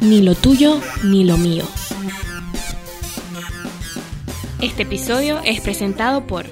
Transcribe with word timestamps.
Ni 0.00 0.22
lo 0.22 0.34
tuyo 0.34 0.80
ni 1.04 1.24
lo 1.24 1.36
mío. 1.36 1.64
Este 4.62 4.84
episodio 4.84 5.40
es 5.44 5.60
presentado 5.60 6.26
por 6.26 6.46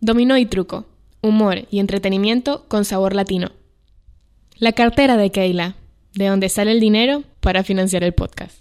Dominó 0.00 0.36
y 0.36 0.46
Truco, 0.46 0.84
humor 1.22 1.66
y 1.70 1.78
entretenimiento 1.78 2.64
con 2.68 2.84
sabor 2.84 3.14
latino. 3.14 3.52
La 4.56 4.72
cartera 4.72 5.16
de 5.16 5.30
Keila, 5.30 5.76
de 6.14 6.26
donde 6.26 6.48
sale 6.48 6.72
el 6.72 6.80
dinero 6.80 7.22
para 7.40 7.62
financiar 7.62 8.04
el 8.04 8.12
podcast. 8.12 8.58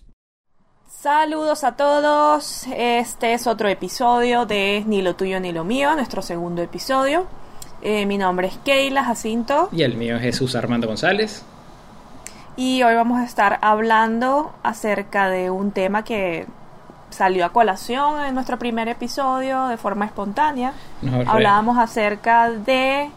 Saludos 0.88 1.64
a 1.64 1.76
todos, 1.76 2.66
este 2.78 3.34
es 3.34 3.48
otro 3.48 3.68
episodio 3.68 4.46
de 4.46 4.84
Ni 4.86 5.02
lo 5.02 5.16
tuyo 5.16 5.40
ni 5.40 5.52
lo 5.52 5.64
mío, 5.64 5.96
nuestro 5.96 6.22
segundo 6.22 6.62
episodio. 6.62 7.28
Eh, 7.82 8.06
mi 8.06 8.18
nombre 8.18 8.48
es 8.48 8.58
Keila 8.64 9.04
Jacinto 9.04 9.70
Y 9.72 9.82
el 9.84 9.96
mío 9.96 10.16
es 10.18 10.22
Jesús 10.22 10.56
Armando 10.56 10.88
González. 10.88 11.44
y 12.56 12.84
hoy 12.84 12.94
vamos 12.96 13.20
a 13.20 13.24
estar 13.26 13.58
hablando 13.62 14.54
acerca 14.64 15.30
de 15.30 15.50
un 15.50 15.72
tema 15.72 16.04
que 16.04 16.46
salió 17.10 17.46
a 17.46 17.50
colación 17.50 18.24
en 18.24 18.36
nuestro 18.36 18.58
primer 18.60 18.88
episodio 18.88 19.68
de 19.68 19.78
forma 19.78 20.06
espontánea. 20.06 20.74
Re- 21.02 21.26
Hablábamos 21.28 21.78
acerca 21.78 22.50
de 22.52 23.10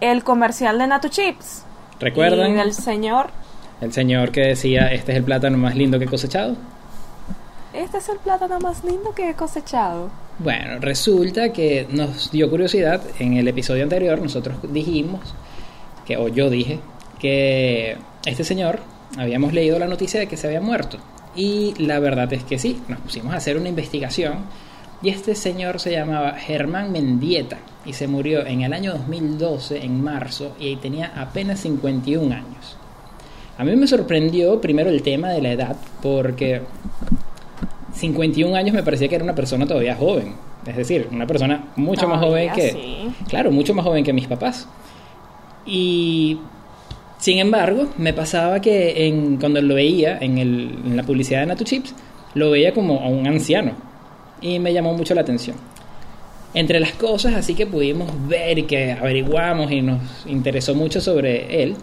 el 0.00 0.24
comercial 0.24 0.78
de 0.78 0.86
Natu 0.86 1.08
Chips. 1.08 1.64
¿Recuerdan? 2.00 2.50
Y 2.50 2.54
del 2.54 2.72
señor, 2.74 3.28
El 3.80 3.92
señor 3.92 4.32
que 4.32 4.40
decía, 4.40 4.88
este 4.92 5.12
es 5.12 5.18
el 5.18 5.24
plátano 5.24 5.58
más 5.58 5.74
lindo 5.76 5.98
que 5.98 6.06
he 6.06 6.08
cosechado. 6.08 6.56
Este 7.74 7.98
es 7.98 8.08
el 8.08 8.18
plátano 8.18 8.58
más 8.60 8.84
lindo 8.84 9.14
que 9.14 9.30
he 9.30 9.34
cosechado. 9.34 10.10
Bueno, 10.38 10.78
resulta 10.80 11.52
que 11.52 11.86
nos 11.90 12.30
dio 12.30 12.48
curiosidad. 12.48 13.02
En 13.18 13.36
el 13.36 13.48
episodio 13.48 13.82
anterior 13.82 14.20
nosotros 14.20 14.56
dijimos, 14.62 15.34
que, 16.06 16.16
o 16.16 16.28
yo 16.28 16.50
dije, 16.50 16.78
que 17.18 17.96
este 18.24 18.44
señor 18.44 18.80
habíamos 19.18 19.52
leído 19.52 19.78
la 19.78 19.86
noticia 19.86 20.20
de 20.20 20.26
que 20.26 20.36
se 20.36 20.46
había 20.46 20.60
muerto. 20.60 20.98
Y 21.36 21.74
la 21.78 21.98
verdad 21.98 22.32
es 22.32 22.44
que 22.44 22.58
sí, 22.58 22.80
nos 22.88 23.00
pusimos 23.00 23.34
a 23.34 23.38
hacer 23.38 23.56
una 23.56 23.68
investigación. 23.68 24.44
Y 25.02 25.08
este 25.10 25.34
señor 25.34 25.80
se 25.80 25.90
llamaba 25.90 26.32
Germán 26.32 26.92
Mendieta 26.92 27.58
y 27.84 27.92
se 27.92 28.06
murió 28.06 28.46
en 28.46 28.62
el 28.62 28.72
año 28.72 28.92
2012, 28.92 29.84
en 29.84 30.02
marzo, 30.02 30.54
y 30.58 30.76
tenía 30.76 31.12
apenas 31.14 31.60
51 31.60 32.34
años. 32.34 32.76
A 33.58 33.64
mí 33.64 33.76
me 33.76 33.86
sorprendió 33.86 34.60
primero 34.60 34.90
el 34.90 35.02
tema 35.02 35.28
de 35.30 35.42
la 35.42 35.52
edad, 35.52 35.76
porque 36.02 36.62
51 37.94 38.54
años 38.56 38.74
me 38.74 38.82
parecía 38.82 39.08
que 39.08 39.14
era 39.14 39.24
una 39.24 39.34
persona 39.34 39.66
todavía 39.66 39.94
joven. 39.96 40.34
Es 40.66 40.76
decir, 40.76 41.08
una 41.12 41.26
persona 41.26 41.66
mucho 41.76 42.08
más 42.08 42.20
joven 42.20 42.50
que... 42.54 42.72
sí. 42.72 43.08
Claro, 43.28 43.50
mucho 43.50 43.74
más 43.74 43.84
joven 43.84 44.04
que 44.04 44.12
mis 44.12 44.26
papás. 44.26 44.66
Y... 45.66 46.38
Sin 47.18 47.38
embargo, 47.38 47.86
me 47.96 48.12
pasaba 48.12 48.60
que 48.60 49.06
en, 49.06 49.38
cuando 49.38 49.62
lo 49.62 49.74
veía 49.76 50.18
en, 50.20 50.36
el- 50.36 50.78
en 50.84 50.96
la 50.96 51.04
publicidad 51.04 51.40
de 51.40 51.46
Natu 51.46 51.64
Chips, 51.64 51.94
lo 52.34 52.50
veía 52.50 52.74
como 52.74 53.00
a 53.00 53.08
un 53.08 53.26
anciano. 53.26 53.72
Y 54.42 54.58
me 54.58 54.74
llamó 54.74 54.92
mucho 54.92 55.14
la 55.14 55.22
atención. 55.22 55.56
Entre 56.52 56.80
las 56.80 56.92
cosas 56.92 57.34
así 57.34 57.54
que 57.54 57.66
pudimos 57.66 58.10
ver 58.28 58.58
y 58.58 58.64
que 58.64 58.92
averiguamos 58.92 59.70
y 59.72 59.80
nos 59.80 60.00
interesó 60.26 60.74
mucho 60.74 61.00
sobre 61.00 61.62
él, 61.62 61.76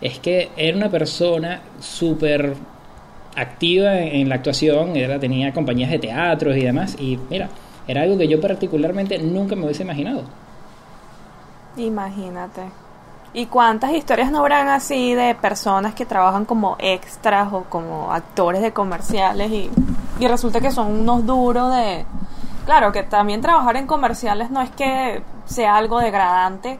es 0.00 0.18
que 0.20 0.50
era 0.56 0.76
una 0.76 0.90
persona 0.90 1.62
súper 1.80 2.54
activa 3.36 3.98
en, 3.98 4.28
la 4.28 4.36
actuación, 4.36 4.96
era, 4.96 5.18
tenía 5.18 5.52
compañías 5.52 5.90
de 5.90 5.98
teatros 5.98 6.56
y 6.56 6.60
demás, 6.60 6.96
y 6.98 7.18
mira, 7.30 7.48
era 7.86 8.02
algo 8.02 8.16
que 8.16 8.28
yo 8.28 8.40
particularmente 8.40 9.18
nunca 9.18 9.56
me 9.56 9.64
hubiese 9.64 9.82
imaginado. 9.82 10.24
Imagínate. 11.76 12.62
¿Y 13.32 13.46
cuántas 13.46 13.92
historias 13.92 14.30
no 14.30 14.38
habrán 14.38 14.68
así 14.68 15.14
de 15.14 15.34
personas 15.34 15.94
que 15.94 16.06
trabajan 16.06 16.44
como 16.44 16.76
extras 16.78 17.52
o 17.52 17.64
como 17.64 18.12
actores 18.12 18.62
de 18.62 18.72
comerciales 18.72 19.50
y, 19.50 19.70
y 20.20 20.28
resulta 20.28 20.60
que 20.60 20.70
son 20.70 21.00
unos 21.00 21.26
duros 21.26 21.74
de... 21.74 22.04
Claro, 22.64 22.92
que 22.92 23.02
también 23.02 23.40
trabajar 23.40 23.76
en 23.76 23.86
comerciales 23.86 24.50
no 24.50 24.62
es 24.62 24.70
que 24.70 25.22
sea 25.46 25.76
algo 25.76 25.98
degradante, 25.98 26.78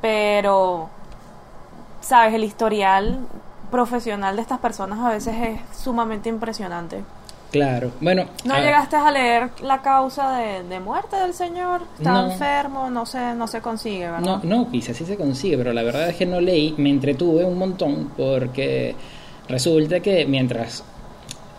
pero, 0.00 0.90
sabes, 2.00 2.34
el 2.34 2.44
historial 2.44 3.20
profesional 3.70 4.36
de 4.36 4.42
estas 4.42 4.58
personas 4.58 4.98
a 5.00 5.10
veces 5.10 5.34
es 5.42 5.60
sumamente 5.78 6.28
impresionante. 6.28 7.02
Claro, 7.50 7.92
bueno, 8.00 8.24
¿No 8.44 8.54
a- 8.54 8.60
llegaste 8.60 8.96
a 8.96 9.10
leer 9.12 9.50
la 9.62 9.80
causa 9.80 10.36
de, 10.38 10.64
de 10.64 10.80
muerte 10.80 11.14
del 11.16 11.34
señor? 11.34 11.82
¿Está 11.98 12.10
No. 12.12 12.32
enfermo? 12.32 12.90
No 12.90 13.06
se, 13.06 13.34
no 13.34 13.46
se 13.46 13.60
consigue, 13.60 14.10
¿verdad? 14.10 14.20
No, 14.20 14.40
no, 14.42 14.70
quizás 14.72 14.96
sí 14.96 15.04
se 15.04 15.16
consigue, 15.16 15.56
pero 15.56 15.72
la 15.72 15.82
verdad 15.84 16.08
es 16.08 16.16
que 16.16 16.26
no 16.26 16.40
leí, 16.40 16.74
me 16.78 16.90
entretuve 16.90 17.44
un 17.44 17.56
montón 17.56 18.10
porque 18.16 18.96
resulta 19.48 20.00
que 20.00 20.26
mientras 20.26 20.82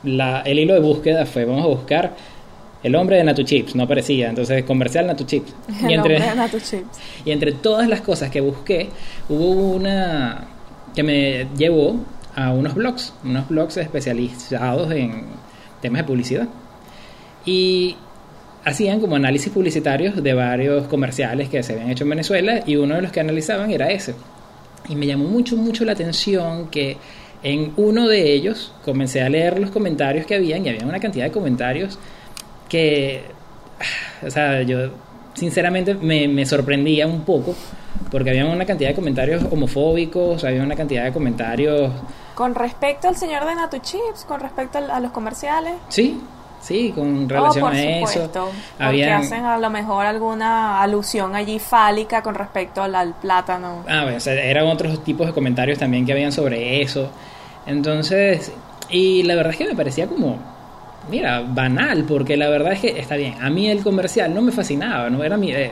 la, 0.03 0.41
el 0.41 0.59
hilo 0.59 0.73
de 0.73 0.81
búsqueda 0.81 1.25
fue, 1.25 1.45
vamos 1.45 1.63
a 1.63 1.67
buscar 1.67 2.11
el 2.83 2.93
hombre 2.95 3.15
de 3.17 3.23
Natu 3.23 3.43
Chips, 3.43 3.73
no 3.75 3.83
aparecía, 3.83 4.27
entonces 4.29 4.63
comercial 4.65 5.07
Natu 5.07 5.23
Chips. 5.23 5.53
El 5.81 5.91
Y 5.91 5.93
entre, 5.93 6.13
nombre 6.19 6.29
de 6.29 6.35
Natu 6.35 6.59
Chips. 6.59 6.99
y 7.25 7.31
entre 7.31 7.53
todas 7.53 7.87
las 7.87 8.01
cosas 8.01 8.29
que 8.29 8.41
busqué, 8.41 8.89
hubo 9.29 9.45
una 9.75 10.45
que 10.95 11.03
me 11.03 11.47
llevó 11.57 11.99
a 12.35 12.51
unos 12.51 12.73
blogs, 12.73 13.13
unos 13.23 13.47
blogs 13.49 13.77
especializados 13.77 14.91
en 14.91 15.25
temas 15.81 16.01
de 16.01 16.07
publicidad. 16.07 16.47
Y 17.45 17.95
hacían 18.63 18.99
como 18.99 19.15
análisis 19.15 19.51
publicitarios 19.51 20.21
de 20.21 20.33
varios 20.33 20.87
comerciales 20.87 21.49
que 21.49 21.61
se 21.61 21.73
habían 21.73 21.91
hecho 21.91 22.03
en 22.03 22.09
Venezuela 22.09 22.63
y 22.65 22.75
uno 22.75 22.95
de 22.95 23.03
los 23.03 23.11
que 23.11 23.19
analizaban 23.19 23.71
era 23.71 23.91
ese. 23.91 24.15
Y 24.89 24.95
me 24.95 25.05
llamó 25.05 25.25
mucho, 25.25 25.55
mucho 25.55 25.85
la 25.85 25.91
atención 25.91 26.69
que 26.69 26.97
en 27.43 27.73
uno 27.77 28.07
de 28.07 28.33
ellos 28.33 28.73
comencé 28.83 29.21
a 29.21 29.29
leer 29.29 29.59
los 29.59 29.69
comentarios 29.69 30.25
que 30.25 30.35
habían 30.35 30.65
y 30.65 30.69
había 30.69 30.85
una 30.85 30.99
cantidad 30.99 31.25
de 31.25 31.31
comentarios 31.31 31.99
que, 32.67 33.21
o 34.25 34.31
sea, 34.31 34.63
yo 34.63 34.89
sinceramente 35.35 35.93
me, 35.93 36.27
me 36.27 36.45
sorprendía 36.45 37.05
un 37.07 37.21
poco 37.21 37.53
porque 38.11 38.31
había 38.31 38.45
una 38.45 38.65
cantidad 38.65 38.89
de 38.89 38.95
comentarios 38.95 39.43
homofóbicos, 39.51 40.43
había 40.43 40.63
una 40.63 40.75
cantidad 40.75 41.03
de 41.03 41.13
comentarios, 41.13 41.91
Con 42.33 42.55
respecto 42.55 43.07
al 43.07 43.15
señor 43.15 43.45
de 43.45 43.55
Natu 43.55 43.77
Chips, 43.79 44.25
con 44.27 44.39
respecto 44.39 44.77
a 44.79 44.99
los 44.99 45.11
comerciales. 45.11 45.73
sí, 45.89 46.19
sí, 46.61 46.91
con 46.95 47.29
relación 47.29 47.63
oh, 47.63 47.67
por 47.67 47.75
a 47.75 47.81
eso. 47.81 48.07
supuesto. 48.07 48.45
Porque 48.77 48.83
Habían- 48.83 49.21
hacen 49.21 49.45
a 49.45 49.57
lo 49.57 49.69
mejor 49.69 50.05
alguna 50.05 50.81
alusión 50.81 51.35
allí 51.35 51.59
fálica 51.59 52.21
con 52.23 52.33
respecto 52.35 52.81
al, 52.81 52.95
al 52.95 53.13
plátano. 53.13 53.83
Ah, 53.87 54.01
bueno, 54.03 54.17
o 54.17 54.19
sea, 54.19 54.33
eran 54.33 54.65
otros 54.67 55.03
tipos 55.03 55.27
de 55.27 55.33
comentarios 55.33 55.77
también 55.79 56.05
que 56.05 56.11
habían 56.13 56.31
sobre 56.31 56.81
eso. 56.81 57.09
Entonces, 57.65 58.51
y 58.89 59.23
la 59.23 59.35
verdad 59.35 59.51
es 59.53 59.57
que 59.57 59.67
me 59.67 59.75
parecía 59.75 60.07
como, 60.07 60.37
mira, 61.09 61.41
banal, 61.41 62.03
porque 62.05 62.37
la 62.37 62.49
verdad 62.49 62.73
es 62.73 62.79
que 62.79 62.99
está 62.99 63.15
bien. 63.15 63.35
A 63.41 63.49
mí 63.49 63.69
el 63.69 63.83
comercial 63.83 64.33
no 64.33 64.41
me 64.41 64.51
fascinaba, 64.51 65.09
no 65.09 65.23
era 65.23 65.37
mi, 65.37 65.51
eh, 65.51 65.71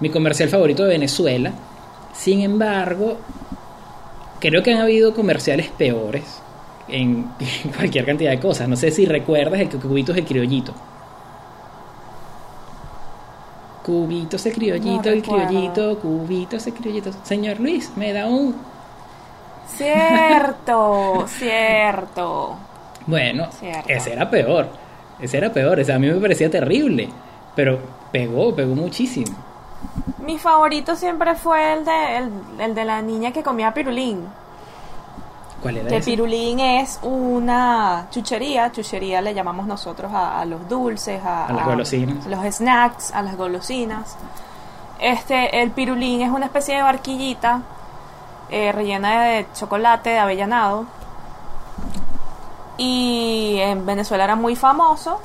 mi 0.00 0.10
comercial 0.10 0.48
favorito 0.48 0.84
de 0.84 0.90
Venezuela. 0.90 1.52
Sin 2.14 2.40
embargo, 2.40 3.18
creo 4.40 4.62
que 4.62 4.72
han 4.72 4.80
habido 4.80 5.14
comerciales 5.14 5.68
peores 5.68 6.24
en, 6.88 7.26
en 7.64 7.70
cualquier 7.72 8.04
cantidad 8.04 8.30
de 8.30 8.40
cosas. 8.40 8.68
No 8.68 8.76
sé 8.76 8.90
si 8.90 9.06
recuerdas 9.06 9.60
el 9.60 9.68
que 9.68 9.78
Cubitos 9.78 10.16
el 10.16 10.24
criollito. 10.24 10.74
Cubitos 13.84 14.46
el 14.46 14.52
criollito, 14.52 15.08
el 15.08 15.22
criollito, 15.22 15.98
cubitos 15.98 16.66
el 16.68 16.74
criollito. 16.74 17.10
Señor 17.24 17.58
Luis, 17.58 17.90
me 17.96 18.12
da 18.12 18.28
un 18.28 18.54
Cierto, 19.76 21.24
cierto. 21.28 22.56
Bueno, 23.06 23.48
Cierto. 23.58 23.88
ese 23.88 24.12
era 24.12 24.28
peor. 24.30 24.68
Ese 25.20 25.38
era 25.38 25.52
peor. 25.52 25.78
Ese 25.80 25.92
a 25.92 25.98
mí 25.98 26.08
me 26.08 26.20
parecía 26.20 26.50
terrible. 26.50 27.08
Pero 27.54 27.78
pegó, 28.10 28.54
pegó 28.54 28.74
muchísimo. 28.74 29.32
Mi 30.18 30.38
favorito 30.38 30.94
siempre 30.96 31.34
fue 31.34 31.72
el 31.74 31.84
de, 31.84 32.16
el, 32.18 32.30
el 32.60 32.74
de 32.74 32.84
la 32.84 33.02
niña 33.02 33.32
que 33.32 33.42
comía 33.42 33.74
pirulín. 33.74 34.24
¿Cuál 35.60 35.76
era 35.78 35.88
Que 35.88 35.96
ese? 35.98 36.10
pirulín 36.10 36.58
es 36.60 36.98
una 37.02 38.06
chuchería, 38.10 38.72
chuchería 38.72 39.20
le 39.20 39.32
llamamos 39.34 39.66
nosotros 39.66 40.12
a, 40.12 40.40
a 40.40 40.44
los 40.44 40.68
dulces, 40.68 41.22
a, 41.24 41.46
A 41.46 41.52
las 41.52 41.66
golosinas. 41.66 42.26
los 42.26 42.54
snacks, 42.54 43.12
a 43.12 43.22
las 43.22 43.36
golosinas. 43.36 44.16
Este, 44.98 45.62
el 45.62 45.70
pirulín 45.72 46.22
es 46.22 46.30
una 46.30 46.46
especie 46.46 46.76
de 46.76 46.82
barquillita 46.82 47.62
eh, 48.50 48.70
rellena 48.72 49.22
de 49.22 49.46
chocolate, 49.54 50.10
de 50.10 50.18
avellanado. 50.18 50.86
Y 52.78 53.56
en 53.58 53.84
Venezuela 53.86 54.24
era 54.24 54.36
muy 54.36 54.56
famoso. 54.56 55.20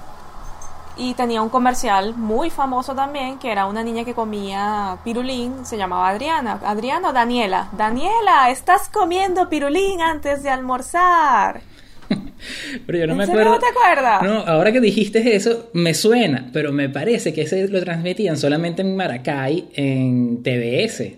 Y 0.99 1.13
tenía 1.13 1.43
un 1.43 1.49
comercial 1.49 2.15
muy 2.15 2.49
famoso 2.49 2.95
también, 2.95 3.37
que 3.37 3.51
era 3.51 3.67
una 3.67 3.83
niña 3.83 4.03
que 4.03 4.15
comía 4.15 4.97
pirulín, 5.03 5.63
se 5.63 5.77
llamaba 5.77 6.09
Adriana. 6.09 6.59
Adriana 6.65 7.09
o 7.09 7.13
Daniela. 7.13 7.69
Daniela, 7.71 8.49
estás 8.49 8.89
comiendo 8.89 9.47
pirulín 9.47 10.01
antes 10.01 10.41
de 10.41 10.49
almorzar. 10.49 11.61
Pero 12.87 12.97
yo 12.97 13.05
no 13.05 13.11
¿En 13.13 13.17
me 13.19 13.23
acuerdo. 13.25 13.51
no 13.51 13.59
te 13.59 13.67
acuerdas? 13.67 14.21
No, 14.23 14.39
ahora 14.51 14.71
que 14.71 14.79
dijiste 14.79 15.35
eso, 15.35 15.69
me 15.73 15.93
suena, 15.93 16.49
pero 16.53 16.71
me 16.71 16.87
parece 16.89 17.33
que 17.33 17.41
ese 17.41 17.67
lo 17.67 17.79
transmitían 17.83 18.37
solamente 18.37 18.81
en 18.81 18.95
Maracay, 18.95 19.69
en 19.75 20.41
TBS. 20.41 21.13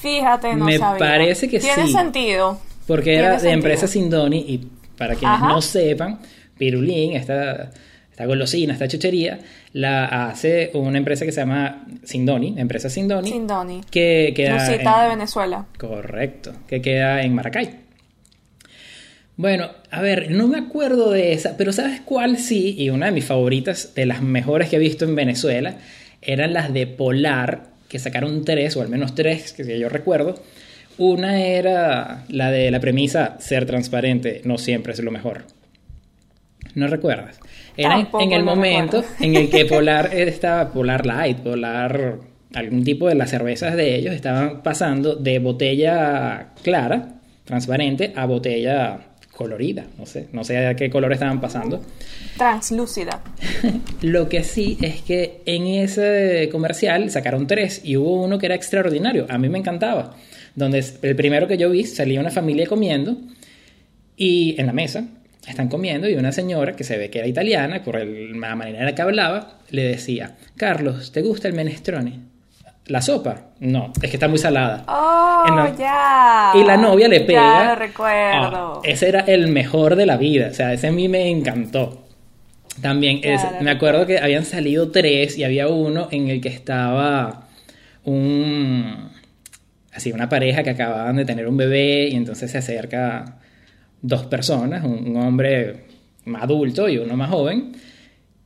Fíjate, 0.00 0.54
no 0.54 0.64
Me 0.66 0.78
sabía. 0.78 0.98
parece 0.98 1.48
que 1.48 1.58
Tiene 1.60 1.86
sí. 1.88 1.92
sentido. 1.92 2.58
Porque 2.86 3.10
Tiene 3.10 3.18
era 3.18 3.28
de 3.32 3.40
sentido. 3.40 3.54
empresa 3.54 3.86
Sindoni 3.86 4.38
y 4.38 4.68
para 5.06 5.18
quienes 5.18 5.36
Ajá. 5.38 5.48
no 5.48 5.60
sepan, 5.62 6.18
Pirulín, 6.58 7.14
esta, 7.16 7.70
esta 8.10 8.26
golosina, 8.26 8.72
esta 8.72 8.86
chuchería, 8.88 9.40
la 9.72 10.28
hace 10.28 10.70
una 10.74 10.98
empresa 10.98 11.24
que 11.24 11.32
se 11.32 11.40
llama 11.40 11.86
Sindoni, 12.04 12.54
empresa 12.58 12.88
Sindoni, 12.88 13.30
Sindoni. 13.30 13.80
que 13.90 14.32
queda 14.36 14.72
en- 14.72 14.78
de 14.84 15.08
Venezuela. 15.08 15.66
Correcto, 15.78 16.52
que 16.68 16.80
queda 16.80 17.22
en 17.22 17.34
Maracay. 17.34 17.70
Bueno, 19.36 19.70
a 19.90 20.00
ver, 20.00 20.30
no 20.30 20.46
me 20.46 20.58
acuerdo 20.58 21.10
de 21.10 21.32
esa, 21.32 21.56
pero 21.56 21.72
¿sabes 21.72 22.00
cuál 22.04 22.38
sí? 22.38 22.76
Y 22.78 22.90
una 22.90 23.06
de 23.06 23.12
mis 23.12 23.24
favoritas, 23.24 23.92
de 23.96 24.06
las 24.06 24.22
mejores 24.22 24.68
que 24.68 24.76
he 24.76 24.78
visto 24.78 25.04
en 25.04 25.16
Venezuela, 25.16 25.76
eran 26.22 26.52
las 26.52 26.72
de 26.72 26.86
Polar, 26.86 27.64
que 27.88 27.98
sacaron 27.98 28.44
tres, 28.44 28.76
o 28.76 28.82
al 28.82 28.88
menos 28.88 29.14
tres, 29.16 29.52
que 29.52 29.78
yo 29.78 29.88
recuerdo. 29.88 30.40
Una 30.98 31.40
era 31.40 32.24
la 32.28 32.50
de 32.50 32.70
la 32.70 32.80
premisa, 32.80 33.36
ser 33.40 33.66
transparente 33.66 34.40
no 34.44 34.58
siempre 34.58 34.92
es 34.92 35.00
lo 35.02 35.10
mejor. 35.10 35.44
¿No 36.74 36.86
recuerdas? 36.88 37.38
Era 37.76 37.94
en- 37.94 38.02
Tampoco 38.02 38.24
en 38.24 38.32
el 38.32 38.44
momento 38.44 39.00
recuerdo. 39.02 39.24
en 39.24 39.36
el 39.36 39.50
que 39.50 39.64
Polar 39.66 40.10
estaba, 40.14 40.72
Polar 40.72 41.06
Light, 41.06 41.38
Polar, 41.38 42.18
algún 42.54 42.84
tipo 42.84 43.08
de 43.08 43.14
las 43.16 43.30
cervezas 43.30 43.74
de 43.76 43.96
ellos 43.96 44.14
estaban 44.14 44.62
pasando 44.62 45.14
de 45.16 45.38
botella 45.40 46.48
clara, 46.62 47.14
transparente, 47.44 48.12
a 48.16 48.26
botella 48.26 48.98
colorida. 49.36 49.84
No 49.98 50.06
sé, 50.06 50.28
no 50.32 50.44
sé 50.44 50.64
a 50.66 50.74
qué 50.76 50.88
color 50.90 51.12
estaban 51.12 51.40
pasando. 51.40 51.82
Translúcida. 52.36 53.20
Lo 54.02 54.28
que 54.28 54.44
sí 54.44 54.78
es 54.80 55.02
que 55.02 55.42
en 55.46 55.66
ese 55.66 56.48
comercial 56.52 57.10
sacaron 57.10 57.46
tres 57.48 57.80
y 57.84 57.96
hubo 57.96 58.22
uno 58.22 58.38
que 58.38 58.46
era 58.46 58.54
extraordinario. 58.54 59.26
A 59.28 59.38
mí 59.38 59.48
me 59.48 59.58
encantaba. 59.58 60.14
Donde 60.54 60.78
es- 60.78 60.98
el 61.02 61.16
primero 61.16 61.46
que 61.48 61.56
yo 61.58 61.70
vi 61.70 61.84
salía 61.84 62.20
una 62.20 62.30
familia 62.30 62.66
comiendo 62.66 63.16
y 64.16 64.54
en 64.60 64.66
la 64.66 64.72
mesa 64.72 65.04
están 65.48 65.68
comiendo 65.68 66.08
y 66.08 66.14
una 66.14 66.32
señora 66.32 66.74
que 66.76 66.84
se 66.84 66.96
ve 66.96 67.10
que 67.10 67.18
era 67.18 67.28
italiana, 67.28 67.82
por 67.82 67.96
el- 67.96 68.38
la 68.40 68.54
manera 68.54 68.78
en 68.80 68.84
la 68.86 68.94
que 68.94 69.02
hablaba, 69.02 69.58
le 69.70 69.82
decía, 69.84 70.36
Carlos, 70.56 71.12
¿te 71.12 71.22
gusta 71.22 71.48
el 71.48 71.54
menestrone? 71.54 72.20
¿La 72.86 73.00
sopa? 73.02 73.46
No, 73.60 73.92
es 74.02 74.10
que 74.10 74.16
está 74.16 74.28
muy 74.28 74.38
salada. 74.38 74.84
Oh, 74.86 75.44
la- 75.54 75.74
ya. 75.76 76.52
Y 76.60 76.64
la 76.64 76.76
novia 76.76 77.08
le 77.08 77.20
pega. 77.22 77.64
Ya 77.64 77.68
lo 77.70 77.74
recuerdo. 77.76 78.12
Ah, 78.76 78.80
ese 78.84 79.08
era 79.08 79.20
el 79.20 79.48
mejor 79.48 79.96
de 79.96 80.04
la 80.06 80.16
vida. 80.18 80.48
O 80.50 80.54
sea, 80.54 80.72
ese 80.74 80.88
a 80.88 80.92
mí 80.92 81.08
me 81.08 81.28
encantó. 81.30 82.04
También, 82.82 83.20
Claro. 83.20 83.56
me 83.62 83.70
acuerdo 83.70 84.04
que 84.06 84.18
habían 84.18 84.44
salido 84.44 84.90
tres 84.90 85.38
y 85.38 85.44
había 85.44 85.68
uno 85.68 86.08
en 86.10 86.28
el 86.28 86.40
que 86.42 86.48
estaba 86.50 87.48
un. 88.04 89.08
Así, 89.94 90.12
una 90.12 90.28
pareja 90.28 90.62
que 90.62 90.70
acababan 90.70 91.16
de 91.16 91.24
tener 91.24 91.46
un 91.46 91.56
bebé 91.56 92.08
y 92.08 92.16
entonces 92.16 92.50
se 92.50 92.58
acerca 92.58 93.38
dos 94.02 94.26
personas, 94.26 94.84
un, 94.84 95.08
un 95.08 95.16
hombre 95.16 95.84
más 96.24 96.42
adulto 96.42 96.88
y 96.88 96.98
uno 96.98 97.16
más 97.16 97.30
joven, 97.30 97.72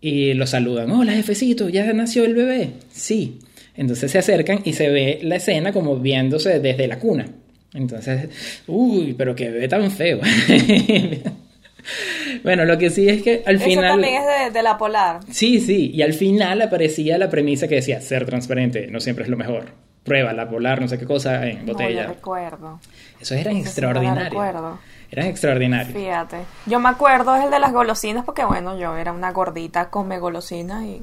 y 0.00 0.35
lo 0.35 0.47
saludan. 0.47 0.91
Hola, 0.91 1.12
jefecito, 1.12 1.69
¿ya 1.69 1.93
nació 1.93 2.25
el 2.25 2.35
bebé? 2.35 2.71
Sí. 2.91 3.39
Entonces 3.77 4.11
se 4.11 4.19
acercan 4.19 4.61
y 4.65 4.73
se 4.73 4.91
ve 4.91 5.21
la 5.23 5.37
escena 5.37 5.73
como 5.73 5.97
viéndose 5.97 6.61
desde 6.61 6.89
la 6.89 6.99
cuna. 6.99 7.27
Entonces, 7.75 8.29
uy, 8.67 9.15
pero 9.17 9.35
qué 9.35 9.51
bebé 9.51 9.69
tan 9.69 9.91
feo. 9.91 10.21
bueno, 12.43 12.65
lo 12.65 12.79
que 12.79 12.91
sí 12.91 13.09
es 13.09 13.23
que 13.23 13.43
al 13.47 13.56
Eso 13.56 13.67
final... 13.67 13.93
también 13.93 14.23
es 14.23 14.47
de, 14.47 14.59
de 14.59 14.62
la 14.62 14.79
Polar. 14.79 15.21
Sí, 15.31 15.61
sí, 15.61 15.91
y 15.94 16.03
al 16.03 16.12
final 16.12 16.61
aparecía 16.62 17.19
la 17.19 17.31
premisa 17.31 17.69
que 17.69 17.77
decía, 17.77 18.01
ser 18.01 18.27
transparente 18.27 18.89
no 18.89 19.01
siempre 19.01 19.25
es 19.25 19.31
lo 19.31 19.37
mejor. 19.37 19.67
Prueba 20.08 20.32
la 20.32 20.49
polar, 20.49 20.81
no 20.81 20.88
sé 20.88 20.99
qué 20.99 21.05
cosa, 21.06 21.46
en 21.46 21.64
No 21.66 21.72
botella. 21.72 22.02
lo 22.05 22.08
recuerdo. 22.14 22.81
Esos 23.20 23.32
eran 23.38 23.56
Ese 23.56 23.56
sí 23.56 23.62
no 23.62 23.69
extraordinarios. 23.69 24.25
recuerdo. 24.31 24.78
eran 25.10 25.26
extraordinarios. 25.26 25.94
Fíjate. 25.96 26.38
Yo 26.66 26.81
me 26.81 26.88
acuerdo 26.88 27.37
es 27.37 27.44
el 27.44 27.50
de 27.50 27.58
las 27.60 27.72
golosinas 27.72 28.25
porque, 28.25 28.44
bueno, 28.44 28.78
yo 28.78 28.96
era 28.96 29.12
una 29.12 29.32
gordita 29.32 29.90
come 29.90 30.19
golosinas 30.19 30.84
y... 30.84 31.02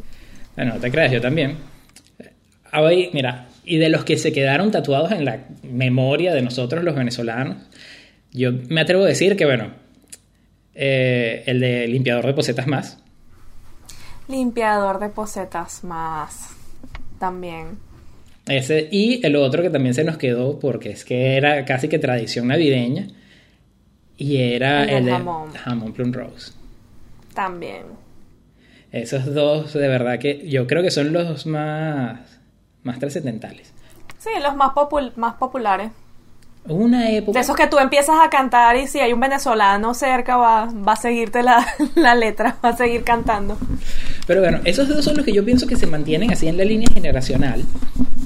Bueno, 0.55 0.75
no 0.75 0.79
te 0.79 0.91
creas, 0.91 1.11
yo 1.11 1.21
también. 1.21 1.57
Hoy, 2.73 3.09
mira, 3.13 3.47
y 3.63 3.77
de 3.77 3.89
los 3.89 4.03
que 4.03 4.17
se 4.17 4.31
quedaron 4.33 4.71
tatuados 4.71 5.11
en 5.11 5.23
la 5.25 5.39
memoria 5.63 6.33
de 6.33 6.41
nosotros 6.41 6.83
los 6.83 6.95
venezolanos, 6.95 7.57
yo 8.31 8.51
me 8.69 8.81
atrevo 8.81 9.03
a 9.03 9.07
decir 9.07 9.35
que, 9.37 9.45
bueno, 9.45 9.71
eh, 10.73 11.43
el 11.45 11.59
de 11.61 11.87
limpiador 11.87 12.25
de 12.25 12.33
posetas 12.33 12.67
más, 12.67 12.97
Limpiador 14.27 14.97
de 14.99 15.09
posetas 15.09 15.83
más. 15.83 16.49
También. 17.19 17.77
Ese, 18.47 18.87
y 18.91 19.25
el 19.25 19.35
otro 19.35 19.61
que 19.63 19.69
también 19.69 19.93
se 19.95 20.03
nos 20.03 20.17
quedó 20.17 20.59
porque 20.59 20.91
es 20.91 21.03
que 21.05 21.35
era 21.37 21.65
casi 21.65 21.87
que 21.87 21.99
tradición 21.99 22.47
navideña, 22.47 23.07
y 24.17 24.37
era 24.37 24.83
El 24.83 24.89
el, 24.97 25.05
de 25.05 25.11
jamón. 25.11 25.51
jamón 25.53 25.93
plum 25.93 26.13
rose. 26.13 26.53
También. 27.33 27.83
Esos 28.91 29.33
dos, 29.33 29.73
de 29.73 29.87
verdad 29.87 30.19
que 30.19 30.47
yo 30.47 30.67
creo 30.67 30.81
que 30.81 30.91
son 30.91 31.11
los 31.11 31.45
más, 31.45 32.39
más 32.83 32.99
trascendentales. 32.99 33.73
Sí, 34.19 34.29
los 34.41 34.55
más, 34.55 34.71
popul- 34.73 35.15
más 35.17 35.33
populares. 35.35 35.91
Una 36.67 37.11
época... 37.11 37.37
De 37.37 37.43
esos 37.43 37.55
que 37.55 37.67
tú 37.67 37.77
empiezas 37.77 38.17
a 38.21 38.29
cantar 38.29 38.75
y 38.75 38.87
si 38.87 38.99
hay 38.99 39.13
un 39.13 39.19
venezolano 39.19 39.93
cerca 39.93 40.37
va, 40.37 40.65
va 40.65 40.93
a 40.93 40.95
seguirte 40.95 41.43
la, 41.43 41.65
la 41.95 42.15
letra, 42.15 42.57
va 42.63 42.69
a 42.69 42.77
seguir 42.77 43.03
cantando. 43.03 43.57
Pero 44.25 44.41
bueno, 44.41 44.59
esos 44.65 44.87
dos 44.87 45.05
son 45.05 45.17
los 45.17 45.25
que 45.25 45.31
yo 45.31 45.45
pienso 45.45 45.67
que 45.67 45.75
se 45.75 45.85
mantienen 45.85 46.31
así 46.31 46.47
en 46.47 46.57
la 46.57 46.65
línea 46.65 46.89
generacional. 46.91 47.63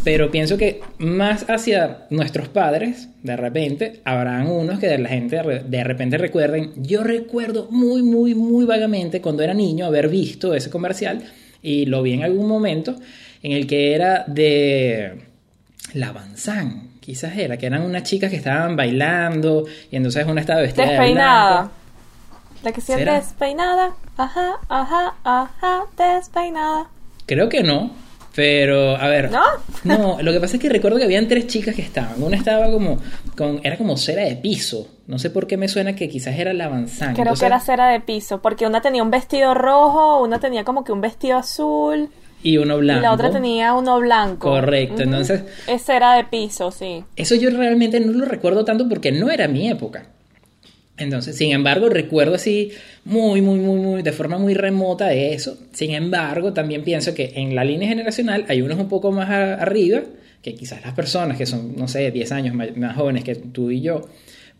Pero 0.03 0.31
pienso 0.31 0.57
que 0.57 0.81
más 0.97 1.49
hacia 1.49 2.05
nuestros 2.09 2.47
padres, 2.47 3.09
de 3.21 3.35
repente, 3.35 3.99
habrán 4.05 4.47
unos 4.47 4.79
que 4.79 4.87
de 4.87 4.97
la 4.97 5.09
gente 5.09 5.41
de 5.41 5.83
repente 5.83 6.17
recuerden. 6.17 6.71
Yo 6.77 7.03
recuerdo 7.03 7.67
muy, 7.69 8.01
muy, 8.01 8.33
muy 8.33 8.65
vagamente 8.65 9.21
cuando 9.21 9.43
era 9.43 9.53
niño 9.53 9.85
haber 9.85 10.07
visto 10.07 10.53
ese 10.53 10.69
comercial 10.69 11.23
y 11.61 11.85
lo 11.85 12.01
vi 12.01 12.13
en 12.13 12.23
algún 12.23 12.47
momento 12.47 12.95
en 13.43 13.51
el 13.51 13.67
que 13.67 13.93
era 13.93 14.23
de 14.27 15.15
la 15.93 16.11
Banzán, 16.11 16.88
quizás 17.09 17.35
era, 17.35 17.57
que 17.57 17.65
eran 17.65 17.81
unas 17.81 18.03
chicas 18.03 18.29
que 18.29 18.35
estaban 18.37 18.75
bailando 18.75 19.65
y 19.89 19.95
entonces 19.95 20.27
una 20.27 20.41
estaba 20.41 20.61
vestida 20.61 20.85
de 20.85 20.91
Despeinada. 20.91 21.55
blanco. 21.61 21.73
La 22.61 22.71
que 22.71 22.81
¿Será? 22.81 23.15
despeinada. 23.15 23.95
Ajá, 24.15 24.59
ajá, 24.69 25.15
ajá, 25.23 25.85
despeinada. 25.97 26.87
Creo 27.25 27.49
que 27.49 27.63
no, 27.63 27.89
pero 28.35 28.95
a 28.95 29.07
ver. 29.07 29.31
¿No? 29.31 29.41
No, 29.85 30.21
lo 30.21 30.31
que 30.31 30.39
pasa 30.39 30.57
es 30.57 30.61
que 30.61 30.69
recuerdo 30.69 30.99
que 30.99 31.05
habían 31.05 31.27
tres 31.27 31.47
chicas 31.47 31.73
que 31.73 31.81
estaban. 31.81 32.21
Una 32.21 32.37
estaba 32.37 32.69
como 32.69 32.99
con 33.35 33.59
era 33.63 33.75
como 33.75 33.97
cera 33.97 34.25
de 34.25 34.35
piso. 34.35 34.87
No 35.07 35.17
sé 35.17 35.31
por 35.31 35.47
qué 35.47 35.57
me 35.57 35.67
suena 35.67 35.95
que 35.95 36.09
quizás 36.09 36.37
era 36.37 36.53
la 36.53 36.65
avanzada. 36.65 37.13
Creo 37.15 37.33
que 37.33 37.45
era 37.47 37.59
cera 37.59 37.87
de 37.87 38.01
piso, 38.01 38.39
porque 38.39 38.67
una 38.67 38.81
tenía 38.81 39.01
un 39.01 39.09
vestido 39.09 39.55
rojo, 39.55 40.21
una 40.21 40.39
tenía 40.39 40.63
como 40.63 40.83
que 40.83 40.91
un 40.91 41.01
vestido 41.01 41.39
azul 41.39 42.11
y 42.43 42.57
uno 42.57 42.77
blanco. 42.77 42.99
y 42.99 43.03
la 43.03 43.13
otra 43.13 43.31
tenía 43.31 43.73
uno 43.73 43.99
blanco. 43.99 44.49
Correcto, 44.49 44.93
Ujú. 44.95 45.03
entonces- 45.03 45.43
Es 45.67 45.83
cera 45.83 46.15
de 46.15 46.23
piso, 46.25 46.71
sí. 46.71 47.03
Eso 47.15 47.35
yo 47.35 47.49
realmente 47.49 47.99
no 47.99 48.11
lo 48.13 48.25
recuerdo 48.25 48.63
tanto 48.65 48.87
porque 48.87 49.11
no 49.11 49.29
era 49.29 49.47
mi 49.47 49.69
época. 49.69 50.05
Entonces, 50.97 51.37
sin 51.37 51.51
embargo, 51.51 51.87
recuerdo 51.89 52.35
así 52.35 52.71
muy, 53.05 53.41
muy, 53.41 53.57
muy, 53.59 53.79
muy, 53.79 54.01
de 54.01 54.11
forma 54.11 54.37
muy 54.37 54.53
remota 54.53 55.07
de 55.07 55.33
eso. 55.33 55.57
Sin 55.71 55.91
embargo, 55.91 56.51
también 56.51 56.83
pienso 56.83 57.13
que 57.13 57.31
en 57.35 57.55
la 57.55 57.63
línea 57.63 57.87
generacional 57.87 58.43
hay 58.49 58.61
unos 58.61 58.77
un 58.77 58.89
poco 58.89 59.11
más 59.11 59.29
a- 59.29 59.53
arriba, 59.55 60.01
que 60.41 60.55
quizás 60.55 60.81
las 60.83 60.93
personas 60.93 61.37
que 61.37 61.45
son, 61.45 61.75
no 61.77 61.87
sé, 61.87 62.11
10 62.11 62.31
años 62.33 62.53
más, 62.53 62.95
jóvenes 62.95 63.23
que 63.23 63.35
tú 63.35 63.71
y 63.71 63.79
yo, 63.81 64.01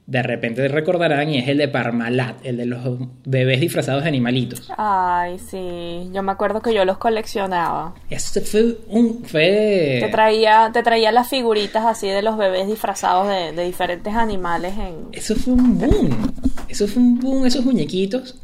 de 0.09 0.23
repente 0.23 0.67
recordarán 0.67 1.29
y 1.29 1.37
es 1.37 1.47
el 1.47 1.59
de 1.59 1.67
Parmalat, 1.67 2.43
el 2.43 2.57
de 2.57 2.65
los 2.65 2.79
bebés 3.25 3.61
disfrazados 3.61 4.01
de 4.01 4.09
animalitos. 4.09 4.67
Ay, 4.75 5.37
sí. 5.37 6.09
Yo 6.11 6.23
me 6.23 6.31
acuerdo 6.31 6.63
que 6.63 6.73
yo 6.73 6.83
los 6.83 6.97
coleccionaba. 6.97 7.93
Eso 8.09 8.41
fue 8.41 8.77
un... 8.87 9.23
Fue... 9.23 9.99
Te 10.01 10.09
traía, 10.09 10.71
te 10.73 10.81
traía 10.81 11.11
las 11.11 11.29
figuritas 11.29 11.85
así 11.85 12.07
de 12.07 12.23
los 12.23 12.37
bebés 12.37 12.67
disfrazados 12.67 13.27
de, 13.27 13.51
de 13.51 13.63
diferentes 13.63 14.11
animales 14.15 14.73
en... 14.79 15.09
Eso 15.11 15.35
fue 15.35 15.53
un 15.53 15.77
boom. 15.77 16.33
Eso 16.67 16.87
fue 16.87 17.03
un 17.03 17.19
boom, 17.19 17.45
esos 17.45 17.63
muñequitos. 17.63 18.41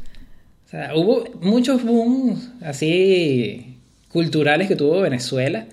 O 0.66 0.68
sea, 0.68 0.92
hubo 0.94 1.24
muchos 1.40 1.82
booms 1.82 2.48
así 2.62 3.80
culturales 4.12 4.68
que 4.68 4.76
tuvo 4.76 5.00
Venezuela. 5.00 5.66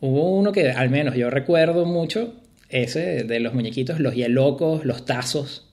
Hubo 0.00 0.38
uno 0.38 0.52
que 0.52 0.70
al 0.70 0.88
menos 0.88 1.16
yo 1.16 1.28
recuerdo 1.28 1.84
mucho, 1.84 2.32
ese 2.74 3.24
de 3.24 3.40
los 3.40 3.54
muñequitos, 3.54 4.00
los 4.00 4.14
hielocos, 4.14 4.84
los 4.84 5.04
tazos. 5.04 5.70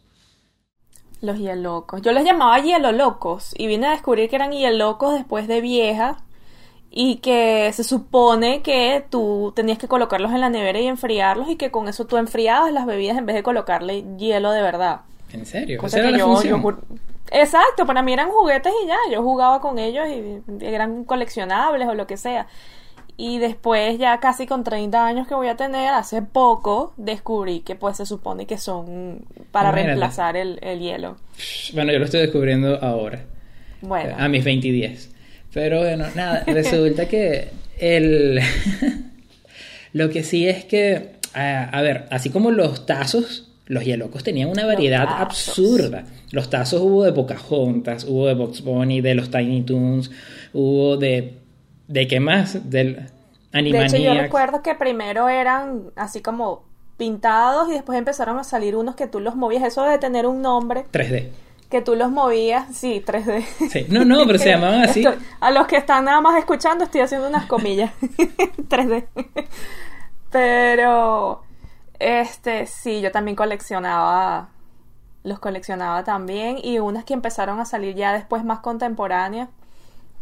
Los 1.21 1.37
hielocos. 1.37 2.01
Yo 2.01 2.11
les 2.13 2.23
llamaba 2.23 2.59
hielo 2.59 2.91
locos 2.91 3.53
y 3.57 3.67
vine 3.67 3.87
a 3.87 3.91
descubrir 3.91 4.29
que 4.29 4.35
eran 4.37 4.51
hielocos 4.51 5.13
después 5.13 5.47
de 5.47 5.61
vieja 5.61 6.17
y 6.89 7.17
que 7.17 7.71
se 7.73 7.83
supone 7.83 8.61
que 8.63 9.05
tú 9.09 9.53
tenías 9.55 9.77
que 9.77 9.87
colocarlos 9.87 10.31
en 10.31 10.41
la 10.41 10.49
nevera 10.49 10.79
y 10.79 10.87
enfriarlos 10.87 11.47
y 11.49 11.55
que 11.57 11.69
con 11.71 11.87
eso 11.87 12.05
tú 12.05 12.17
enfriabas 12.17 12.73
las 12.73 12.85
bebidas 12.85 13.17
en 13.17 13.25
vez 13.25 13.35
de 13.35 13.43
colocarle 13.43 14.03
hielo 14.17 14.51
de 14.51 14.61
verdad. 14.61 15.01
¿En 15.31 15.45
serio? 15.45 15.79
Cosa 15.79 15.97
Esa 15.99 15.99
era 15.99 16.07
que 16.07 16.11
la 16.13 16.17
yo- 16.19 16.25
función. 16.33 16.61
yo 16.61 16.67
jur- 16.67 16.79
Exacto, 17.33 17.85
para 17.85 18.01
mí 18.01 18.11
eran 18.11 18.29
juguetes 18.29 18.73
y 18.83 18.87
ya, 18.87 18.97
yo 19.09 19.21
jugaba 19.23 19.61
con 19.61 19.79
ellos 19.79 20.05
y 20.09 20.41
eran 20.65 21.05
coleccionables 21.05 21.87
o 21.87 21.93
lo 21.93 22.05
que 22.07 22.17
sea. 22.17 22.47
Y 23.23 23.37
después, 23.37 23.99
ya 23.99 24.19
casi 24.19 24.47
con 24.47 24.63
30 24.63 25.05
años 25.05 25.27
que 25.27 25.35
voy 25.35 25.47
a 25.47 25.55
tener, 25.55 25.89
hace 25.89 26.23
poco 26.23 26.91
descubrí 26.97 27.59
que 27.59 27.75
pues 27.75 27.97
se 27.97 28.07
supone 28.07 28.47
que 28.47 28.57
son 28.57 29.19
para 29.51 29.69
Imagínate. 29.69 29.87
reemplazar 29.89 30.37
el, 30.37 30.57
el 30.63 30.79
hielo. 30.79 31.17
Bueno, 31.75 31.91
yo 31.91 31.99
lo 31.99 32.05
estoy 32.05 32.21
descubriendo 32.21 32.83
ahora. 32.83 33.23
Bueno, 33.81 34.15
A 34.17 34.27
mis 34.27 34.43
20 34.43 34.67
y 34.67 34.71
10. 34.71 35.11
Pero 35.53 35.81
bueno, 35.81 36.05
nada, 36.15 36.43
resulta 36.47 37.07
que 37.07 37.49
el... 37.77 38.39
lo 39.93 40.09
que 40.09 40.23
sí 40.23 40.47
es 40.49 40.65
que, 40.65 41.11
a, 41.35 41.65
a 41.65 41.81
ver, 41.83 42.07
así 42.09 42.31
como 42.31 42.49
los 42.49 42.87
tazos, 42.87 43.51
los 43.67 43.85
hielocos 43.85 44.23
tenían 44.23 44.49
una 44.49 44.65
variedad 44.65 45.07
absurda. 45.07 46.05
Los 46.31 46.49
tazos 46.49 46.81
hubo 46.81 47.03
de 47.03 47.13
Pocahontas, 47.13 48.03
hubo 48.03 48.25
de 48.25 48.33
Box 48.33 48.63
Bunny, 48.63 48.99
de 48.99 49.13
los 49.13 49.29
Tiny 49.29 49.61
Toons, 49.61 50.09
hubo 50.53 50.97
de... 50.97 51.40
¿De 51.91 52.07
qué 52.07 52.19
más? 52.19 52.69
Del 52.69 52.95
de 52.95 53.01
hecho 53.03 53.09
yo 53.51 53.59
Animaniacs. 53.59 54.21
recuerdo 54.21 54.61
que 54.61 54.75
primero 54.75 55.27
eran 55.27 55.91
así 55.95 56.21
como 56.21 56.63
pintados 56.97 57.69
y 57.69 57.73
después 57.73 57.97
empezaron 57.97 58.39
a 58.39 58.43
salir 58.45 58.75
unos 58.75 58.95
que 58.95 59.07
tú 59.07 59.19
los 59.19 59.35
movías. 59.35 59.63
Eso 59.63 59.83
de 59.83 59.97
tener 59.97 60.25
un 60.25 60.41
nombre, 60.41 60.85
3D. 60.91 61.29
que 61.69 61.81
tú 61.81 61.95
los 61.95 62.11
movías, 62.11 62.73
sí, 62.75 63.03
3D. 63.05 63.43
Sí. 63.69 63.85
No, 63.89 64.05
no, 64.05 64.25
pero 64.25 64.37
se 64.39 64.49
llamaban 64.51 64.81
así. 64.83 65.01
Estoy- 65.03 65.19
a 65.41 65.51
los 65.51 65.67
que 65.67 65.75
están 65.77 66.05
nada 66.05 66.21
más 66.21 66.37
escuchando 66.37 66.83
estoy 66.85 67.01
haciendo 67.01 67.27
unas 67.27 67.45
comillas 67.47 67.91
3D. 68.69 69.05
Pero 70.31 71.43
este 71.99 72.65
sí, 72.67 73.01
yo 73.01 73.11
también 73.11 73.35
coleccionaba 73.35 74.49
los 75.23 75.37
coleccionaba 75.39 76.03
también 76.03 76.57
y 76.63 76.79
unas 76.79 77.03
que 77.03 77.13
empezaron 77.13 77.59
a 77.59 77.65
salir 77.65 77.95
ya 77.95 78.11
después 78.13 78.43
más 78.43 78.59
contemporáneas 78.61 79.49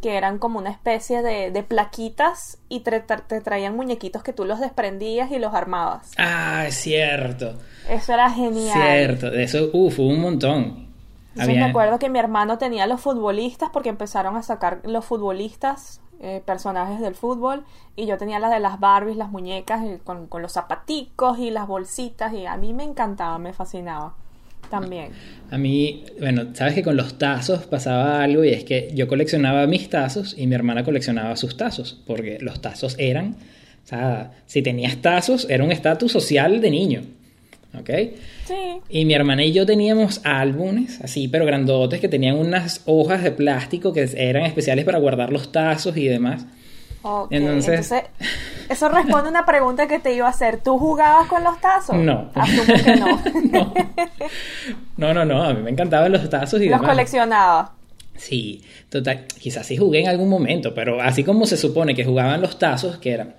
que 0.02 0.16
eran 0.16 0.38
como 0.40 0.60
una 0.60 0.70
especie 0.70 1.22
de, 1.22 1.52
de 1.52 1.64
plaquitas 1.64 2.58
y 2.70 2.82
te, 2.82 3.06
tra- 3.06 3.24
te 3.28 3.42
traían 3.42 3.76
muñequitos 3.76 4.24
que 4.24 4.34
tú 4.34 4.46
los 4.46 4.60
desprendías 4.60 5.32
y 5.32 5.40
los 5.40 5.54
armabas. 5.54 6.12
Ah, 6.18 6.66
es 6.68 6.76
cierto. 6.76 7.56
Eso 7.90 8.14
era 8.14 8.30
genial. 8.32 8.82
Cierto. 8.82 9.30
De 9.30 9.44
eso, 9.44 9.70
uff, 9.74 10.00
un 10.00 10.22
montón. 10.22 10.88
Entonces 11.32 11.56
me 11.56 11.66
acuerdo 11.66 12.00
que 12.00 12.10
mi 12.10 12.20
hermano 12.20 12.58
tenía 12.58 12.88
los 12.88 13.02
futbolistas 13.02 13.70
porque 13.72 13.90
empezaron 13.90 14.36
a 14.36 14.44
sacar 14.44 14.80
los 14.84 15.06
futbolistas, 15.06 16.02
eh, 16.22 16.42
personajes 16.46 17.00
del 17.00 17.16
fútbol, 17.16 17.64
y 17.96 18.06
yo 18.08 18.18
tenía 18.18 18.40
las 18.40 18.52
de 18.52 18.60
las 18.60 18.80
Barbies, 18.80 19.16
las 19.16 19.30
muñecas, 19.30 19.82
y 19.86 19.98
con, 20.00 20.28
con 20.28 20.42
los 20.42 20.54
zapaticos 20.54 21.40
y 21.40 21.50
las 21.50 21.68
bolsitas, 21.68 22.34
y 22.34 22.46
a 22.46 22.58
mí 22.58 22.74
me 22.74 22.84
encantaba, 22.84 23.38
me 23.38 23.54
fascinaba 23.54 24.16
también. 24.70 25.10
A 25.52 25.58
mí, 25.58 26.04
bueno, 26.20 26.48
sabes 26.54 26.76
que 26.76 26.84
con 26.84 26.96
los 26.96 27.18
tazos 27.18 27.66
pasaba 27.66 28.24
algo 28.24 28.44
y 28.44 28.50
es 28.50 28.64
que 28.64 28.92
yo 28.94 29.08
coleccionaba 29.08 29.66
mis 29.68 29.90
tazos 29.90 30.36
y 30.38 30.48
mi 30.48 30.56
hermana 30.56 30.84
coleccionaba 30.84 31.36
sus 31.36 31.58
tazos, 31.58 32.02
porque 32.06 32.38
los 32.40 32.62
tazos 32.62 32.96
eran, 33.00 33.36
o 33.84 33.88
sea, 33.88 34.32
si 34.46 34.62
tenías 34.62 34.98
tazos 34.98 35.48
era 35.50 35.64
un 35.64 35.72
estatus 35.72 36.12
social 36.12 36.62
de 36.62 36.72
niño, 36.72 37.02
¿ok? 37.80 37.90
Sí, 38.46 38.54
Y 38.90 39.06
mi 39.06 39.14
hermana 39.14 39.44
y 39.44 39.52
yo 39.52 39.66
teníamos 39.66 40.22
álbumes 40.24 41.02
así, 41.02 41.28
pero 41.28 41.46
grandotes, 41.46 42.00
que 42.00 42.10
tenían 42.10 42.36
unas 42.36 42.84
hojas 42.86 43.24
de 43.24 43.32
plástico 43.32 43.92
que 43.94 44.08
eran 44.16 44.44
especiales 44.44 44.86
para 44.86 45.00
guardar 45.00 45.32
los 45.32 45.52
tazos 45.52 45.98
y 45.98 46.08
demás. 46.08 46.46
Ok. 47.02 47.32
Entonces- 47.32 47.92
Entonces, 47.92 48.04
eso 48.70 48.90
responde 48.90 49.28
a 49.28 49.32
una 49.32 49.46
pregunta 49.46 49.88
que 49.88 50.00
te 50.00 50.14
iba 50.14 50.28
a 50.28 50.30
hacer. 50.30 50.62
¿Tú 50.62 50.78
jugabas 50.78 51.28
con 51.28 51.44
los 51.44 51.60
tazos? 51.62 51.96
No. 51.96 52.30
Asumo 52.36 52.64
que 52.66 52.96
no. 52.96 53.24
no. 53.52 53.74
no, 54.98 55.14
no, 55.14 55.26
no, 55.26 55.44
a 55.44 55.54
mí 55.54 55.62
me 55.62 55.72
encantaban 55.72 56.12
los 56.12 56.30
tazos 56.30 56.62
y 56.62 56.66
los 56.70 56.80
demás. 56.80 56.92
coleccionaba. 56.96 57.74
Sí, 58.16 58.64
total, 58.90 59.26
quizás 59.40 59.66
sí 59.66 59.78
jugué 59.78 60.02
en 60.02 60.08
algún 60.10 60.28
momento, 60.30 60.74
pero 60.74 61.02
así 61.02 61.24
como 61.24 61.46
se 61.46 61.56
supone 61.56 61.96
que 61.96 62.04
jugaban 62.04 62.42
los 62.42 62.60
tazos, 62.60 62.98
que 62.98 63.12
eran, 63.12 63.36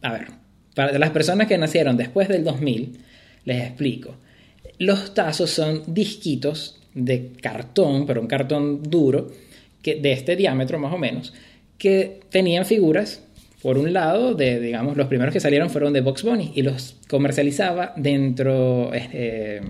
a 0.00 0.12
ver, 0.12 0.28
para 0.74 0.98
las 0.98 1.10
personas 1.10 1.46
que 1.48 1.58
nacieron 1.58 1.98
después 1.98 2.28
del 2.28 2.42
2000, 2.42 2.98
les 3.44 3.62
explico. 3.62 4.14
Los 4.78 5.12
tazos 5.12 5.50
son 5.50 5.82
disquitos 5.86 6.80
de 6.94 7.32
cartón, 7.42 8.06
pero 8.06 8.22
un 8.22 8.26
cartón 8.26 8.82
duro, 8.82 9.28
que, 9.82 9.96
de 9.96 10.12
este 10.12 10.34
diámetro 10.34 10.78
más 10.78 10.94
o 10.94 10.98
menos, 10.98 11.34
que 11.82 12.20
tenían 12.30 12.64
figuras, 12.64 13.22
por 13.60 13.76
un 13.76 13.92
lado, 13.92 14.34
de, 14.34 14.60
digamos, 14.60 14.96
los 14.96 15.08
primeros 15.08 15.32
que 15.32 15.40
salieron 15.40 15.68
fueron 15.68 15.92
de 15.92 16.00
Box 16.00 16.22
Bunny 16.22 16.52
y 16.54 16.62
los 16.62 16.96
comercializaba 17.08 17.92
dentro 17.96 18.90
eh, 18.94 19.60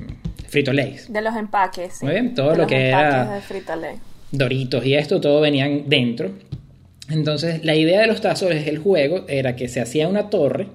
Frito 0.48 0.72
Lays. 0.74 1.10
De 1.10 1.22
los 1.22 1.34
empaques. 1.36 1.94
sí. 1.98 2.04
Muy 2.04 2.12
bien, 2.14 2.34
todo 2.34 2.50
De 2.50 2.52
lo 2.56 2.58
los 2.62 2.66
que 2.68 2.88
era- 2.88 3.34
de 3.34 3.40
Frito-Lay. 3.40 3.96
Doritos 4.30 4.84
y 4.84 4.94
esto, 4.94 5.20
todo 5.20 5.40
venían 5.40 5.84
dentro. 5.88 6.30
Entonces, 7.10 7.64
la 7.64 7.74
idea 7.74 8.00
de 8.02 8.06
los 8.06 8.20
tazos 8.20 8.50
del 8.50 8.78
juego 8.78 9.24
era 9.28 9.56
que 9.56 9.68
se 9.68 9.80
hacía 9.80 10.08
una 10.08 10.30
torre 10.30 10.68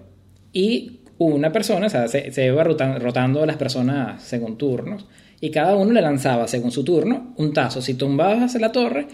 y 0.54 1.02
una 1.20 1.52
persona, 1.52 1.88
o 1.88 1.90
sea, 1.90 2.08
se, 2.08 2.32
se 2.32 2.46
iba 2.48 2.64
rotan- 2.64 3.00
rotando 3.00 3.46
las 3.46 3.58
personas 3.58 4.22
según 4.24 4.58
turnos, 4.58 5.06
y 5.40 5.50
cada 5.52 5.76
uno 5.76 5.92
le 5.94 6.02
lanzaba, 6.02 6.48
según 6.48 6.72
su 6.72 6.84
turno, 6.84 7.34
un 7.38 7.54
tazo. 7.54 7.82
Si 7.82 7.94
tumbabas 7.96 8.54
la 8.56 8.72
torre, 8.72 9.08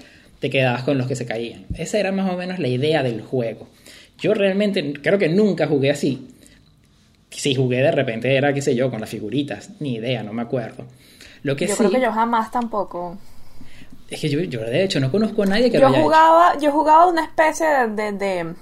te 0.43 0.49
quedabas 0.49 0.83
con 0.83 0.97
los 0.97 1.07
que 1.07 1.15
se 1.15 1.25
caían. 1.25 1.65
Esa 1.77 1.99
era 1.99 2.11
más 2.11 2.29
o 2.29 2.35
menos 2.35 2.59
la 2.59 2.67
idea 2.67 3.01
del 3.01 3.21
juego. 3.21 3.69
Yo 4.17 4.33
realmente 4.33 4.91
creo 5.01 5.17
que 5.17 5.29
nunca 5.29 5.67
jugué 5.67 5.89
así. 5.89 6.27
Si 7.29 7.55
jugué 7.55 7.77
de 7.77 7.93
repente 7.93 8.35
era, 8.35 8.53
qué 8.53 8.61
sé 8.61 8.75
yo, 8.75 8.91
con 8.91 8.99
las 8.99 9.09
figuritas, 9.09 9.69
ni 9.79 9.93
idea, 9.95 10.21
no 10.21 10.33
me 10.33 10.41
acuerdo. 10.41 10.83
Lo 11.43 11.55
que 11.55 11.65
Yo 11.65 11.75
sí, 11.75 11.77
creo 11.77 11.91
que 11.91 12.01
yo 12.01 12.11
jamás 12.11 12.51
tampoco. 12.51 13.17
es 14.09 14.19
que 14.19 14.29
yo, 14.29 14.41
yo 14.41 14.59
de 14.59 14.83
hecho 14.83 14.99
no 14.99 15.09
conozco 15.09 15.43
a 15.43 15.45
nadie 15.45 15.71
que 15.71 15.77
Yo 15.77 15.87
lo 15.87 15.87
haya 15.87 15.99
hecho. 15.99 16.03
jugaba, 16.03 16.57
yo 16.57 16.71
jugaba 16.73 17.07
una 17.07 17.23
especie 17.23 17.65
de, 17.67 17.87
de, 17.87 18.11
de- 18.11 18.55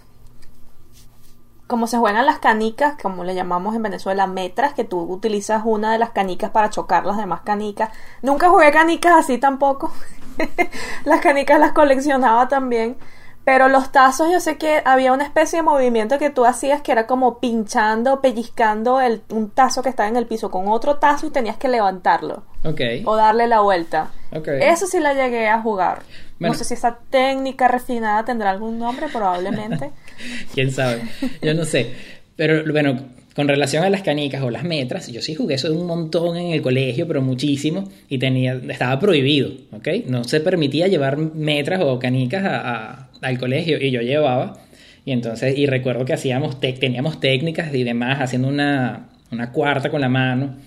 como 1.68 1.88
se 1.88 1.98
juegan 1.98 2.26
las 2.26 2.40
canicas, 2.40 2.96
como 3.02 3.24
le 3.24 3.34
llamamos 3.34 3.76
en 3.76 3.82
Venezuela, 3.82 4.28
metras, 4.28 4.74
que 4.74 4.84
tú 4.84 5.00
utilizas 5.00 5.64
una 5.66 5.92
de 5.94 6.00
las 6.00 6.10
canicas 6.12 6.52
para 6.52 6.70
chocar 6.70 7.06
las 7.06 7.18
demás 7.18 7.42
canicas. 7.42 7.90
Nunca 8.22 8.50
jugué 8.50 8.72
canicas 8.72 9.14
así 9.14 9.38
tampoco. 9.38 9.92
las 11.06 11.22
canicas 11.22 11.60
las 11.60 11.72
coleccionaba 11.72 12.48
también. 12.48 12.98
Pero 13.44 13.70
los 13.70 13.92
tazos, 13.92 14.32
yo 14.32 14.40
sé 14.40 14.58
que 14.58 14.84
había 14.86 15.12
una 15.12 15.24
especie 15.24 15.58
de 15.58 15.64
movimiento 15.64 16.20
que 16.20 16.30
tú 16.30 16.46
hacías 16.46 16.82
que 16.84 16.92
era 16.92 17.08
como 17.08 17.40
pinchando, 17.40 18.22
pellizcando 18.22 19.02
el, 19.02 19.24
un 19.30 19.50
tazo 19.50 19.82
que 19.82 19.90
estaba 19.90 20.08
en 20.08 20.16
el 20.16 20.28
piso 20.28 20.52
con 20.52 20.68
otro 20.68 20.98
tazo 20.98 21.26
y 21.26 21.32
tenías 21.32 21.58
que 21.58 21.68
levantarlo 21.68 22.44
Ok. 22.64 22.82
o 23.04 23.16
darle 23.16 23.48
la 23.48 23.62
vuelta. 23.62 24.12
Eso 24.32 24.86
sí 24.86 25.00
la 25.00 25.14
llegué 25.16 25.48
a 25.48 25.60
jugar. 25.60 26.04
Bueno. 26.40 26.54
No 26.54 26.58
sé 26.58 26.66
si 26.66 26.76
esa 26.76 27.00
técnica 27.10 27.68
refinada 27.68 28.24
tendrá 28.26 28.52
algún 28.52 28.78
nombre, 28.78 29.08
probablemente. 29.12 29.92
¿Quién 30.54 30.72
sabe? 30.72 31.02
Yo 31.42 31.56
no 31.56 31.66
sé. 31.66 31.96
Pero 32.36 32.72
bueno, 32.72 33.00
con 33.36 33.48
relación 33.48 33.84
a 33.84 33.90
las 33.90 34.02
canicas 34.02 34.42
o 34.44 34.50
las 34.50 34.64
metras, 34.64 35.08
yo 35.08 35.22
sí 35.22 35.36
jugué 35.36 35.56
eso 35.56 35.72
un 35.74 35.86
montón 35.88 36.36
en 36.38 36.52
el 36.52 36.62
colegio, 36.62 37.08
pero 37.08 37.22
muchísimo, 37.22 37.90
y 38.10 38.18
tenía, 38.18 38.60
estaba 38.70 39.00
prohibido, 39.00 39.52
¿ok? 39.72 39.88
No 40.08 40.24
se 40.26 40.42
permitía 40.42 40.88
llevar 40.88 41.18
metras 41.18 41.82
o 41.82 41.98
canicas 42.00 42.44
a- 42.44 42.60
a- 42.60 43.10
al 43.22 43.38
colegio, 43.40 43.78
y 43.82 43.92
yo 43.92 44.02
llevaba. 44.02 44.60
Y 45.06 45.12
entonces, 45.14 45.58
y 45.58 45.66
recuerdo 45.66 46.06
que 46.06 46.14
hacíamos, 46.14 46.60
teníamos 46.60 47.20
técnicas 47.20 47.74
y 47.74 47.84
demás, 47.84 48.20
haciendo 48.22 48.48
una, 48.50 49.10
una 49.32 49.52
cuarta 49.52 49.90
con 49.90 50.02
la 50.02 50.10
mano 50.10 50.58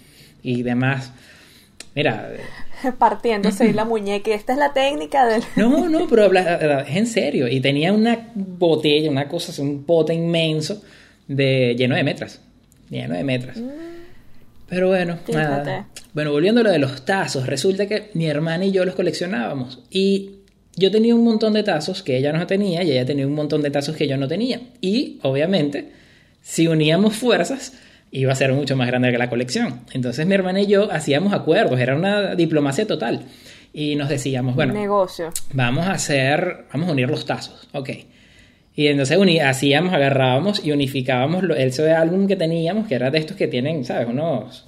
y 0.43 0.63
demás. 0.63 1.13
Mira, 1.95 2.33
Partiéndose 2.99 3.73
la 3.73 3.85
muñeca. 3.85 4.35
Esta 4.35 4.53
es 4.55 4.59
la 4.59 4.73
técnica 4.73 5.27
del... 5.27 5.43
No, 5.57 5.89
no, 5.89 6.07
pero 6.09 6.33
es 6.33 6.97
en 6.97 7.07
serio. 7.07 7.47
Y 7.49 7.61
tenía 7.61 7.93
una 7.93 8.29
botella, 8.35 9.11
una 9.11 9.29
cosa, 9.29 9.61
un 9.63 9.85
pote 9.85 10.15
inmenso 10.15 10.83
de 11.29 11.75
lleno 11.79 11.95
de 11.95 12.03
metras. 12.05 12.41
Lleno 12.95 13.15
de 13.15 13.25
metras. 13.25 13.59
Pero 14.69 14.89
bueno, 14.89 15.19
nada. 15.33 15.89
Bueno, 16.13 16.31
volviendo 16.31 16.61
a 16.61 16.65
lo 16.65 16.71
de 16.71 16.79
los 16.79 17.05
tazos, 17.05 17.47
resulta 17.47 17.87
que 17.87 18.11
mi 18.15 18.27
hermana 18.27 18.65
y 18.65 18.71
yo 18.71 18.85
los 18.85 18.95
coleccionábamos. 18.95 19.81
Y 19.91 20.37
yo 20.77 20.91
tenía 20.91 21.15
un 21.15 21.25
montón 21.25 21.55
de 21.55 21.65
tazos 21.65 22.03
que 22.03 22.17
ella 22.17 22.33
no 22.33 22.47
tenía 22.47 22.83
y 22.85 22.93
ella 22.93 23.05
tenía 23.05 23.27
un 23.27 23.35
montón 23.35 23.63
de 23.63 23.71
tazos 23.71 23.97
que 23.97 24.07
yo 24.07 24.17
no 24.17 24.29
tenía. 24.29 24.61
Y 24.81 25.19
obviamente, 25.23 25.91
si 26.41 26.69
uníamos 26.69 27.17
fuerzas, 27.17 27.73
iba 28.13 28.33
a 28.33 28.37
ser 28.37 28.53
mucho 28.53 28.77
más 28.77 28.87
grande 28.87 29.11
que 29.11 29.19
la 29.19 29.29
colección. 29.29 29.81
Entonces 29.93 30.25
mi 30.25 30.35
hermana 30.35 30.61
y 30.61 30.67
yo 30.67 30.91
hacíamos 30.93 31.33
acuerdos, 31.33 31.81
era 31.81 31.97
una 31.97 32.37
diplomacia 32.37 32.87
total. 32.87 33.27
Y 33.73 33.97
nos 33.97 34.09
decíamos, 34.09 34.55
bueno, 34.55 34.73
negocio. 34.73 35.33
vamos 35.53 35.87
a 35.87 35.93
hacer, 35.95 36.67
vamos 36.73 36.89
a 36.89 36.93
unir 36.93 37.11
los 37.11 37.27
tazos, 37.27 37.69
ok. 37.73 37.91
Y 38.77 38.89
entonces 38.89 39.17
hacíamos, 39.43 39.93
agarrábamos 39.95 40.65
y 40.65 40.73
unificábamos 40.73 41.45
lo- 41.45 41.55
el 41.55 41.69
ese 41.69 41.93
álbum 41.93 42.27
que 42.27 42.37
teníamos, 42.37 42.89
que 42.89 42.95
era 42.97 43.11
de 43.11 43.19
estos 43.19 43.37
que 43.37 43.47
tienen, 43.47 43.85
¿sabes? 43.85 44.09
Unos, 44.09 44.67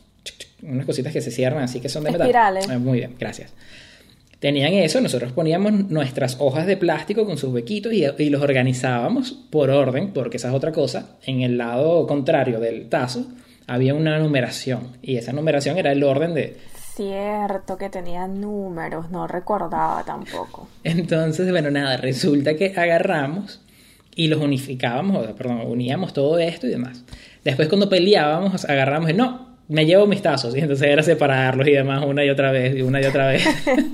unas 0.63 0.87
cositas 0.87 1.13
que 1.13 1.21
se 1.21 1.31
cierran 1.31 1.63
así 1.65 1.81
que 1.81 1.89
son 1.89 2.05
de 2.05 2.13
metal. 2.13 2.27
Espirales. 2.27 2.69
Ah, 2.71 2.79
muy 2.79 2.99
bien, 2.99 3.15
gracias. 3.19 3.53
Tenían 4.39 4.75
eso, 4.75 5.01
nosotros 5.01 5.33
poníamos 5.33 5.73
nuestras 5.91 6.37
hojas 6.41 6.67
de 6.67 6.77
plástico 6.77 7.25
con 7.25 7.39
sus 7.39 7.53
huequitos 7.53 7.93
y, 7.93 8.05
y 8.19 8.31
los 8.31 8.43
organizábamos 8.43 9.33
por 9.51 9.71
orden, 9.71 10.13
porque 10.13 10.37
esa 10.37 10.49
es 10.49 10.55
otra 10.55 10.73
cosa. 10.73 11.17
En 11.27 11.41
el 11.41 11.57
lado 11.59 12.07
contrario 12.07 12.61
del 12.61 12.89
tazo 12.89 13.27
había 13.67 13.95
una 13.95 14.19
numeración 14.19 14.99
y 15.03 15.17
esa 15.17 15.33
numeración 15.33 15.79
era 15.79 15.91
el 15.91 16.05
orden 16.05 16.35
de, 16.35 16.57
Cierto 16.95 17.77
que 17.77 17.91
tenía 17.91 18.27
números, 18.27 19.11
no 19.11 19.27
recordaba 19.27 20.03
tampoco. 20.05 20.69
Entonces, 20.83 21.51
bueno, 21.51 21.71
nada, 21.71 21.99
resulta 21.99 22.57
que 22.57 22.73
agarramos 22.75 23.61
y 24.17 24.29
los 24.29 24.41
unificábamos, 24.41 25.27
perdón, 25.33 25.61
uníamos 25.67 26.13
todo 26.13 26.39
esto 26.39 26.67
y 26.67 26.71
demás. 26.71 27.05
Después 27.45 27.69
cuando 27.69 27.89
peleábamos, 27.89 28.65
agarramos 28.65 29.11
y 29.11 29.13
no, 29.13 29.47
me 29.69 29.85
llevo 29.85 30.07
mis 30.07 30.23
tazos 30.23 30.57
y 30.57 30.61
entonces 30.61 30.89
era 30.89 31.03
separarlos 31.03 31.69
y 31.69 31.73
demás 31.73 32.05
una 32.05 32.25
y 32.25 32.31
otra 32.31 32.51
vez 32.51 32.75
y 32.75 32.83
una 32.83 33.01
y 33.01 33.05
otra 33.05 33.27
vez. 33.27 33.47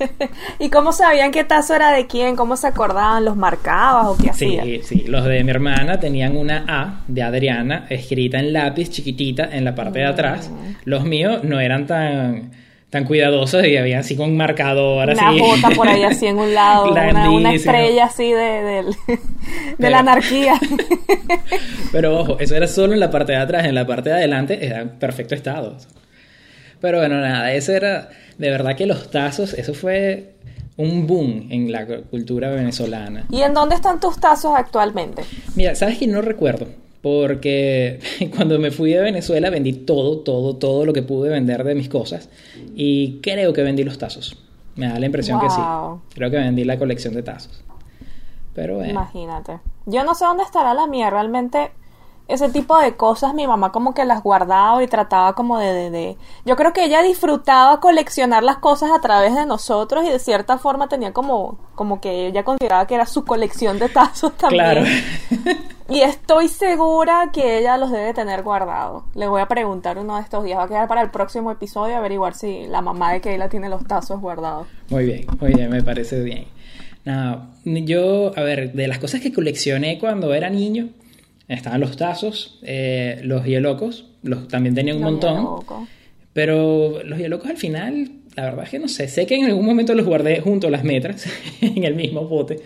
¿Y 0.61 0.71
cómo 0.71 0.93
sabían 0.93 1.33
qué 1.33 1.43
tazo 1.43 1.75
era 1.75 1.91
de 1.91 2.07
quién? 2.07 2.37
¿Cómo 2.37 2.57
se 2.57 2.69
acordaban? 2.69 3.25
¿Los 3.25 3.37
marcabas 3.37 4.07
o 4.07 4.17
qué 4.17 4.31
hacían? 4.31 4.65
Sí, 4.65 4.81
sí, 4.85 5.05
los 5.09 5.25
de 5.25 5.43
mi 5.43 5.51
hermana 5.51 5.99
tenían 5.99 6.37
una 6.37 6.65
A 6.69 7.01
de 7.09 7.23
Adriana 7.23 7.87
escrita 7.91 8.39
en 8.39 8.53
lápiz 8.53 8.91
chiquitita 8.91 9.49
en 9.51 9.65
la 9.65 9.75
parte 9.75 9.99
de 9.99 10.07
atrás. 10.07 10.51
Mm. 10.51 10.73
Los 10.85 11.05
míos 11.05 11.43
no 11.43 11.59
eran 11.59 11.87
tan 11.87 12.53
tan 12.93 13.05
cuidadosos 13.05 13.65
y 13.67 13.75
había 13.79 14.01
así 14.01 14.17
con 14.17 14.37
marcador 14.37 15.09
una 15.09 15.31
así. 15.31 15.39
bota 15.41 15.71
por 15.71 15.89
ahí 15.89 16.03
así 16.03 16.27
en 16.27 16.37
un 16.37 16.53
lado, 16.61 16.93
una, 16.93 17.31
una 17.31 17.55
estrella 17.55 18.05
así 18.05 18.31
de, 18.31 18.37
de 18.43 18.85
Pero- 19.79 19.91
la 19.91 19.99
anarquía. 20.01 20.61
Pero 21.93 22.21
ojo, 22.21 22.37
eso 22.39 22.55
era 22.55 22.67
solo 22.67 22.93
en 22.93 23.01
la 23.01 23.11
parte 23.11 23.33
de 23.33 23.39
atrás, 23.39 23.65
en 23.65 23.75
la 23.75 23.87
parte 23.87 24.11
de 24.11 24.17
adelante 24.17 24.67
era 24.67 24.81
en 24.83 24.91
perfecto 24.91 25.35
estado. 25.35 25.79
Pero 26.83 26.99
bueno, 26.99 27.19
nada, 27.19 27.53
eso 27.55 27.73
era, 27.73 28.11
de 28.37 28.51
verdad 28.51 28.77
que 28.77 28.85
los 28.85 29.11
tazos, 29.11 29.55
eso 29.55 29.73
fue 29.73 30.35
un 30.77 31.07
boom 31.07 31.47
en 31.51 31.73
la 31.73 31.87
cultura 31.87 32.51
venezolana. 32.51 33.25
¿Y 33.31 33.41
en 33.41 33.55
dónde 33.55 33.75
están 33.77 34.01
tus 34.01 34.21
tazos 34.21 34.53
actualmente? 34.55 35.23
Mira, 35.55 35.75
¿sabes 35.75 35.97
que 35.97 36.07
no 36.07 36.21
recuerdo? 36.21 36.67
Porque 37.03 38.01
cuando 38.37 38.59
me 38.59 38.71
fui 38.71 38.93
de 38.93 39.03
Venezuela 39.03 39.51
vendí 39.51 39.73
todo, 39.73 40.19
todo, 40.19 40.57
todo 40.57 40.87
lo 40.87 40.93
que 40.93 41.03
pude 41.03 41.29
vender 41.29 41.65
de 41.65 41.75
mis 41.75 41.89
cosas 41.89 42.29
y 42.75 43.21
creo 43.21 43.53
que 43.53 43.63
vendí 43.63 43.83
los 43.83 43.99
tazos. 43.99 44.39
Me 44.77 44.89
da 44.89 44.99
la 44.99 45.07
impresión 45.07 45.39
que 45.41 45.51
sí. 45.51 45.61
Creo 46.15 46.31
que 46.31 46.37
vendí 46.37 46.65
la 46.65 46.79
colección 46.79 47.13
de 47.15 47.23
tazos. 47.23 47.63
Pero 48.55 48.77
bueno. 48.77 48.91
Imagínate. 48.91 49.61
Yo 49.87 50.05
no 50.05 50.15
sé 50.15 50.25
dónde 50.25 50.45
estará 50.45 50.73
la 50.73 50.87
mía. 50.87 51.11
Realmente 51.11 51.73
ese 52.29 52.49
tipo 52.49 52.79
de 52.79 52.97
cosas 52.97 53.35
mi 53.35 53.47
mamá 53.47 53.73
como 53.73 53.93
que 53.95 54.05
las 54.05 54.23
guardaba 54.23 54.83
y 54.83 54.87
trataba 54.87 55.35
como 55.35 55.59
de, 55.59 55.73
de, 55.73 55.91
de- 55.91 56.17
Yo 56.45 56.57
creo 56.57 56.73
que 56.73 56.85
ella 56.85 57.03
disfrutaba 57.03 57.81
coleccionar 57.81 58.43
las 58.43 58.59
cosas 58.59 58.91
a 58.91 59.01
través 59.01 59.35
de 59.35 59.45
nosotros 59.45 60.05
y 60.05 60.09
de 60.11 60.19
cierta 60.19 60.59
forma 60.59 60.89
tenía 60.89 61.13
como, 61.13 61.59
como 61.75 62.01
que 62.01 62.29
ella 62.29 62.45
consideraba 62.45 62.87
que 62.87 62.95
era 62.95 63.07
su 63.07 63.25
colección 63.25 63.79
de 63.79 63.89
tazos 63.89 64.33
también. 64.37 64.65
Claro. 64.65 64.85
Y 65.89 66.01
estoy 66.01 66.49
segura 66.49 67.31
que 67.33 67.59
ella 67.59 67.77
los 67.77 67.91
debe 67.91 68.15
tener 68.15 68.43
guardados. 68.43 69.03
Le 69.15 69.27
voy 69.29 69.43
a 69.43 69.47
preguntar 69.47 69.99
uno 69.99 70.17
de 70.17 70.23
estos 70.23 70.43
días. 70.45 70.59
Va 70.59 70.63
a 70.65 70.69
quedar 70.69 70.89
para 70.89 71.03
el 71.03 71.11
próximo 71.11 71.51
episodio 71.51 71.97
averiguar 71.97 72.35
si 72.35 72.67
la 72.67 72.81
mamá 72.81 73.13
de 73.13 73.21
Keila 73.21 73.49
tiene 73.51 73.69
los 73.69 73.85
tazos 73.87 74.21
guardados. 74.21 74.67
Muy 74.89 75.05
bien, 75.05 75.27
muy 75.39 75.53
bien, 75.53 75.69
me 75.71 75.83
parece 75.83 76.21
bien. 76.23 76.47
Nada, 77.05 77.49
yo, 77.65 78.31
a 78.37 78.41
ver, 78.43 78.73
de 78.73 78.87
las 78.89 78.99
cosas 79.01 79.21
que 79.21 79.33
coleccioné 79.35 79.99
cuando 79.99 80.33
era 80.33 80.49
niño, 80.49 80.89
estaban 81.49 81.81
los 81.81 81.97
tazos, 81.97 82.59
eh, 82.63 83.21
los 83.25 83.45
hielocos, 83.45 84.07
los, 84.23 84.49
también 84.49 84.75
tenía 84.75 84.95
un 84.95 85.03
Los 85.03 85.11
montón. 85.13 85.37
hielocos. 85.37 85.89
Pero 86.33 87.03
los 87.05 87.19
hielocos 87.19 87.51
al 87.51 87.57
final, 87.59 88.11
la 88.37 88.45
verdad 88.45 88.65
es 88.65 88.71
que 88.71 88.79
no 88.79 88.89
sé. 88.89 89.09
Sé 89.09 89.27
que 89.27 89.35
en 89.35 89.45
algún 89.45 89.67
momento 89.67 89.95
los 89.95 90.07
guardé 90.07 90.41
junto 90.41 90.69
a 90.69 90.71
las 90.71 90.85
metras, 90.85 91.27
en 91.61 91.85
el 91.85 91.95
mismo 91.95 92.27
bote. 92.27 92.61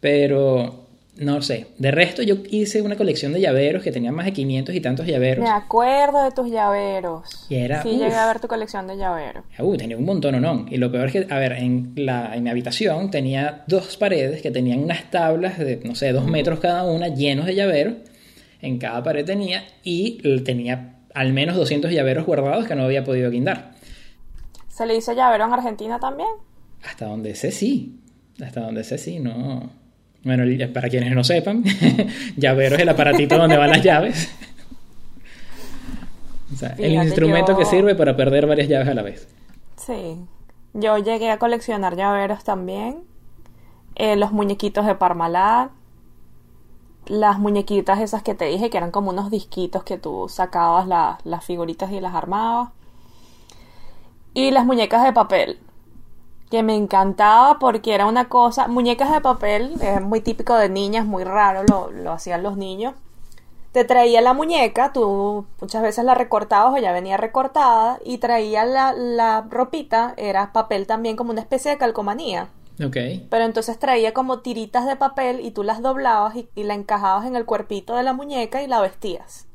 Pero 0.00 0.79
no 1.20 1.40
sé. 1.42 1.68
De 1.78 1.90
resto, 1.90 2.22
yo 2.22 2.36
hice 2.50 2.82
una 2.82 2.96
colección 2.96 3.32
de 3.32 3.40
llaveros 3.40 3.82
que 3.82 3.92
tenía 3.92 4.10
más 4.10 4.24
de 4.26 4.32
500 4.32 4.74
y 4.74 4.80
tantos 4.80 5.06
llaveros. 5.06 5.44
Me 5.44 5.50
acuerdo 5.50 6.24
de 6.24 6.30
tus 6.32 6.50
llaveros. 6.50 7.46
Y 7.48 7.56
era- 7.56 7.82
Sí, 7.82 7.90
uf. 7.90 7.98
llegué 7.98 8.14
a 8.14 8.26
ver 8.26 8.40
tu 8.40 8.48
colección 8.48 8.86
de 8.86 8.96
llaveros. 8.96 9.44
Uh, 9.58 9.76
tenía 9.76 9.96
un 9.96 10.04
montón 10.04 10.34
o 10.34 10.40
no. 10.40 10.66
Y 10.68 10.76
lo 10.78 10.90
peor 10.90 11.06
es 11.06 11.12
que, 11.12 11.26
a 11.32 11.38
ver, 11.38 11.52
en, 11.52 11.92
la, 11.96 12.34
en 12.34 12.42
mi 12.42 12.50
habitación 12.50 13.10
tenía 13.10 13.64
dos 13.68 13.96
paredes 13.96 14.42
que 14.42 14.50
tenían 14.50 14.80
unas 14.80 15.10
tablas 15.10 15.58
de, 15.58 15.76
no 15.84 15.94
sé, 15.94 16.12
dos 16.12 16.26
metros 16.26 16.58
cada 16.60 16.84
una, 16.84 17.08
llenos 17.08 17.46
de 17.46 17.54
llaveros. 17.54 17.94
En 18.62 18.78
cada 18.78 19.02
pared 19.02 19.24
tenía, 19.24 19.64
y 19.84 20.18
tenía 20.44 20.96
al 21.14 21.32
menos 21.32 21.56
200 21.56 21.90
llaveros 21.92 22.26
guardados 22.26 22.66
que 22.66 22.74
no 22.74 22.84
había 22.84 23.04
podido 23.04 23.30
guindar. 23.30 23.72
¿Se 24.68 24.86
le 24.86 24.94
dice 24.94 25.14
llavero 25.14 25.44
en 25.44 25.52
Argentina 25.52 25.98
también? 25.98 26.28
Hasta 26.84 27.06
donde 27.06 27.34
sé, 27.34 27.50
sí. 27.52 28.00
Hasta 28.42 28.60
donde 28.62 28.84
sé, 28.84 28.96
sí, 28.96 29.18
no. 29.18 29.70
Bueno, 30.22 30.44
para 30.74 30.88
quienes 30.90 31.14
no 31.14 31.24
sepan, 31.24 31.64
llavero 32.36 32.76
es 32.76 32.82
el 32.82 32.88
aparatito 32.90 33.38
donde 33.38 33.56
van 33.56 33.70
las 33.70 33.82
llaves. 33.82 34.30
O 36.52 36.56
sea, 36.56 36.74
el 36.78 36.92
instrumento 36.94 37.52
yo- 37.52 37.58
que 37.58 37.64
sirve 37.64 37.94
para 37.94 38.16
perder 38.16 38.46
varias 38.46 38.68
llaves 38.68 38.88
a 38.88 38.94
la 38.94 39.02
vez. 39.02 39.28
Sí. 39.76 40.16
Yo 40.74 40.98
llegué 40.98 41.30
a 41.30 41.38
coleccionar 41.38 41.96
llaveros 41.96 42.44
también. 42.44 42.98
Eh, 43.94 44.16
los 44.16 44.32
muñequitos 44.32 44.84
de 44.86 44.94
Parmalat. 44.94 45.70
Las 47.06 47.38
muñequitas 47.38 47.98
esas 48.00 48.22
que 48.22 48.34
te 48.34 48.44
dije 48.44 48.68
que 48.70 48.76
eran 48.76 48.90
como 48.90 49.10
unos 49.10 49.30
disquitos 49.30 49.84
que 49.84 49.96
tú 49.96 50.26
sacabas 50.28 50.86
la- 50.86 51.18
las 51.24 51.44
figuritas 51.44 51.90
y 51.92 52.00
las 52.00 52.14
armabas. 52.14 52.70
Y 54.34 54.50
las 54.50 54.64
muñecas 54.66 55.02
de 55.04 55.12
papel. 55.12 55.58
Que 56.50 56.62
me 56.62 56.74
encantaba 56.76 57.58
porque 57.58 57.94
era 57.94 58.06
una 58.06 58.28
cosa. 58.28 58.66
Muñecas 58.66 59.12
de 59.12 59.20
papel, 59.20 59.74
es 59.80 60.02
muy 60.02 60.20
típico 60.20 60.56
de 60.56 60.68
niñas, 60.68 61.06
muy 61.06 61.24
raro, 61.24 61.62
lo, 61.68 61.90
lo 61.90 62.12
hacían 62.12 62.42
los 62.42 62.56
niños. 62.56 62.94
Te 63.72 63.84
traía 63.84 64.20
la 64.20 64.32
muñeca, 64.34 64.92
tú 64.92 65.46
muchas 65.60 65.80
veces 65.80 66.04
la 66.04 66.14
recortabas 66.14 66.74
o 66.74 66.78
ya 66.78 66.90
venía 66.90 67.16
recortada 67.16 68.00
y 68.04 68.18
traía 68.18 68.64
la, 68.64 68.92
la 68.92 69.46
ropita, 69.48 70.14
era 70.16 70.52
papel 70.52 70.88
también 70.88 71.14
como 71.14 71.30
una 71.30 71.40
especie 71.40 71.70
de 71.70 71.78
calcomanía. 71.78 72.48
Ok. 72.84 72.96
Pero 73.30 73.44
entonces 73.44 73.78
traía 73.78 74.12
como 74.12 74.40
tiritas 74.40 74.86
de 74.86 74.96
papel 74.96 75.38
y 75.40 75.52
tú 75.52 75.62
las 75.62 75.82
doblabas 75.82 76.34
y, 76.34 76.48
y 76.56 76.64
la 76.64 76.74
encajabas 76.74 77.26
en 77.26 77.36
el 77.36 77.44
cuerpito 77.44 77.94
de 77.94 78.02
la 78.02 78.12
muñeca 78.12 78.60
y 78.60 78.66
la 78.66 78.80
vestías. 78.80 79.46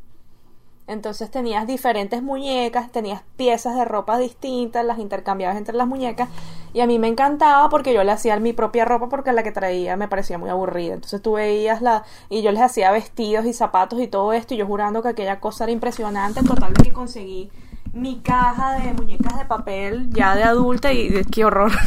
Entonces 0.87 1.31
tenías 1.31 1.65
diferentes 1.65 2.21
muñecas, 2.21 2.91
tenías 2.91 3.23
piezas 3.37 3.75
de 3.75 3.85
ropa 3.85 4.19
distintas, 4.19 4.85
las 4.85 4.99
intercambiabas 4.99 5.57
entre 5.57 5.75
las 5.75 5.87
muñecas 5.87 6.29
y 6.73 6.81
a 6.81 6.87
mí 6.87 6.99
me 6.99 7.07
encantaba 7.07 7.69
porque 7.69 7.91
yo 7.91 8.03
le 8.03 8.11
hacía 8.11 8.39
mi 8.39 8.53
propia 8.53 8.85
ropa 8.85 9.09
porque 9.09 9.33
la 9.33 9.41
que 9.41 9.51
traía 9.51 9.97
me 9.97 10.07
parecía 10.07 10.37
muy 10.37 10.51
aburrida. 10.51 10.93
Entonces 10.93 11.23
tú 11.23 11.33
veías 11.33 11.81
la 11.81 12.03
y 12.29 12.43
yo 12.43 12.51
les 12.51 12.61
hacía 12.61 12.91
vestidos 12.91 13.45
y 13.45 13.53
zapatos 13.53 13.99
y 13.99 14.07
todo 14.07 14.31
esto 14.31 14.53
y 14.53 14.57
yo 14.57 14.67
jurando 14.67 15.01
que 15.01 15.09
aquella 15.09 15.39
cosa 15.39 15.63
era 15.63 15.73
impresionante, 15.73 16.43
total 16.43 16.73
que 16.73 16.93
conseguí 16.93 17.49
mi 17.93 18.19
caja 18.19 18.77
de 18.79 18.93
muñecas 18.93 19.39
de 19.39 19.45
papel 19.45 20.09
ya 20.11 20.35
de 20.35 20.43
adulta 20.43 20.93
y 20.93 21.23
qué 21.31 21.45
horror. 21.45 21.71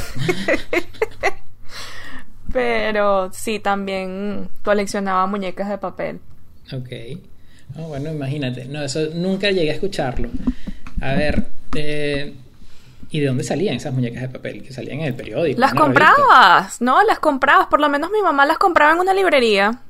Pero 2.52 3.32
sí, 3.32 3.60
también 3.60 4.48
coleccionaba 4.64 5.26
muñecas 5.26 5.68
de 5.68 5.78
papel. 5.78 6.20
Ok. 6.72 6.88
Ah, 7.76 7.82
bueno, 7.82 8.10
imagínate. 8.10 8.64
No, 8.66 8.82
eso 8.82 9.00
nunca 9.14 9.50
llegué 9.50 9.70
a 9.70 9.74
escucharlo. 9.74 10.28
A 11.00 11.12
ver, 11.14 11.46
eh, 11.74 12.34
¿y 13.10 13.20
de 13.20 13.26
dónde 13.26 13.44
salían 13.44 13.76
esas 13.76 13.92
muñecas 13.94 14.22
de 14.22 14.28
papel? 14.28 14.62
Que 14.62 14.72
salían 14.72 15.00
en 15.00 15.06
el 15.06 15.14
periódico. 15.14 15.60
Las 15.60 15.70
revista. 15.72 15.84
comprabas, 15.84 16.80
¿no? 16.80 17.02
Las 17.04 17.18
comprabas. 17.20 17.66
Por 17.68 17.80
lo 17.80 17.88
menos 17.88 18.10
mi 18.10 18.20
mamá 18.22 18.46
las 18.46 18.58
compraba 18.58 18.92
en 18.92 18.98
una 19.00 19.14
librería. 19.14 19.80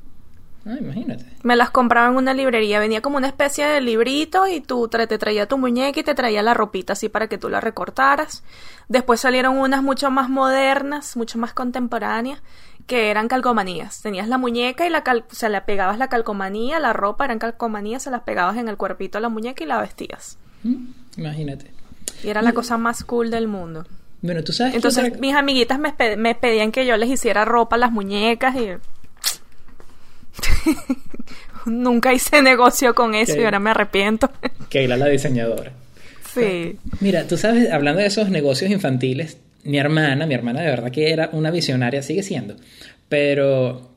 Ah, 0.67 0.77
imagínate. 0.79 1.25
Me 1.45 1.57
las 1.57 1.71
compraba 1.71 2.09
en 2.09 2.17
una 2.17 2.35
librería. 2.35 2.79
Venía 2.79 3.01
como 3.01 3.17
una 3.17 3.29
especie 3.29 3.64
de 3.67 3.81
librito 3.81 4.47
y 4.47 4.61
tú 4.61 4.87
tra- 4.88 5.09
te 5.09 5.17
traía 5.17 5.47
tu 5.49 5.57
muñeca 5.57 6.01
y 6.01 6.03
te 6.03 6.14
traía 6.14 6.43
la 6.43 6.53
ropita 6.53 6.93
así 6.93 7.09
para 7.09 7.27
que 7.29 7.38
tú 7.38 7.49
la 7.49 7.61
recortaras. 7.61 8.43
Después 8.88 9.21
salieron 9.21 9.57
unas 9.57 9.83
mucho 9.83 10.11
más 10.11 10.29
modernas, 10.29 11.17
mucho 11.17 11.38
más 11.38 11.55
contemporáneas, 11.55 12.41
que 12.88 13.11
eran 13.11 13.29
calcomanías. 13.29 14.03
Tenías 14.03 14.27
la 14.27 14.38
muñeca 14.38 14.85
y 14.85 14.90
la 14.90 15.05
cal- 15.05 15.24
o 15.31 15.35
sea, 15.37 15.48
le 15.51 15.61
pegabas 15.61 15.98
la 15.98 16.09
calcomanía, 16.09 16.81
la 16.81 16.92
ropa 16.92 17.24
eran 17.27 17.38
calcomanías, 17.38 18.03
se 18.03 18.11
las 18.11 18.22
pegabas 18.22 18.57
en 18.57 18.66
el 18.68 18.77
cuerpito 18.77 19.18
a 19.18 19.20
la 19.20 19.29
muñeca 19.29 19.62
y 19.62 19.66
la 19.68 19.81
vestías. 19.81 20.38
Mm, 20.64 20.87
Imagínate. 21.18 21.70
Y 22.24 22.29
era 22.31 22.42
la 22.42 22.53
cosa 22.53 22.77
más 22.79 23.05
cool 23.05 23.31
del 23.31 23.46
mundo. 23.46 23.87
Bueno, 24.22 24.42
tú 24.42 24.53
sabes 24.53 24.72
que 24.72 24.77
Entonces 24.79 25.05
otra- 25.05 25.20
mis 25.20 25.35
amiguitas 25.37 25.79
me, 25.79 25.92
pe- 25.92 26.16
me 26.16 26.35
pedían 26.35 26.72
que 26.72 26.85
yo 26.87 26.96
les 26.96 27.09
hiciera 27.11 27.44
ropa 27.44 27.77
a 27.77 27.79
las 27.79 27.92
muñecas 27.92 28.57
y... 28.57 28.70
Nunca 31.66 32.12
hice 32.14 32.40
negocio 32.42 32.94
con 32.94 33.14
eso 33.14 33.37
y 33.38 33.44
ahora 33.44 33.59
me 33.61 33.70
arrepiento. 33.70 34.31
Keila, 34.70 34.96
la 34.96 35.07
diseñadora. 35.07 35.72
sí. 36.35 36.79
Mira, 37.01 37.27
tú 37.27 37.37
sabes, 37.37 37.70
hablando 37.70 38.01
de 38.01 38.07
esos 38.07 38.31
negocios 38.31 38.70
infantiles, 38.70 39.38
mi 39.64 39.79
hermana, 39.79 40.27
mi 40.27 40.35
hermana 40.35 40.61
de 40.62 40.68
verdad 40.68 40.90
que 40.90 41.11
era 41.11 41.31
una 41.33 41.51
visionaria, 41.51 42.03
sigue 42.03 42.23
siendo, 42.23 42.57
pero 43.09 43.90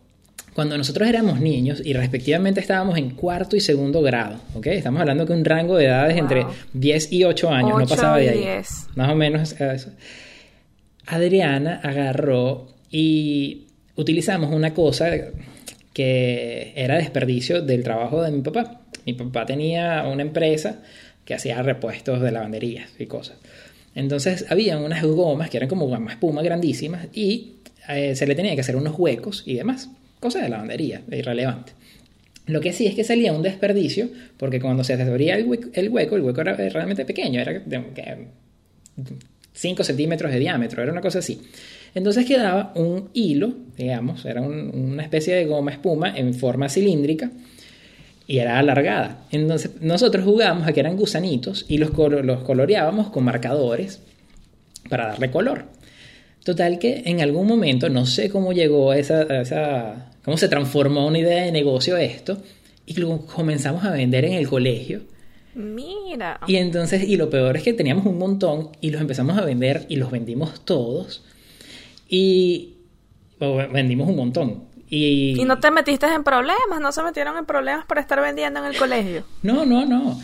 cuando 0.54 0.78
nosotros 0.78 1.08
éramos 1.08 1.40
niños 1.40 1.82
y 1.84 1.94
respectivamente 1.94 2.60
estábamos 2.60 2.98
en 2.98 3.12
cuarto 3.12 3.56
y 3.56 3.62
segundo 3.62 4.02
grado, 4.02 4.40
¿ok? 4.54 4.68
Estamos 4.68 5.00
hablando 5.00 5.26
que 5.26 5.34
un 5.34 5.46
rango 5.46 5.78
de 5.78 5.86
edades 5.86 6.16
Wow. 6.16 6.24
entre 6.24 6.46
10 6.74 7.14
y 7.14 7.24
8 7.24 7.50
años, 7.50 7.80
no 7.80 7.88
pasaba 7.88 8.18
de 8.18 8.30
ahí. 8.30 8.40
10. 8.40 8.68
Más 8.96 9.10
o 9.10 9.16
menos 9.16 9.54
eso. 9.60 9.92
Adriana 11.08 11.80
agarró 11.84 12.68
y 12.90 13.68
utilizamos 13.96 14.54
una 14.54 14.74
cosa 14.74 15.10
que 15.94 16.74
era 16.76 16.98
desperdicio 16.98 17.62
del 17.62 17.84
trabajo 17.84 18.22
de 18.22 18.32
mi 18.32 18.42
papá. 18.42 18.82
Mi 19.06 19.14
papá 19.14 19.46
tenía 19.46 20.04
una 20.08 20.22
empresa 20.22 20.80
que 21.26 21.34
hacía 21.34 21.62
repuestos 21.64 22.22
de 22.22 22.32
lavanderías 22.32 22.90
y 23.00 23.06
cosas. 23.06 23.38
Entonces 23.96 24.46
había 24.50 24.78
unas 24.78 25.04
gomas 25.04 25.50
que 25.50 25.58
eran 25.58 25.70
como 25.70 25.88
goma 25.88 26.12
espuma 26.12 26.42
grandísimas 26.42 27.08
y 27.14 27.56
eh, 27.90 28.16
se 28.16 28.26
le 28.26 28.36
tenía 28.36 28.56
que 28.56 28.62
hacer 28.62 28.76
unos 28.76 28.98
huecos 28.98 29.44
y 29.46 29.56
demás. 29.56 29.90
Cosa 30.20 30.42
de 30.42 30.50
lavandería, 30.50 31.02
irrelevante. 31.12 31.74
Lo 32.46 32.62
que 32.62 32.74
sí 32.74 32.88
es 32.88 32.96
que 32.96 33.04
salía 33.04 33.34
un 33.34 33.42
desperdicio, 33.42 34.10
porque 34.38 34.60
cuando 34.60 34.84
se 34.84 34.94
abría 34.94 35.36
el 35.36 35.46
hueco, 35.46 35.70
el 35.74 35.90
hueco, 35.90 36.16
el 36.16 36.22
hueco 36.22 36.42
era 36.42 36.56
realmente 36.56 37.06
pequeño, 37.06 37.40
era 37.40 37.60
de 37.60 38.28
5 39.54 39.84
centímetros 39.84 40.32
de 40.32 40.40
diámetro, 40.40 40.82
era 40.82 40.92
una 40.92 41.02
cosa 41.02 41.20
así. 41.20 41.42
Entonces 41.94 42.26
quedaba 42.26 42.72
un 42.76 43.10
hilo, 43.14 43.54
digamos, 43.78 44.26
era 44.26 44.42
una 44.42 45.04
especie 45.04 45.36
de 45.36 45.46
goma 45.46 45.72
espuma 45.72 46.18
en 46.18 46.34
forma 46.34 46.70
cilíndrica 46.70 47.32
y 48.32 48.40
era 48.40 48.60
alargada. 48.60 49.26
Entonces 49.30 49.72
nosotros 49.82 50.24
jugábamos 50.24 50.66
a 50.66 50.72
que 50.72 50.80
eran 50.80 50.96
gusanitos 50.96 51.66
y 51.68 51.80
los, 51.80 51.92
los 51.98 52.44
coloreábamos 52.44 53.10
con 53.10 53.26
marcadores 53.26 54.02
para 54.90 55.08
darle 55.08 55.30
color. 55.30 55.66
Total 56.46 56.80
que 56.80 57.04
en 57.08 57.20
algún 57.20 57.46
momento, 57.46 57.90
no 57.90 58.06
sé 58.06 58.30
cómo 58.30 58.54
llegó 58.54 58.94
esa, 58.94 59.24
esa 59.42 60.12
cómo 60.24 60.38
se 60.38 60.48
transformó 60.48 61.08
una 61.08 61.20
idea 61.20 61.44
de 61.44 61.52
negocio 61.52 61.98
esto, 61.98 62.38
y 62.86 62.94
luego 62.94 63.26
comenzamos 63.26 63.84
a 63.84 63.92
vender 63.92 64.24
en 64.24 64.34
el 64.34 64.48
colegio. 64.48 65.02
Mira. 65.54 66.40
Y 66.48 66.56
entonces, 66.56 67.04
y 67.04 67.18
lo 67.18 67.30
peor 67.30 67.58
es 67.58 67.64
que 67.64 67.74
teníamos 67.74 68.06
un 68.06 68.18
montón 68.18 68.70
y 68.80 68.92
los 68.92 69.02
empezamos 69.02 69.38
a 69.38 69.44
vender 69.44 69.86
y 69.90 69.98
los 69.98 70.10
vendimos 70.10 70.64
todos. 70.64 71.26
Y 72.08 72.76
vendimos 73.74 74.08
un 74.08 74.16
montón. 74.16 74.64
Y, 74.94 75.40
y 75.40 75.46
no 75.46 75.58
te 75.58 75.72
metiste 75.72 76.06
en 76.06 76.22
problemas, 76.24 76.82
no 76.82 76.92
se 76.92 77.02
metieron 77.02 77.38
en 77.38 77.46
problemas 77.46 77.86
por 77.86 77.98
estar 77.98 78.20
vendiendo 78.20 78.60
en 78.60 78.66
el 78.66 78.78
colegio. 78.78 79.24
No, 79.42 79.66
no, 79.66 79.86
no. 79.86 80.20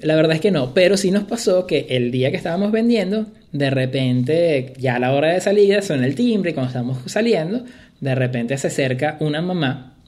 La 0.00 0.16
verdad 0.16 0.32
es 0.32 0.40
que 0.40 0.50
no, 0.50 0.72
pero 0.72 0.96
sí 0.96 1.10
nos 1.10 1.24
pasó 1.24 1.66
que 1.66 1.86
el 1.90 2.10
día 2.10 2.30
que 2.30 2.38
estábamos 2.38 2.72
vendiendo, 2.72 3.26
de 3.52 3.68
repente, 3.68 4.72
ya 4.78 4.96
a 4.96 4.98
la 4.98 5.12
hora 5.12 5.34
de 5.34 5.42
salida, 5.42 5.82
suena 5.82 6.06
el 6.06 6.14
timbre 6.14 6.52
y 6.52 6.54
cuando 6.54 6.68
estamos 6.68 6.98
saliendo, 7.04 7.64
de 8.00 8.14
repente 8.14 8.56
se 8.56 8.68
acerca 8.68 9.18
una 9.20 9.42
mamá 9.42 9.98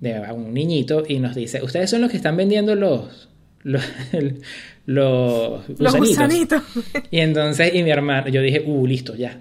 de 0.00 0.18
un 0.32 0.52
niñito 0.52 1.04
y 1.06 1.20
nos 1.20 1.36
dice, 1.36 1.62
ustedes 1.62 1.88
son 1.90 2.00
los 2.00 2.10
que 2.10 2.16
están 2.16 2.36
vendiendo 2.36 2.74
los... 2.74 3.28
Los, 3.62 3.84
los, 4.86 5.66
gusanitos. 5.78 6.62
Y 7.10 7.20
entonces, 7.20 7.72
y 7.74 7.82
mi 7.84 7.90
hermano, 7.90 8.28
yo 8.28 8.40
dije, 8.42 8.64
uh, 8.66 8.86
listo, 8.86 9.14
ya. 9.14 9.38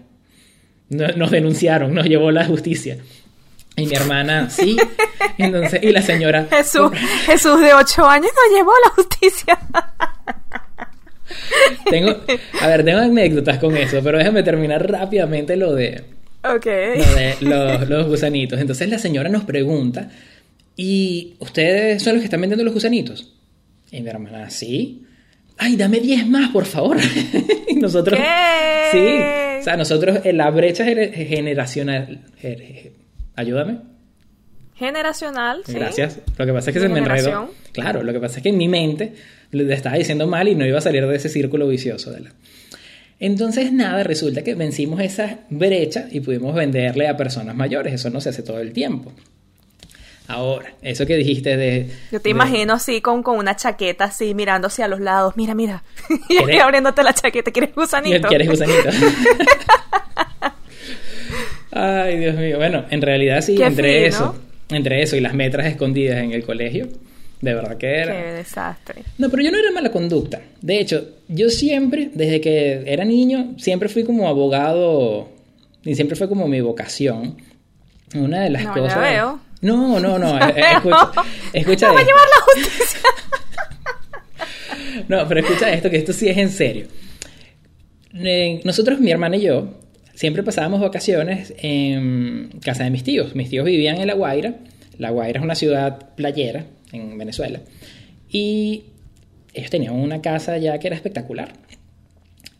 Nos 0.89 1.31
denunciaron, 1.31 1.93
nos 1.93 2.05
llevó 2.05 2.31
la 2.31 2.45
justicia. 2.45 2.97
Y 3.77 3.85
mi 3.85 3.93
hermana, 3.95 4.49
sí. 4.49 4.75
Entonces, 5.37 5.81
y 5.83 5.91
la 5.91 6.01
señora. 6.01 6.47
Jesús, 6.49 6.91
Jesús 7.25 7.61
de 7.61 7.73
ocho 7.73 8.05
años 8.05 8.31
nos 8.35 8.57
llevó 8.57 8.71
a 8.71 8.87
la 8.87 8.89
justicia. 8.95 9.59
Tengo, 11.89 12.15
a 12.61 12.67
ver, 12.67 12.83
tengo 12.83 12.99
anécdotas 12.99 13.59
con 13.59 13.75
eso, 13.77 13.99
pero 14.03 14.17
déjame 14.17 14.43
terminar 14.43 14.89
rápidamente 14.89 15.55
lo 15.57 15.73
de, 15.75 16.03
Ok. 16.43 16.65
lo 16.65 17.15
de 17.15 17.35
los, 17.41 17.89
los 17.89 18.07
gusanitos. 18.07 18.59
Entonces 18.59 18.89
la 18.89 18.97
señora 18.97 19.29
nos 19.29 19.43
pregunta, 19.43 20.09
¿y 20.75 21.35
ustedes 21.39 22.01
son 22.01 22.13
los 22.13 22.21
que 22.21 22.25
están 22.25 22.41
vendiendo 22.41 22.63
los 22.63 22.73
gusanitos? 22.73 23.33
Y 23.91 24.01
mi 24.01 24.09
hermana, 24.09 24.49
sí. 24.49 25.05
Ay, 25.57 25.75
dame 25.75 25.99
10 25.99 26.27
más, 26.27 26.49
por 26.51 26.65
favor. 26.65 26.97
y 27.67 27.75
nosotros. 27.75 28.19
¿Qué? 28.19 28.91
Sí. 28.91 29.59
O 29.59 29.63
sea, 29.63 29.75
nosotros 29.77 30.19
en 30.23 30.37
la 30.37 30.49
brecha 30.49 30.85
generacional. 30.85 32.21
Ayúdame. 33.37 33.79
Generacional, 34.75 35.63
sí. 35.65 35.73
Gracias. 35.73 36.19
Lo 36.37 36.45
que 36.45 36.53
pasa 36.53 36.69
es 36.69 36.73
que 36.73 36.79
¿De 36.81 36.87
se 36.87 36.93
me 36.93 36.99
enredó. 36.99 37.51
Claro, 37.71 38.03
lo 38.03 38.11
que 38.13 38.19
pasa 38.19 38.37
es 38.37 38.43
que 38.43 38.49
en 38.49 38.57
mi 38.57 38.67
mente 38.67 39.13
le 39.51 39.73
estaba 39.73 39.95
diciendo 39.95 40.27
mal 40.27 40.47
y 40.47 40.55
no 40.55 40.65
iba 40.65 40.77
a 40.77 40.81
salir 40.81 41.07
de 41.07 41.15
ese 41.15 41.29
círculo 41.29 41.67
vicioso. 41.67 42.11
De 42.11 42.19
la... 42.19 42.31
Entonces, 43.19 43.71
nada, 43.71 44.03
resulta 44.03 44.43
que 44.43 44.53
vencimos 44.53 44.99
esa 45.01 45.39
brecha 45.49 46.07
y 46.11 46.19
pudimos 46.19 46.53
venderle 46.53 47.07
a 47.07 47.17
personas 47.17 47.55
mayores. 47.55 47.93
Eso 47.93 48.09
no 48.11 48.21
se 48.21 48.29
hace 48.29 48.43
todo 48.43 48.59
el 48.59 48.73
tiempo. 48.73 49.11
Ahora, 50.27 50.73
eso 50.81 51.05
que 51.05 51.15
dijiste 51.15 51.55
de... 51.57 51.89
Yo 52.11 52.19
te 52.19 52.25
de- 52.25 52.29
imagino 52.31 52.73
así 52.73 53.01
con, 53.01 53.23
con 53.23 53.37
una 53.39 53.55
chaqueta 53.55 54.03
así 54.05 54.35
mirando 54.35 54.67
hacia 54.67 54.87
los 54.87 54.99
lados. 54.99 55.33
Mira, 55.37 55.55
mira. 55.55 55.83
Y 56.29 56.37
¿Quieres- 56.37 56.61
abriéndote 56.61 57.01
la 57.01 57.13
chaqueta. 57.13 57.49
¿Quieres 57.51 57.73
gusanito? 57.73 58.27
¿Quieres 58.27 58.47
gusanito? 58.49 58.89
Ay, 61.79 62.17
Dios 62.17 62.35
mío. 62.35 62.57
Bueno, 62.57 62.85
en 62.89 63.01
realidad 63.01 63.41
sí, 63.41 63.55
Qué 63.55 63.65
entre 63.65 64.05
eso, 64.07 64.35
entre 64.69 65.01
eso 65.01 65.15
y 65.15 65.19
las 65.21 65.33
metras 65.33 65.67
escondidas 65.67 66.17
en 66.23 66.31
el 66.31 66.43
colegio, 66.43 66.87
de 67.41 67.53
verdad 67.53 67.77
que 67.77 67.87
era. 67.99 68.13
Qué 68.15 68.31
desastre. 68.33 69.03
No, 69.17 69.29
pero 69.29 69.43
yo 69.43 69.51
no 69.51 69.57
era 69.59 69.71
mala 69.71 69.91
conducta. 69.91 70.41
De 70.61 70.79
hecho, 70.79 71.07
yo 71.27 71.49
siempre, 71.49 72.09
desde 72.13 72.41
que 72.41 72.83
era 72.85 73.05
niño, 73.05 73.53
siempre 73.57 73.89
fui 73.89 74.03
como 74.03 74.27
abogado 74.27 75.29
y 75.83 75.95
siempre 75.95 76.15
fue 76.15 76.27
como 76.27 76.47
mi 76.47 76.61
vocación. 76.61 77.37
Una 78.15 78.41
de 78.43 78.49
las 78.49 78.63
No, 78.63 78.73
cosas. 78.73 79.01
veo. 79.01 79.39
No, 79.61 79.99
no, 79.99 80.17
no. 80.17 80.37
Eh, 80.49 80.53
veo. 80.55 80.65
escucha, 80.77 81.11
escucha 81.53 81.87
¡No 81.87 81.93
va 81.93 81.99
a 81.99 82.01
esto. 82.01 82.11
llevar 82.13 82.27
la 82.27 82.41
justicia! 82.61 82.99
No, 85.07 85.27
pero 85.27 85.41
escucha 85.41 85.71
esto, 85.71 85.89
que 85.89 85.97
esto 85.97 86.11
sí 86.13 86.27
es 86.27 86.37
en 86.37 86.49
serio. 86.49 86.87
Eh, 88.15 88.61
Nosotros, 88.63 88.99
mi 88.99 89.11
hermana 89.11 89.37
y 89.37 89.41
yo, 89.41 89.67
siempre 90.17 90.41
pasábamos 90.41 90.81
vacaciones 90.81 91.53
en 91.59 92.49
casa 92.63 92.83
de 92.83 92.89
mis 92.89 93.03
tíos. 93.03 93.35
Mis 93.35 93.51
tíos 93.51 93.63
vivían 93.63 93.97
en 93.97 94.07
La 94.07 94.15
Guaira. 94.15 94.55
La 94.97 95.11
Guaira 95.11 95.39
es 95.39 95.43
una 95.43 95.53
ciudad 95.53 96.15
playera 96.15 96.65
en 96.91 97.19
Venezuela. 97.19 97.61
Y 98.27 98.85
ellos 99.53 99.69
tenían 99.69 99.93
una 99.93 100.21
casa 100.21 100.57
ya 100.57 100.79
que 100.79 100.87
era 100.87 100.95
espectacular. 100.95 101.53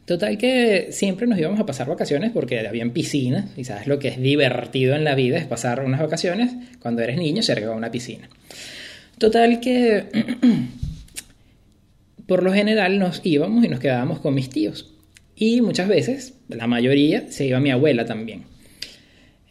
Total 0.06 0.38
que 0.38 0.90
siempre 0.92 1.26
nos 1.26 1.40
íbamos 1.40 1.60
a 1.60 1.66
pasar 1.66 1.90
vacaciones 1.90 2.32
porque 2.32 2.66
habían 2.66 2.92
piscinas 2.92 3.46
y 3.58 3.64
sabes 3.64 3.88
lo 3.88 3.98
que 3.98 4.10
es 4.10 4.22
divertido 4.22 4.96
en 4.96 5.04
la 5.04 5.16
vida 5.16 5.38
es 5.38 5.48
pasar 5.48 5.84
unas 5.84 6.00
vacaciones 6.00 6.54
cuando 6.80 7.02
eres 7.02 7.18
niño 7.18 7.42
cerca 7.42 7.70
de 7.70 7.76
una 7.76 7.90
piscina. 7.90 8.30
Total 9.18 9.60
que 9.60 10.06
por 12.28 12.44
lo 12.44 12.54
general 12.54 13.00
nos 13.00 13.20
íbamos 13.24 13.66
y 13.66 13.68
nos 13.68 13.80
quedábamos 13.80 14.20
con 14.20 14.36
mis 14.36 14.50
tíos. 14.50 14.94
Y 15.40 15.62
muchas 15.62 15.88
veces, 15.88 16.34
la 16.50 16.66
mayoría, 16.66 17.32
se 17.32 17.46
iba 17.46 17.60
mi 17.60 17.70
abuela 17.70 18.06
también. 18.06 18.46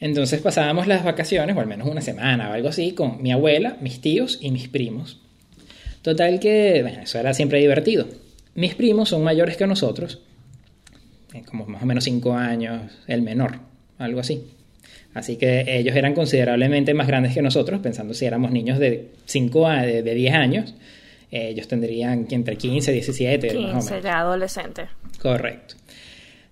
Entonces 0.01 0.41
pasábamos 0.41 0.89
las 0.89 1.05
vacaciones, 1.05 1.57
o 1.57 1.61
al 1.61 1.69
menos 1.69 1.89
una 1.89 2.01
semana 2.01 2.51
o 2.51 2.53
algo 2.53 2.69
así, 2.69 2.93
con 2.93 3.23
mi 3.23 3.33
abuela, 3.33 3.77
mis 3.81 4.01
tíos 4.01 4.39
y 4.43 4.51
mis 4.51 4.69
primos. 4.69 5.21
Total 6.03 6.41
que, 6.41 6.83
bueno, 6.83 7.03
eso 7.03 7.19
era 7.19 7.33
siempre 7.35 7.61
divertido. 7.61 8.09
Mis 8.55 8.75
primos 8.75 9.11
son 9.11 9.23
mayores 9.23 9.57
que 9.57 9.67
nosotros, 9.67 10.23
eh, 11.33 11.43
como 11.47 11.67
más 11.67 11.83
o 11.83 11.87
menos 11.87 12.05
5 12.05 12.33
años, 12.35 12.93
el 13.07 13.23
menor, 13.23 13.61
algo 13.99 14.21
así. 14.21 14.43
Así 15.15 15.37
que 15.37 15.65
ellos 15.79 15.95
eran 15.95 16.15
considerablemente 16.15 16.95
más 16.95 17.07
grandes 17.07 17.33
que 17.33 17.43
nosotros, 17.43 17.81
pensando 17.81 18.13
si 18.13 18.27
éramos 18.27 18.51
niños 18.51 18.79
de 18.79 19.13
5 19.25 19.67
a 19.69 19.83
de, 19.83 20.03
de 20.03 20.15
10 20.15 20.35
años, 20.35 20.75
eh, 21.31 21.49
ellos 21.51 21.69
tendrían 21.69 22.27
entre 22.31 22.57
15 22.57 22.91
y 22.91 22.95
17, 22.95 23.47
más 23.47 23.57
o 23.57 23.61
menos. 23.61 23.85
15, 23.87 24.03
ya 24.03 24.19
adolescente. 24.21 24.83
Correcto. 25.21 25.75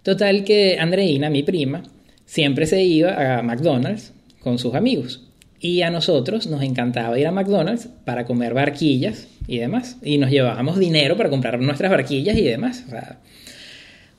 Total 0.03 0.45
que 0.45 0.79
Andreina, 0.79 1.31
mi 1.31 1.43
prima, 1.43 1.83
siempre 2.27 2.67
se 2.67 2.83
iba 2.83 3.39
a 3.39 3.43
McDonald's 3.43 4.13
con 4.41 4.59
sus 4.59 4.75
amigos. 4.75 5.23
Y 5.61 5.81
a 5.81 5.91
nosotros 5.91 6.47
nos 6.47 6.63
encantaba 6.63 7.19
ir 7.19 7.27
a 7.27 7.33
McDonald's 7.33 7.89
para 8.05 8.27
comer 8.27 8.53
barquillas 8.53 9.29
y 9.47 9.59
demás. 9.59 9.97
Y 10.03 10.19
nos 10.19 10.31
llevábamos 10.31 10.79
dinero 10.79 11.17
para 11.17 11.31
comprar 11.31 11.59
nuestras 11.59 11.91
barquillas 11.91 12.37
y 12.37 12.43
demás. 12.43 12.85
O 12.87 12.91
sea, 12.91 13.21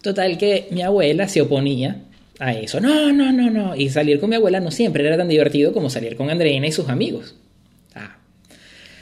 total 0.02 0.39
que 0.39 0.68
mi 0.72 0.82
abuela 0.82 1.28
se 1.28 1.41
oponía 1.41 2.02
a 2.39 2.54
eso. 2.54 2.80
No, 2.80 3.13
no, 3.13 3.32
no, 3.32 3.52
no. 3.52 3.76
Y 3.76 3.89
salir 3.89 4.20
con 4.20 4.32
mi 4.32 4.38
abuela 4.38 4.60
no 4.60 4.72
siempre 4.72 5.06
era 5.06 5.18
tan 5.18 5.28
divertido 5.28 5.72
como 5.72 5.91
salir 5.91 6.15
con 6.15 6.32
Andreina 6.32 6.65
y 6.65 6.72
sus 6.72 6.89
amigos. 6.89 7.36
Ah. 7.94 8.18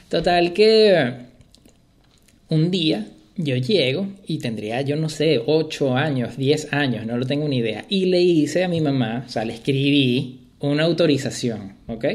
Total 0.09 0.51
que 0.51 1.13
un 2.53 2.71
día 2.71 3.07
yo 3.35 3.55
llego 3.55 4.07
y 4.27 4.37
tendría, 4.37 4.81
yo 4.81 4.95
no 4.95 5.09
sé, 5.09 5.41
8 5.45 5.95
años, 5.95 6.37
10 6.37 6.71
años, 6.71 7.05
no 7.05 7.17
lo 7.17 7.25
tengo 7.25 7.47
ni 7.47 7.57
idea. 7.57 7.85
Y 7.89 8.05
le 8.05 8.21
hice 8.21 8.63
a 8.63 8.67
mi 8.67 8.79
mamá, 8.79 9.23
o 9.25 9.29
sea, 9.29 9.43
le 9.43 9.55
escribí 9.55 10.41
una 10.59 10.83
autorización, 10.83 11.73
¿ok? 11.87 12.05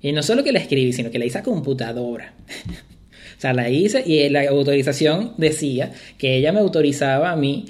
Y 0.00 0.12
no 0.12 0.22
solo 0.22 0.44
que 0.44 0.52
la 0.52 0.60
escribí, 0.60 0.92
sino 0.92 1.10
que 1.10 1.18
la 1.18 1.24
hice 1.24 1.38
a 1.38 1.42
computadora. 1.42 2.34
o 3.38 3.40
sea, 3.40 3.52
la 3.52 3.68
hice 3.70 4.02
y 4.06 4.28
la 4.28 4.48
autorización 4.48 5.34
decía 5.36 5.92
que 6.16 6.36
ella 6.36 6.52
me 6.52 6.60
autorizaba 6.60 7.32
a 7.32 7.36
mí 7.36 7.66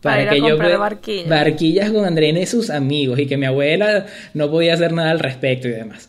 Para 0.00 0.28
que 0.28 0.40
yo 0.40 0.56
barquillas. 0.58 1.28
barquillas 1.28 1.90
con 1.90 2.04
Andreina 2.04 2.40
y 2.40 2.46
sus 2.46 2.70
amigos 2.70 3.18
y 3.20 3.26
que 3.26 3.36
mi 3.36 3.46
abuela 3.46 4.06
no 4.34 4.50
podía 4.50 4.74
hacer 4.74 4.92
nada 4.92 5.10
al 5.12 5.20
respecto 5.20 5.68
y 5.68 5.72
demás. 5.72 6.08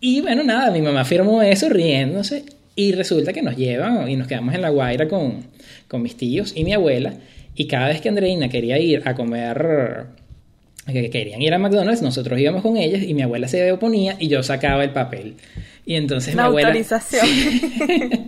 Y 0.00 0.20
bueno, 0.20 0.42
nada, 0.42 0.70
mi 0.70 0.82
mamá 0.82 1.04
firmó 1.04 1.40
eso 1.40 1.68
riéndose 1.68 2.44
y 2.76 2.92
resulta 2.92 3.32
que 3.32 3.42
nos 3.42 3.56
llevan 3.56 4.08
y 4.08 4.16
nos 4.16 4.26
quedamos 4.26 4.54
en 4.54 4.62
La 4.62 4.70
Guaira 4.70 5.08
con, 5.08 5.46
con 5.88 6.02
mis 6.02 6.16
tíos 6.16 6.52
y 6.56 6.64
mi 6.64 6.72
abuela 6.72 7.14
y 7.56 7.66
cada 7.66 7.88
vez 7.88 8.00
que 8.00 8.08
Andreina 8.08 8.48
quería 8.48 8.78
ir 8.78 9.02
a 9.04 9.14
comer, 9.14 10.06
que 10.86 11.10
querían 11.10 11.40
ir 11.40 11.54
a 11.54 11.58
McDonald's, 11.58 12.02
nosotros 12.02 12.38
íbamos 12.38 12.62
con 12.62 12.76
ellas 12.76 13.02
y 13.02 13.14
mi 13.14 13.22
abuela 13.22 13.46
se 13.46 13.70
oponía 13.70 14.16
y 14.18 14.28
yo 14.28 14.42
sacaba 14.42 14.82
el 14.82 14.90
papel. 14.90 15.36
Y 15.86 15.94
entonces 15.94 16.34
La 16.34 16.44
mi 16.44 16.48
abuela... 16.48 16.68
autorización. 16.68 17.26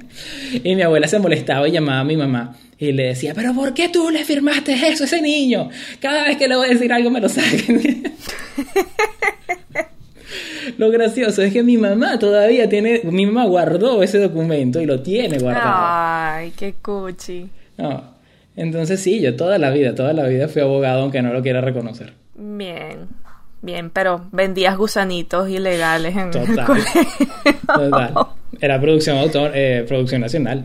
y 0.64 0.76
mi 0.76 0.82
abuela 0.82 1.09
se 1.09 1.18
molestaba 1.18 1.66
y 1.68 1.72
llamaba 1.72 2.00
a 2.00 2.04
mi 2.04 2.16
mamá 2.16 2.56
y 2.78 2.92
le 2.92 3.04
decía, 3.04 3.35
pero 3.35 3.52
¿por 3.54 3.74
qué 3.74 3.88
tú 3.88 4.11
le 4.11 4.24
firmaste 4.24 4.74
eso 4.74 5.04
a 5.04 5.06
ese 5.06 5.20
niño? 5.20 5.70
Cada 6.00 6.24
vez 6.24 6.37
que 6.37 6.46
le 6.46 6.56
voy 6.56 6.66
a 6.66 6.70
decir 6.70 6.92
algo 6.92 7.11
me 7.11 7.20
lo 7.20 7.28
saquen. 7.28 8.12
lo 10.79 10.90
gracioso 10.90 11.42
es 11.42 11.52
que 11.52 11.62
mi 11.62 11.76
mamá 11.76 12.18
todavía 12.18 12.68
tiene, 12.68 13.00
mi 13.05 13.26
mamá 13.26 13.46
guardó 13.46 14.02
ese 14.02 14.18
documento 14.18 14.81
y 14.81 14.87
lo 14.87 15.00
tiene 15.00 15.38
guardado. 15.38 15.74
Ay, 15.76 16.52
qué 16.57 16.74
cuchi. 16.74 17.48
No. 17.76 18.16
Entonces 18.57 19.00
sí, 19.00 19.20
yo 19.20 19.37
toda 19.37 19.59
la 19.59 19.70
vida, 19.70 19.94
toda 19.94 20.12
la 20.12 20.26
vida 20.26 20.48
fui 20.48 20.62
abogado 20.62 21.02
aunque 21.02 21.22
no 21.22 21.33
lo 21.33 21.42
quiera 21.42 21.61
reconocer. 21.61 22.14
Bien, 22.35 23.09
bien, 23.62 23.90
pero 23.90 24.26
vendías 24.33 24.76
gusanitos 24.76 25.48
ilegales 25.48 26.16
en 26.16 26.29
el 26.29 26.31
Total. 26.31 26.66
colegio. 26.66 27.26
Total. 27.66 28.14
Era 28.61 28.81
producción 28.81 29.18
autor, 29.18 29.52
eh, 29.55 29.85
producción 29.87 30.22
nacional. 30.22 30.64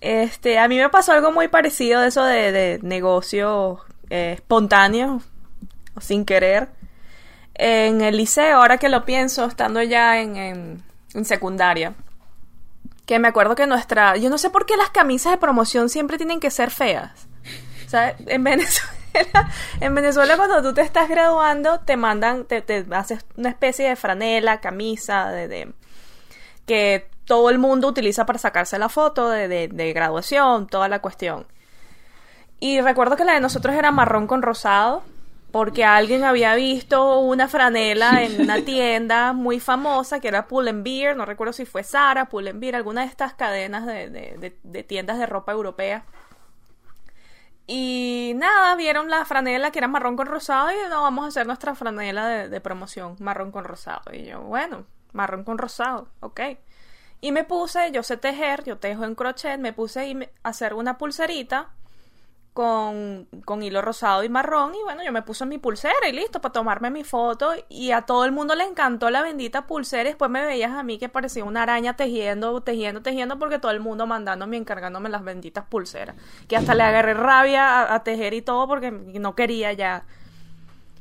Este, 0.00 0.58
a 0.58 0.66
mí 0.66 0.76
me 0.76 0.88
pasó 0.88 1.12
algo 1.12 1.30
muy 1.30 1.46
parecido 1.46 2.00
de 2.00 2.08
eso 2.08 2.24
de, 2.24 2.50
de 2.50 2.80
negocios 2.82 3.78
eh, 4.10 4.32
espontáneos, 4.34 5.22
sin 6.00 6.24
querer. 6.24 6.68
En 7.54 8.00
el 8.00 8.16
liceo, 8.16 8.56
ahora 8.56 8.78
que 8.78 8.88
lo 8.88 9.04
pienso, 9.04 9.44
estando 9.44 9.82
ya 9.82 10.20
en, 10.20 10.36
en, 11.14 11.24
secundaria, 11.24 11.94
que 13.06 13.18
me 13.18 13.28
acuerdo 13.28 13.54
que 13.54 13.66
nuestra... 13.66 14.16
Yo 14.16 14.30
no 14.30 14.38
sé 14.38 14.50
por 14.50 14.64
qué 14.64 14.76
las 14.76 14.90
camisas 14.90 15.32
de 15.32 15.38
promoción 15.38 15.88
siempre 15.88 16.16
tienen 16.16 16.40
que 16.40 16.50
ser 16.50 16.70
feas. 16.70 17.28
O 17.86 17.90
sea, 17.90 18.16
en 18.26 18.42
Venezuela, 18.42 18.94
en 19.80 19.94
Venezuela 19.94 20.36
cuando 20.36 20.62
tú 20.62 20.72
te 20.72 20.80
estás 20.80 21.08
graduando, 21.08 21.80
te 21.80 21.96
mandan, 21.96 22.44
te, 22.44 22.62
te 22.62 22.86
haces 22.92 23.24
una 23.36 23.50
especie 23.50 23.88
de 23.88 23.96
franela, 23.96 24.60
camisa, 24.60 25.30
de, 25.30 25.48
de 25.48 25.72
que 26.66 27.10
todo 27.26 27.50
el 27.50 27.58
mundo 27.58 27.88
utiliza 27.88 28.24
para 28.24 28.38
sacarse 28.38 28.78
la 28.78 28.88
foto 28.88 29.28
de, 29.28 29.48
de, 29.48 29.68
de 29.68 29.92
graduación, 29.92 30.66
toda 30.66 30.88
la 30.88 31.00
cuestión. 31.00 31.46
Y 32.60 32.80
recuerdo 32.80 33.16
que 33.16 33.24
la 33.24 33.34
de 33.34 33.40
nosotros 33.40 33.74
era 33.74 33.90
marrón 33.90 34.26
con 34.26 34.40
rosado, 34.40 35.02
porque 35.52 35.84
alguien 35.84 36.24
había 36.24 36.54
visto 36.54 37.20
una 37.20 37.46
franela 37.46 38.22
en 38.22 38.40
una 38.40 38.64
tienda 38.64 39.34
muy 39.34 39.60
famosa 39.60 40.18
que 40.18 40.28
era 40.28 40.48
Pull 40.48 40.68
and 40.68 40.82
Beer, 40.82 41.14
no 41.16 41.26
recuerdo 41.26 41.52
si 41.52 41.66
fue 41.66 41.84
Sara, 41.84 42.30
Pull 42.30 42.48
and 42.48 42.58
Beer, 42.60 42.74
alguna 42.74 43.02
de 43.02 43.08
estas 43.08 43.34
cadenas 43.34 43.86
de, 43.86 44.08
de, 44.08 44.36
de, 44.38 44.58
de 44.62 44.82
tiendas 44.82 45.18
de 45.18 45.26
ropa 45.26 45.52
europea. 45.52 46.04
Y 47.66 48.32
nada, 48.36 48.74
vieron 48.74 49.08
la 49.08 49.24
franela 49.24 49.70
que 49.70 49.78
era 49.78 49.88
marrón 49.88 50.16
con 50.16 50.26
rosado 50.26 50.70
y 50.72 50.74
no, 50.88 51.02
vamos 51.02 51.24
a 51.24 51.28
hacer 51.28 51.46
nuestra 51.46 51.74
franela 51.74 52.26
de, 52.26 52.48
de 52.48 52.60
promoción, 52.60 53.16
marrón 53.20 53.52
con 53.52 53.64
rosado. 53.64 54.02
Y 54.12 54.24
yo, 54.24 54.40
bueno, 54.40 54.86
marrón 55.12 55.44
con 55.44 55.58
rosado, 55.58 56.08
ok. 56.20 56.40
Y 57.20 57.30
me 57.30 57.44
puse, 57.44 57.92
yo 57.92 58.02
sé 58.02 58.16
tejer, 58.16 58.64
yo 58.64 58.78
tejo 58.78 59.04
en 59.04 59.14
crochet, 59.14 59.60
me 59.60 59.72
puse 59.72 60.28
a 60.42 60.48
hacer 60.48 60.74
una 60.74 60.98
pulserita 60.98 61.70
con, 62.52 63.26
con, 63.44 63.62
hilo 63.62 63.80
rosado 63.80 64.24
y 64.24 64.28
marrón. 64.28 64.74
Y 64.74 64.82
bueno, 64.82 65.02
yo 65.02 65.12
me 65.12 65.22
puse 65.22 65.46
mi 65.46 65.58
pulsera 65.58 66.08
y 66.08 66.12
listo 66.12 66.40
para 66.40 66.52
tomarme 66.52 66.90
mi 66.90 67.04
foto. 67.04 67.52
Y 67.68 67.92
a 67.92 68.02
todo 68.02 68.24
el 68.24 68.32
mundo 68.32 68.54
le 68.54 68.64
encantó 68.64 69.10
la 69.10 69.22
bendita 69.22 69.66
pulsera. 69.66 70.02
Y 70.02 70.12
después 70.12 70.30
me 70.30 70.44
veías 70.44 70.72
a 70.72 70.82
mí 70.82 70.98
que 70.98 71.08
parecía 71.08 71.44
una 71.44 71.62
araña 71.62 71.96
tejiendo, 71.96 72.60
tejiendo, 72.60 73.02
tejiendo, 73.02 73.38
porque 73.38 73.58
todo 73.58 73.72
el 73.72 73.80
mundo 73.80 74.06
mandándome 74.06 74.56
y 74.56 74.60
encargándome 74.60 75.08
las 75.08 75.24
benditas 75.24 75.64
pulseras. 75.64 76.16
Que 76.48 76.56
hasta 76.56 76.74
le 76.74 76.82
agarré 76.82 77.14
rabia 77.14 77.82
a, 77.82 77.94
a 77.94 78.04
tejer 78.04 78.34
y 78.34 78.42
todo 78.42 78.68
porque 78.68 78.90
no 78.90 79.34
quería 79.34 79.72
ya. 79.72 80.04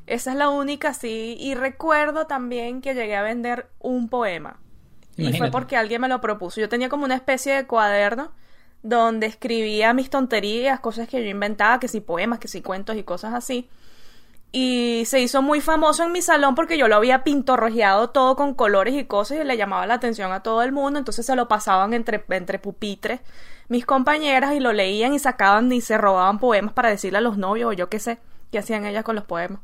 Esa 0.08 0.32
es 0.32 0.38
la 0.38 0.50
única, 0.50 0.94
sí. 0.94 1.36
Y 1.40 1.56
recuerdo 1.56 2.28
también 2.28 2.82
que 2.82 2.94
llegué 2.94 3.16
a 3.16 3.24
vender 3.24 3.68
un 3.80 4.08
poema. 4.10 4.58
Imagínate. 5.18 5.36
Y 5.36 5.40
fue 5.40 5.52
porque 5.52 5.76
alguien 5.76 6.02
me 6.02 6.08
lo 6.08 6.22
propuso. 6.22 6.62
Yo 6.62 6.70
tenía 6.70 6.88
como 6.90 7.04
una 7.04 7.16
especie 7.16 7.54
de 7.54 7.68
cuaderno 7.68 8.32
donde 8.84 9.28
escribía 9.28 9.94
mis 9.94 10.10
tonterías, 10.10 10.80
cosas 10.80 11.08
que 11.08 11.24
yo 11.24 11.30
inventaba, 11.30 11.80
que 11.80 11.88
si 11.88 12.02
poemas, 12.02 12.40
que 12.40 12.48
si 12.48 12.62
cuentos 12.62 12.96
y 12.98 13.04
cosas 13.04 13.34
así. 13.34 13.70
Y 14.52 15.04
se 15.06 15.22
hizo 15.22 15.42
muy 15.42 15.62
famoso 15.62 16.04
en 16.04 16.12
mi 16.12 16.22
salón 16.22 16.56
porque 16.56 16.78
yo 16.78 16.88
lo 16.90 16.96
había 16.98 17.24
pintorrojeado 17.24 18.10
todo 18.10 18.36
con 18.36 18.54
colores 18.54 18.96
y 18.96 19.06
cosas 19.06 19.38
y 19.40 19.44
le 19.46 19.56
llamaba 19.56 19.86
la 19.88 19.94
atención 19.94 20.34
a 20.34 20.44
todo 20.44 20.62
el 20.62 20.72
mundo. 20.74 21.00
Entonces 21.00 21.26
se 21.26 21.36
lo 21.36 21.48
pasaban 21.48 21.94
entre, 21.94 22.24
entre 22.30 22.60
pupitres 22.60 23.22
mis 23.72 23.86
compañeras 23.86 24.54
y 24.54 24.60
lo 24.60 24.74
leían 24.74 25.14
y 25.14 25.20
sacaban 25.20 25.72
y 25.72 25.80
se 25.80 25.98
robaban 25.98 26.40
poemas 26.40 26.74
para 26.74 26.90
decirle 26.90 27.20
a 27.20 27.22
los 27.22 27.38
novios 27.38 27.70
o 27.70 27.74
yo 27.74 27.88
qué 27.88 28.00
sé, 28.00 28.20
qué 28.52 28.60
hacían 28.60 28.86
ellas 28.86 29.06
con 29.06 29.16
los 29.16 29.24
poemas. 29.24 29.62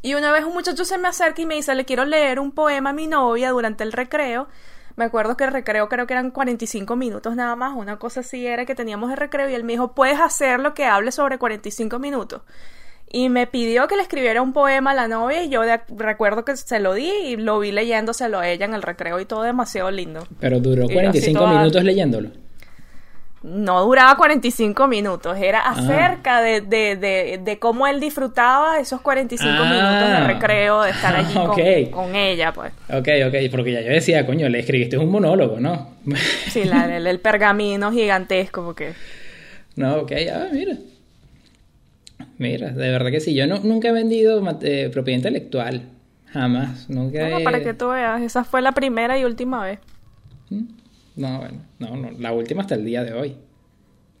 Y 0.00 0.14
una 0.14 0.32
vez 0.32 0.44
un 0.44 0.54
muchacho 0.54 0.86
se 0.86 0.96
me 0.96 1.08
acerca 1.08 1.42
y 1.42 1.46
me 1.46 1.56
dice, 1.56 1.74
le 1.74 1.84
quiero 1.84 2.06
leer 2.06 2.40
un 2.40 2.52
poema 2.52 2.88
a 2.88 2.92
mi 2.94 3.06
novia 3.06 3.50
durante 3.50 3.84
el 3.84 3.92
recreo. 3.92 4.48
Me 4.96 5.04
acuerdo 5.04 5.36
que 5.36 5.44
el 5.44 5.52
recreo 5.52 5.88
creo 5.88 6.06
que 6.06 6.14
eran 6.14 6.30
45 6.30 6.96
minutos 6.96 7.34
nada 7.36 7.56
más, 7.56 7.74
una 7.76 7.98
cosa 7.98 8.20
así 8.20 8.46
era 8.46 8.66
que 8.66 8.74
teníamos 8.74 9.10
el 9.10 9.16
recreo 9.16 9.48
y 9.48 9.54
él 9.54 9.64
me 9.64 9.72
dijo, 9.72 9.94
puedes 9.94 10.20
hacer 10.20 10.60
lo 10.60 10.74
que 10.74 10.84
hable 10.84 11.12
sobre 11.12 11.38
45 11.38 11.98
minutos. 11.98 12.42
Y 13.14 13.28
me 13.28 13.46
pidió 13.46 13.88
que 13.88 13.96
le 13.96 14.02
escribiera 14.02 14.40
un 14.40 14.54
poema 14.54 14.92
a 14.92 14.94
la 14.94 15.06
novia 15.06 15.44
y 15.44 15.50
yo 15.50 15.60
de, 15.62 15.80
recuerdo 15.96 16.44
que 16.44 16.56
se 16.56 16.80
lo 16.80 16.94
di 16.94 17.10
y 17.10 17.36
lo 17.36 17.58
vi 17.58 17.70
leyéndoselo 17.70 18.38
a 18.38 18.48
ella 18.48 18.64
en 18.64 18.74
el 18.74 18.82
recreo 18.82 19.20
y 19.20 19.26
todo 19.26 19.42
demasiado 19.42 19.90
lindo. 19.90 20.26
Pero 20.40 20.60
duró 20.60 20.86
45 20.88 21.38
toda... 21.38 21.58
minutos 21.58 21.84
leyéndolo 21.84 22.30
no 23.42 23.84
duraba 23.84 24.16
45 24.16 24.86
minutos, 24.86 25.36
era 25.38 25.60
acerca 25.60 26.38
ah. 26.38 26.42
de, 26.42 26.60
de, 26.60 26.96
de, 26.96 27.40
de, 27.42 27.58
cómo 27.58 27.86
él 27.86 27.98
disfrutaba 27.98 28.78
esos 28.78 29.00
45 29.00 29.52
ah. 29.52 29.64
minutos 29.64 30.08
de 30.08 30.26
recreo, 30.26 30.82
de 30.82 30.90
estar 30.90 31.14
allí 31.14 31.36
okay. 31.38 31.86
con, 31.86 32.06
con, 32.06 32.16
ella, 32.16 32.52
pues. 32.52 32.72
Ok, 32.88 33.08
ok, 33.26 33.50
porque 33.50 33.72
ya 33.72 33.80
yo 33.80 33.90
decía, 33.90 34.24
coño, 34.26 34.48
le 34.48 34.60
escribiste 34.60 34.96
un 34.96 35.10
monólogo, 35.10 35.58
¿no? 35.58 35.96
sí, 36.48 36.64
la, 36.64 36.96
el, 36.96 37.06
el, 37.06 37.18
pergamino 37.18 37.90
gigantesco, 37.90 38.64
porque... 38.64 38.94
No, 39.74 39.96
ok, 39.96 40.12
ah, 40.32 40.46
mira. 40.52 40.76
Mira, 42.38 42.70
de 42.70 42.90
verdad 42.90 43.10
que 43.10 43.20
sí, 43.20 43.34
yo 43.34 43.46
no, 43.46 43.58
nunca 43.58 43.88
he 43.88 43.92
vendido 43.92 44.42
eh, 44.62 44.88
propiedad 44.92 45.16
intelectual, 45.16 45.82
jamás, 46.32 46.88
nunca 46.88 47.38
he... 47.38 47.42
para 47.42 47.62
que 47.62 47.74
tú 47.74 47.88
veas, 47.88 48.22
esa 48.22 48.44
fue 48.44 48.62
la 48.62 48.72
primera 48.72 49.18
y 49.18 49.24
última 49.24 49.64
vez. 49.64 49.80
¿Mm? 50.50 50.81
No, 51.16 51.38
bueno, 51.38 51.60
no, 51.78 51.96
no, 51.96 52.10
la 52.12 52.32
última 52.32 52.62
hasta 52.62 52.74
el 52.74 52.84
día 52.84 53.04
de 53.04 53.12
hoy. 53.12 53.36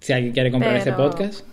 Si 0.00 0.12
alguien 0.12 0.32
quiere 0.32 0.50
comprar 0.50 0.72
pero, 0.72 0.82
ese 0.82 0.92
podcast. 0.92 1.46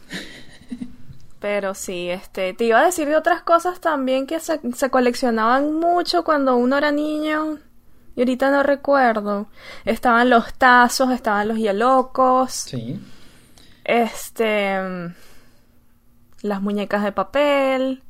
Pero 1.39 1.73
sí, 1.73 2.09
este, 2.09 2.53
te 2.53 2.65
iba 2.65 2.81
a 2.81 2.85
decir 2.85 3.07
de 3.07 3.15
otras 3.15 3.41
cosas 3.43 3.79
también 3.79 4.27
que 4.27 4.39
se, 4.39 4.59
se, 4.75 4.89
coleccionaban 4.89 5.73
mucho 5.79 6.23
cuando 6.23 6.57
uno 6.57 6.77
era 6.77 6.91
niño. 6.91 7.59
Y 8.15 8.21
ahorita 8.21 8.51
no 8.51 8.63
recuerdo. 8.63 9.47
Estaban 9.85 10.29
los 10.29 10.53
tazos, 10.55 11.11
estaban 11.11 11.47
los 11.47 11.57
hielocos. 11.57 12.51
Sí. 12.51 12.99
Este. 13.85 14.77
Las 16.41 16.61
muñecas 16.61 17.03
de 17.03 17.11
papel. 17.13 18.03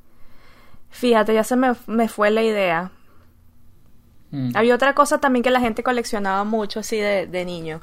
Fíjate, 0.89 1.36
ya 1.36 1.44
se 1.44 1.56
me, 1.56 1.76
me 1.86 2.08
fue 2.08 2.32
la 2.32 2.42
idea. 2.42 2.92
Mm. 4.32 4.52
Había 4.56 4.76
otra 4.76 4.94
cosa 4.94 5.20
también 5.20 5.44
que 5.44 5.50
la 5.50 5.60
gente 5.60 5.84
coleccionaba 5.84 6.44
mucho 6.44 6.80
así 6.80 6.98
de, 6.98 7.28
de 7.28 7.46
niño. 7.46 7.82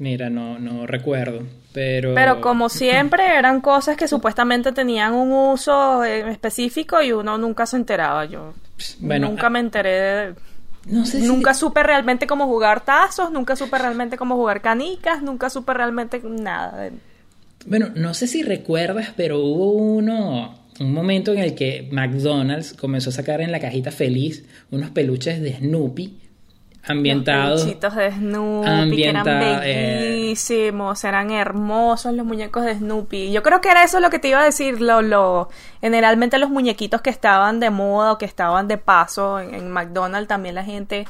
Mira, 0.00 0.30
no, 0.30 0.58
no 0.58 0.86
recuerdo, 0.86 1.42
pero... 1.74 2.14
Pero 2.14 2.40
como 2.40 2.70
siempre 2.70 3.36
eran 3.36 3.60
cosas 3.60 3.98
que 3.98 4.08
supuestamente 4.08 4.72
tenían 4.72 5.12
un 5.12 5.30
uso 5.30 6.02
específico 6.04 7.02
y 7.02 7.12
uno 7.12 7.36
nunca 7.36 7.66
se 7.66 7.76
enteraba. 7.76 8.24
Yo 8.24 8.54
bueno, 9.00 9.28
nunca 9.28 9.50
me 9.50 9.58
enteré 9.58 9.90
de... 9.90 10.34
No 10.86 11.04
sé 11.04 11.20
nunca 11.20 11.52
si... 11.52 11.60
supe 11.60 11.82
realmente 11.82 12.26
cómo 12.26 12.46
jugar 12.46 12.82
tazos, 12.82 13.30
nunca 13.30 13.56
supe 13.56 13.76
realmente 13.76 14.16
cómo 14.16 14.36
jugar 14.36 14.62
canicas, 14.62 15.22
nunca 15.22 15.50
supe 15.50 15.74
realmente 15.74 16.22
nada. 16.24 16.78
De... 16.78 16.92
Bueno, 17.66 17.90
no 17.94 18.14
sé 18.14 18.26
si 18.26 18.42
recuerdas, 18.42 19.12
pero 19.14 19.40
hubo 19.40 19.72
uno, 19.72 20.58
un 20.78 20.92
momento 20.92 21.32
en 21.32 21.38
el 21.38 21.54
que 21.54 21.88
McDonald's 21.90 22.74
comenzó 22.74 23.10
a 23.10 23.12
sacar 23.12 23.40
en 23.40 23.52
la 23.52 23.60
cajita 23.60 23.90
feliz 23.90 24.44
unos 24.70 24.90
peluches 24.90 25.40
de 25.40 25.56
Snoopy 25.56 26.20
ambientados. 26.84 27.66
Los 27.66 27.94
de 27.94 28.12
Snoopy, 28.12 28.96
que 28.96 29.08
eran 29.08 29.24
bellísimos, 29.24 31.04
eh... 31.04 31.08
eran 31.08 31.30
hermosos 31.30 32.14
los 32.14 32.24
muñecos 32.24 32.64
de 32.64 32.74
Snoopy. 32.76 33.32
Yo 33.32 33.42
creo 33.42 33.60
que 33.60 33.68
era 33.68 33.84
eso 33.84 34.00
lo 34.00 34.10
que 34.10 34.18
te 34.18 34.28
iba 34.28 34.40
a 34.40 34.44
decir, 34.44 34.80
lo, 34.80 35.02
lo, 35.02 35.50
generalmente 35.80 36.38
los 36.38 36.50
muñequitos 36.50 37.02
que 37.02 37.10
estaban 37.10 37.60
de 37.60 37.70
moda 37.70 38.12
o 38.12 38.18
que 38.18 38.24
estaban 38.24 38.68
de 38.68 38.78
paso 38.78 39.40
en, 39.40 39.54
en 39.54 39.70
McDonald's, 39.70 40.28
también 40.28 40.54
la 40.54 40.64
gente 40.64 41.06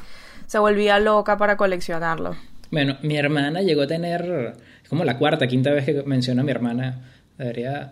se 0.47 0.59
volvía 0.59 0.99
loca 0.99 1.37
para 1.37 1.55
coleccionarlos. 1.55 2.35
Bueno, 2.69 2.97
mi 3.01 3.15
hermana 3.17 3.61
llegó 3.61 3.83
a 3.83 3.87
tener, 3.87 4.55
es 4.83 4.89
como 4.89 5.05
la 5.05 5.17
cuarta, 5.17 5.47
quinta 5.47 5.71
vez 5.71 5.85
que 5.85 6.03
menciona 6.03 6.41
a 6.41 6.45
mi 6.45 6.51
hermana, 6.51 6.99
debería... 7.37 7.91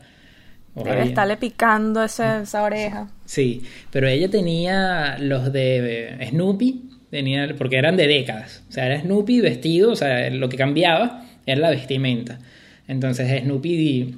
Debe 0.75 1.03
estarle 1.03 1.38
picando 1.38 2.03
ese, 2.03 2.41
esa 2.43 2.63
oreja. 2.63 3.10
Sí, 3.25 3.63
pero 3.91 4.08
ella 4.08 4.29
tenía 4.29 5.17
los 5.19 5.51
de 5.51 6.17
Snoopy, 6.29 6.89
tenía, 7.10 7.55
porque 7.58 7.77
eran 7.77 7.97
de 7.97 8.08
décadas. 8.08 8.63
O 8.69 8.71
sea, 8.71 8.86
era 8.86 9.01
Snoopy 9.01 9.41
vestido, 9.41 9.91
o 9.91 9.95
sea, 9.95 10.29
lo 10.29 10.47
que 10.49 10.58
cambiaba 10.58 11.25
era 11.45 11.60
la 11.60 11.69
vestimenta. 11.71 12.39
Entonces 12.88 13.43
Snoopy 13.43 14.15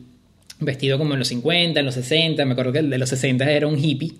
vestido 0.61 0.97
como 0.97 1.13
en 1.13 1.19
los 1.19 1.27
50, 1.27 1.79
en 1.79 1.85
los 1.85 1.95
60, 1.95 2.45
me 2.45 2.53
acuerdo 2.53 2.71
que 2.71 2.79
el 2.79 2.89
de 2.89 2.97
los 2.97 3.09
60 3.09 3.49
era 3.49 3.67
un 3.67 3.77
hippie. 3.77 4.13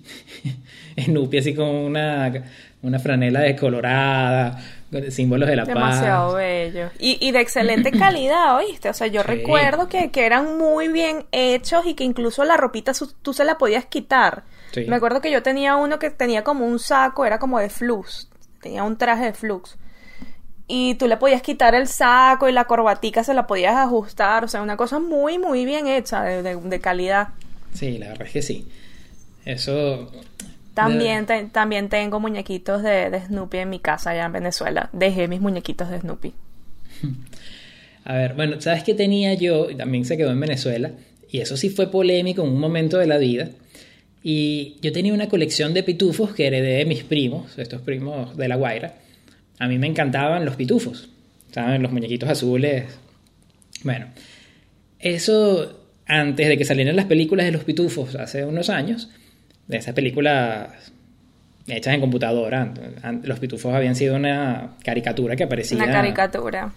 Snoopy 1.00 1.38
así 1.38 1.54
con 1.54 1.68
una, 1.68 2.44
una 2.82 2.98
franela 2.98 3.40
descolorada, 3.40 4.62
símbolos 5.08 5.48
de 5.48 5.56
la 5.56 5.64
Demasiado 5.64 6.32
paz. 6.32 6.36
bello. 6.36 6.90
Y, 6.98 7.16
y, 7.26 7.30
de 7.30 7.40
excelente 7.40 7.90
calidad, 7.98 8.56
¿oíste? 8.56 8.90
O 8.90 8.94
sea, 8.94 9.06
yo 9.06 9.22
sí. 9.22 9.26
recuerdo 9.26 9.88
que, 9.88 10.10
que, 10.10 10.26
eran 10.26 10.58
muy 10.58 10.88
bien 10.88 11.24
hechos 11.32 11.86
y 11.86 11.94
que 11.94 12.04
incluso 12.04 12.44
la 12.44 12.56
ropita 12.56 12.92
tú 13.22 13.32
se 13.32 13.44
la 13.44 13.56
podías 13.56 13.86
quitar. 13.86 14.44
Sí. 14.72 14.84
Me 14.88 14.96
acuerdo 14.96 15.20
que 15.20 15.30
yo 15.30 15.42
tenía 15.42 15.76
uno 15.76 15.98
que 15.98 16.10
tenía 16.10 16.44
como 16.44 16.66
un 16.66 16.78
saco, 16.78 17.24
era 17.24 17.38
como 17.38 17.58
de 17.58 17.70
flux. 17.70 18.28
Tenía 18.60 18.82
un 18.82 18.96
traje 18.98 19.24
de 19.26 19.32
flux. 19.32 19.78
Y 20.68 20.94
tú 20.94 21.06
le 21.08 21.16
podías 21.16 21.42
quitar 21.42 21.74
el 21.74 21.86
saco 21.86 22.48
y 22.48 22.52
la 22.52 22.64
corbatica 22.64 23.24
se 23.24 23.34
la 23.34 23.46
podías 23.46 23.74
ajustar. 23.76 24.44
O 24.44 24.48
sea, 24.48 24.62
una 24.62 24.76
cosa 24.76 24.98
muy, 25.00 25.38
muy 25.38 25.64
bien 25.66 25.86
hecha, 25.86 26.22
de, 26.22 26.42
de- 26.42 26.56
de 26.56 26.80
calidad. 26.80 27.28
Sí, 27.74 27.98
la 27.98 28.08
verdad 28.08 28.26
es 28.26 28.32
que 28.32 28.42
sí. 28.42 28.66
Eso. 29.44 30.10
También, 30.74 31.26
te- 31.26 31.44
también 31.46 31.88
tengo 31.90 32.20
muñequitos 32.20 32.82
de, 32.82 33.10
de 33.10 33.20
Snoopy 33.26 33.58
en 33.58 33.70
mi 33.70 33.78
casa 33.80 34.10
allá 34.10 34.24
en 34.26 34.32
Venezuela. 34.32 34.88
Dejé 34.92 35.28
mis 35.28 35.40
muñequitos 35.40 35.90
de 35.90 36.00
Snoopy. 36.00 36.32
A 38.04 38.14
ver, 38.14 38.34
bueno, 38.34 38.60
¿sabes 38.60 38.82
qué 38.82 38.94
tenía 38.94 39.34
yo? 39.34 39.66
También 39.76 40.04
se 40.04 40.16
quedó 40.16 40.30
en 40.32 40.40
Venezuela. 40.40 40.90
Y 41.30 41.40
eso 41.40 41.56
sí 41.56 41.70
fue 41.70 41.90
polémico 41.90 42.42
en 42.42 42.48
un 42.50 42.60
momento 42.60 42.98
de 42.98 43.06
la 43.06 43.18
vida. 43.18 43.48
Y 44.22 44.76
yo 44.82 44.92
tenía 44.92 45.12
una 45.14 45.28
colección 45.28 45.72
de 45.74 45.82
pitufos 45.82 46.32
que 46.34 46.46
heredé 46.46 46.78
de 46.78 46.84
mis 46.84 47.04
primos, 47.04 47.58
estos 47.58 47.80
primos 47.82 48.36
de 48.36 48.48
La 48.48 48.56
Guaira. 48.56 48.94
A 49.58 49.68
mí 49.68 49.78
me 49.78 49.86
encantaban 49.86 50.44
los 50.44 50.56
pitufos, 50.56 51.10
¿saben? 51.50 51.82
Los 51.82 51.92
muñequitos 51.92 52.28
azules. 52.28 52.84
Bueno, 53.84 54.06
eso 54.98 55.80
antes 56.06 56.48
de 56.48 56.58
que 56.58 56.64
salieran 56.64 56.96
las 56.96 57.06
películas 57.06 57.46
de 57.46 57.52
los 57.52 57.64
pitufos 57.64 58.14
hace 58.16 58.44
unos 58.44 58.70
años, 58.70 59.10
de 59.68 59.76
esas 59.78 59.94
películas 59.94 60.92
hechas 61.66 61.94
en 61.94 62.00
computadora, 62.00 62.72
los 63.22 63.38
pitufos 63.38 63.72
habían 63.74 63.94
sido 63.94 64.16
una 64.16 64.76
caricatura 64.84 65.36
que 65.36 65.44
aparecía 65.44 65.78
Una 65.78 65.92
caricatura. 65.92 66.72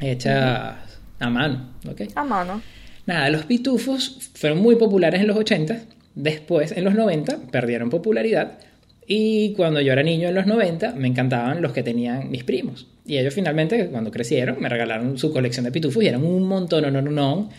hecha 0.00 0.76
a 1.20 1.30
mano, 1.30 1.70
¿ok? 1.88 2.02
A 2.14 2.24
mano. 2.24 2.60
Nada, 3.06 3.30
los 3.30 3.44
pitufos 3.44 4.30
fueron 4.34 4.58
muy 4.58 4.76
populares 4.76 5.20
en 5.20 5.28
los 5.28 5.36
80, 5.36 5.82
después 6.14 6.72
en 6.72 6.84
los 6.84 6.94
90 6.94 7.38
perdieron 7.50 7.90
popularidad 7.90 8.58
y 9.06 9.52
cuando 9.54 9.80
yo 9.80 9.92
era 9.92 10.02
niño 10.02 10.28
en 10.28 10.34
los 10.34 10.46
90 10.46 10.94
me 10.94 11.08
encantaban 11.08 11.60
los 11.62 11.72
que 11.72 11.82
tenían 11.82 12.30
mis 12.30 12.44
primos. 12.44 12.86
Y 13.06 13.18
ellos 13.18 13.34
finalmente 13.34 13.86
cuando 13.88 14.10
crecieron 14.10 14.56
me 14.60 14.68
regalaron 14.68 15.18
su 15.18 15.32
colección 15.32 15.64
de 15.64 15.72
pitufos 15.72 16.02
y 16.02 16.06
eran 16.08 16.24
un 16.24 16.44
montón, 16.44 16.82
no, 16.92 17.02
no, 17.02 17.10
no. 17.10 17.50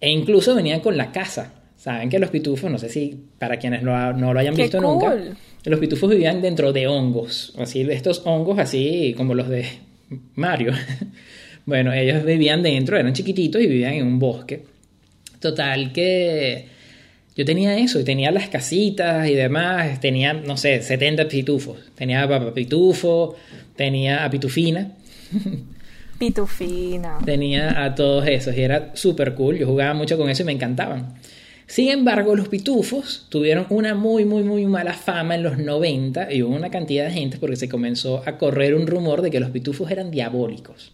E 0.00 0.10
incluso 0.10 0.54
venían 0.54 0.80
con 0.80 0.96
la 0.96 1.10
casa. 1.12 1.54
Saben 1.76 2.08
que 2.10 2.18
los 2.18 2.30
pitufos, 2.30 2.70
no 2.70 2.78
sé 2.78 2.88
si 2.88 3.18
para 3.38 3.56
quienes 3.58 3.82
lo- 3.82 4.12
no 4.12 4.32
lo 4.34 4.40
hayan 4.40 4.54
¡Qué 4.54 4.62
visto 4.62 4.80
nunca, 4.80 5.16
los 5.64 5.80
pitufos 5.80 6.10
vivían 6.10 6.40
dentro 6.42 6.72
de 6.72 6.86
hongos, 6.86 7.54
así 7.58 7.80
estos 7.90 8.22
hongos 8.26 8.58
así 8.58 9.14
como 9.16 9.34
los 9.34 9.48
de 9.48 9.64
Mario. 10.34 10.72
bueno, 11.66 11.92
ellos 11.92 12.24
vivían 12.24 12.62
dentro, 12.62 12.96
eran 12.98 13.12
chiquititos 13.12 13.60
y 13.62 13.66
vivían 13.66 13.94
en 13.94 14.06
un 14.06 14.18
bosque. 14.18 14.64
Total 15.40 15.92
que 15.92 16.66
yo 17.40 17.46
tenía 17.46 17.78
eso 17.78 17.98
y 17.98 18.04
tenía 18.04 18.30
las 18.30 18.50
casitas 18.50 19.26
y 19.26 19.34
demás, 19.34 19.98
tenía, 19.98 20.34
no 20.34 20.58
sé, 20.58 20.82
70 20.82 21.26
pitufos. 21.26 21.78
Tenía 21.94 22.22
a 22.22 22.28
Papá 22.28 22.52
Pitufo, 22.52 23.34
tenía 23.76 24.26
a 24.26 24.30
Pitufina, 24.30 24.92
Pitufina. 26.18 27.16
tenía 27.24 27.82
a 27.82 27.94
todos 27.94 28.26
esos 28.26 28.54
y 28.54 28.60
era 28.60 28.94
súper 28.94 29.34
cool. 29.34 29.56
Yo 29.56 29.66
jugaba 29.66 29.94
mucho 29.94 30.18
con 30.18 30.28
eso 30.28 30.42
y 30.42 30.44
me 30.44 30.52
encantaban. 30.52 31.14
Sin 31.66 31.88
embargo, 31.88 32.36
los 32.36 32.48
pitufos 32.48 33.26
tuvieron 33.30 33.64
una 33.70 33.94
muy, 33.94 34.26
muy, 34.26 34.42
muy 34.42 34.66
mala 34.66 34.92
fama 34.92 35.34
en 35.34 35.42
los 35.42 35.56
90 35.56 36.34
y 36.34 36.42
hubo 36.42 36.54
una 36.54 36.68
cantidad 36.68 37.06
de 37.06 37.12
gente 37.12 37.38
porque 37.38 37.56
se 37.56 37.70
comenzó 37.70 38.22
a 38.26 38.36
correr 38.36 38.74
un 38.74 38.86
rumor 38.86 39.22
de 39.22 39.30
que 39.30 39.40
los 39.40 39.48
pitufos 39.48 39.90
eran 39.90 40.10
diabólicos. 40.10 40.92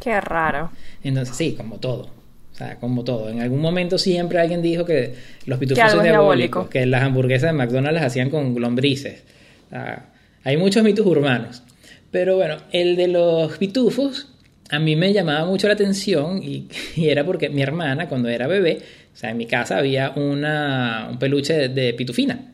Qué 0.00 0.20
raro. 0.20 0.72
Entonces, 1.04 1.36
sí, 1.36 1.54
como 1.56 1.76
todo. 1.76 2.15
O 2.56 2.58
sea, 2.58 2.76
como 2.76 3.04
todo. 3.04 3.28
En 3.28 3.42
algún 3.42 3.60
momento 3.60 3.98
siempre 3.98 4.38
alguien 4.40 4.62
dijo 4.62 4.86
que 4.86 5.12
los 5.44 5.58
pitufos 5.58 5.84
Que 5.84 5.90
son 5.90 6.02
diabólicos, 6.02 6.38
diabólico. 6.38 6.70
que 6.70 6.86
las 6.86 7.02
hamburguesas 7.02 7.52
de 7.52 7.58
McDonald's 7.58 8.00
las 8.00 8.04
hacían 8.06 8.30
con 8.30 8.58
lombrices. 8.58 9.24
O 9.66 9.70
sea, 9.70 10.06
hay 10.42 10.56
muchos 10.56 10.82
mitos 10.82 11.04
urbanos. 11.04 11.62
Pero 12.10 12.36
bueno, 12.36 12.56
el 12.72 12.96
de 12.96 13.08
los 13.08 13.58
pitufos 13.58 14.28
a 14.70 14.78
mí 14.78 14.96
me 14.96 15.12
llamaba 15.12 15.44
mucho 15.44 15.66
la 15.68 15.74
atención 15.74 16.42
y, 16.42 16.68
y 16.96 17.10
era 17.10 17.24
porque 17.24 17.50
mi 17.50 17.60
hermana, 17.60 18.08
cuando 18.08 18.30
era 18.30 18.46
bebé, 18.46 18.78
o 19.12 19.16
sea, 19.16 19.30
en 19.30 19.36
mi 19.36 19.44
casa 19.44 19.76
había 19.76 20.12
una, 20.16 21.08
un 21.10 21.18
peluche 21.18 21.52
de, 21.52 21.68
de 21.68 21.92
pitufina. 21.92 22.52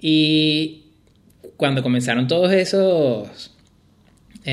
Y 0.00 0.84
cuando 1.58 1.82
comenzaron 1.82 2.26
todos 2.28 2.50
esos 2.52 3.50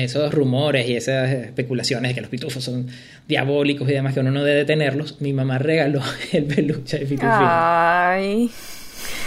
esos 0.04 0.32
rumores 0.32 0.88
y 0.88 0.96
esas 0.96 1.30
especulaciones 1.30 2.10
de 2.10 2.14
que 2.14 2.20
los 2.20 2.30
pitufos 2.30 2.62
son 2.62 2.88
diabólicos 3.26 3.88
y 3.88 3.92
demás, 3.92 4.14
que 4.14 4.20
uno 4.20 4.30
no 4.30 4.44
debe 4.44 4.64
tenerlos, 4.64 5.20
mi 5.20 5.32
mamá 5.32 5.58
regaló 5.58 6.00
el 6.32 6.44
peluche 6.44 6.98
de 6.98 7.06
pitufina. 7.06 8.12
Ay. 8.12 8.50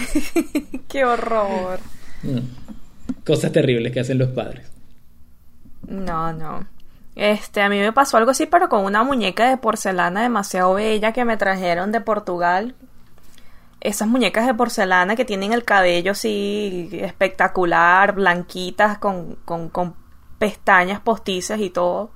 Qué 0.87 1.05
horror. 1.05 1.79
Mm. 2.23 3.23
Cosas 3.25 3.51
terribles 3.51 3.91
que 3.91 3.99
hacen 3.99 4.17
los 4.17 4.29
padres. 4.29 4.69
No, 5.87 6.33
no. 6.33 6.67
Este, 7.15 7.61
a 7.61 7.69
mí 7.69 7.79
me 7.79 7.91
pasó 7.91 8.17
algo 8.17 8.31
así, 8.31 8.45
pero 8.45 8.69
con 8.69 8.85
una 8.85 9.03
muñeca 9.03 9.49
de 9.49 9.57
porcelana 9.57 10.21
demasiado 10.21 10.73
bella 10.75 11.11
que 11.11 11.25
me 11.25 11.37
trajeron 11.37 11.91
de 11.91 12.01
Portugal. 12.01 12.75
Esas 13.81 14.07
muñecas 14.07 14.45
de 14.45 14.53
porcelana 14.53 15.15
que 15.15 15.25
tienen 15.25 15.53
el 15.53 15.63
cabello 15.63 16.11
así 16.11 16.89
espectacular, 16.93 18.13
blanquitas, 18.13 18.97
con, 18.99 19.35
con, 19.45 19.69
con 19.69 19.95
pestañas 20.39 21.01
postizas 21.01 21.59
y 21.59 21.69
todo. 21.69 22.11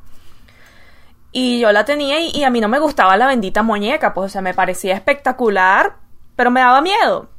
Y 1.31 1.59
yo 1.59 1.71
la 1.71 1.83
tenía 1.86 2.19
y, 2.19 2.43
a 2.43 2.49
mí 2.49 2.62
no 2.62 2.67
me 2.67 2.79
gustaba 2.79 3.17
la 3.17 3.27
bendita 3.27 3.63
muñeca, 3.63 4.13
pues 4.13 4.27
o 4.27 4.29
sea, 4.29 4.41
me 4.41 4.53
parecía 4.53 4.93
espectacular, 4.95 5.97
pero 6.36 6.51
me 6.51 6.62
daba 6.62 6.81
miedo. 6.81 7.29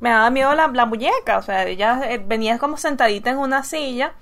Me 0.00 0.10
daba 0.10 0.30
miedo 0.30 0.54
la, 0.54 0.68
la 0.68 0.86
muñeca, 0.86 1.38
o 1.38 1.42
sea, 1.42 1.66
ella 1.66 2.00
eh, 2.04 2.22
venía 2.24 2.58
como 2.58 2.76
sentadita 2.76 3.30
en 3.30 3.38
una 3.38 3.64
silla 3.64 4.12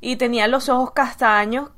y 0.00 0.16
tenía 0.16 0.46
los 0.46 0.68
ojos 0.68 0.92
castaños, 0.92 1.70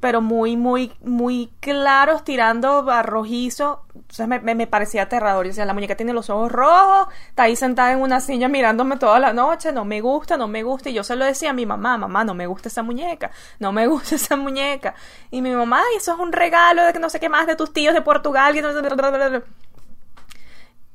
pero 0.00 0.20
muy, 0.20 0.56
muy, 0.56 0.92
muy 1.00 1.50
claros, 1.60 2.24
tirando 2.24 2.88
a 2.90 3.02
rojizo. 3.02 3.82
Entonces 4.10 4.26
me, 4.42 4.54
me, 4.54 4.66
parecía 4.66 5.02
aterrador. 5.02 5.44
Y 5.44 5.50
decía, 5.50 5.66
la 5.66 5.74
muñeca 5.74 5.94
tiene 5.94 6.14
los 6.14 6.30
ojos 6.30 6.50
rojos, 6.50 7.08
está 7.28 7.42
ahí 7.42 7.56
sentada 7.56 7.92
en 7.92 8.00
una 8.00 8.20
silla 8.20 8.48
mirándome 8.48 8.96
toda 8.96 9.18
la 9.20 9.34
noche, 9.34 9.70
no 9.70 9.84
me 9.84 10.00
gusta, 10.00 10.38
no 10.38 10.48
me 10.48 10.62
gusta. 10.62 10.88
Y 10.88 10.94
yo 10.94 11.04
se 11.04 11.14
lo 11.14 11.26
decía 11.26 11.50
a 11.50 11.52
mi 11.52 11.66
mamá, 11.66 11.98
mamá, 11.98 12.24
no 12.24 12.32
me 12.34 12.46
gusta 12.46 12.68
esa 12.68 12.82
muñeca, 12.82 13.30
no 13.58 13.70
me 13.70 13.86
gusta 13.86 14.14
esa 14.14 14.34
muñeca. 14.36 14.94
Y 15.30 15.42
mi 15.42 15.50
mamá, 15.54 15.80
"Ay, 15.80 15.96
eso 15.98 16.14
es 16.14 16.18
un 16.18 16.32
regalo 16.32 16.84
de 16.84 16.92
que 16.94 16.98
no 16.98 17.10
sé 17.10 17.20
qué 17.20 17.28
más 17.28 17.46
de 17.46 17.54
tus 17.56 17.72
tíos 17.72 17.92
de 17.94 18.00
Portugal. 18.02 18.54
sé- 18.54 19.42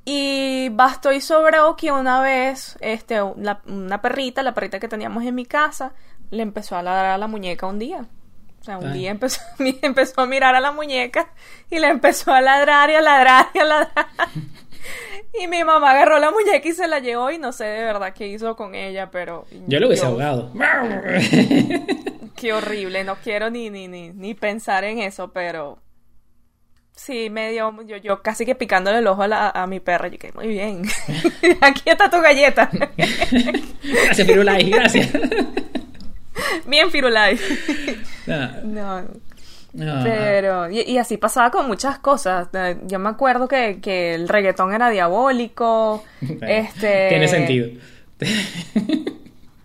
y 0.06 0.70
bastó 0.70 1.12
y 1.14 1.22
sobró 1.22 1.76
que 1.78 1.92
una 1.92 2.20
vez 2.22 2.78
este, 2.82 3.22
la- 3.38 3.62
una 3.68 4.02
perrita, 4.02 4.44
la 4.44 4.54
perrita 4.54 4.80
que 4.80 4.88
teníamos 4.90 5.24
en 5.24 5.36
mi 5.36 5.46
casa, 5.46 5.94
le 6.32 6.44
empezó 6.44 6.76
a 6.76 6.84
ladrar 6.84 7.12
a 7.12 7.18
la 7.18 7.28
muñeca 7.28 7.68
un 7.68 7.80
día. 7.80 8.06
O 8.64 8.66
sea, 8.66 8.78
un 8.78 8.88
Ay. 8.88 8.94
día 9.00 9.12
empezó, 9.12 9.42
empezó 9.60 10.22
a 10.22 10.26
mirar 10.26 10.56
a 10.56 10.62
la 10.62 10.72
muñeca 10.72 11.28
y 11.70 11.80
le 11.80 11.90
empezó 11.90 12.32
a 12.32 12.40
ladrar 12.40 12.90
y 12.90 12.96
a 12.96 13.02
ladrar 13.02 13.48
y 13.54 13.60
a 13.60 13.64
ladrar. 13.66 14.06
Y 15.42 15.48
mi 15.48 15.64
mamá 15.64 15.92
agarró 15.92 16.20
la 16.20 16.30
muñeca 16.32 16.68
y 16.68 16.74
se 16.74 16.88
la 16.88 17.00
llevó 17.00 17.32
y 17.32 17.40
no 17.40 17.52
sé 17.54 17.64
de 17.64 17.84
verdad 17.84 18.14
qué 18.14 18.28
hizo 18.28 18.56
con 18.56 18.76
ella, 18.76 19.10
pero... 19.12 19.46
Yo 19.68 19.80
lo 19.80 19.88
hubiese 19.88 20.06
ahogado. 20.06 20.52
Qué 22.36 22.54
horrible, 22.54 23.04
no 23.04 23.16
quiero 23.16 23.50
ni, 23.50 23.70
ni, 23.70 23.88
ni, 23.88 24.12
ni 24.12 24.34
pensar 24.36 24.84
en 24.84 25.00
eso, 25.00 25.32
pero... 25.32 25.80
Sí, 26.96 27.30
me 27.32 27.50
dio, 27.52 27.74
yo, 27.84 27.98
yo 27.98 28.22
casi 28.22 28.46
que 28.46 28.54
picándole 28.56 29.00
el 29.00 29.08
ojo 29.08 29.24
a, 29.24 29.28
la- 29.28 29.50
a 29.50 29.66
mi 29.66 29.80
perra, 29.80 30.10
y 30.10 30.18
que 30.20 30.32
muy 30.34 30.48
bien, 30.50 30.84
aquí 31.62 31.90
está 31.90 32.10
tu 32.12 32.22
galleta, 32.22 32.70
gracias, 33.82 34.28
Pirulais, 34.28 34.70
gracias. 34.70 35.10
bien 36.66 36.90
Firulai. 36.92 37.38
Ah, 38.28 38.60
No, 38.64 38.98
ah, 38.98 40.02
pero, 40.04 40.70
y, 40.70 40.80
y 40.82 40.98
así 40.98 41.18
pasaba 41.18 41.52
con 41.52 41.68
muchas 41.68 42.00
cosas, 42.00 42.48
Eh, 42.54 42.78
yo 42.86 43.00
me 43.00 43.10
acuerdo 43.10 43.48
que, 43.48 43.80
que 43.82 44.16
el 44.16 44.30
reggaetón 44.30 44.74
era 44.74 44.90
diabólico, 44.90 46.04
bueno, 46.22 46.48
este... 46.48 47.08
Tiene 47.10 47.28
sentido. 47.28 47.68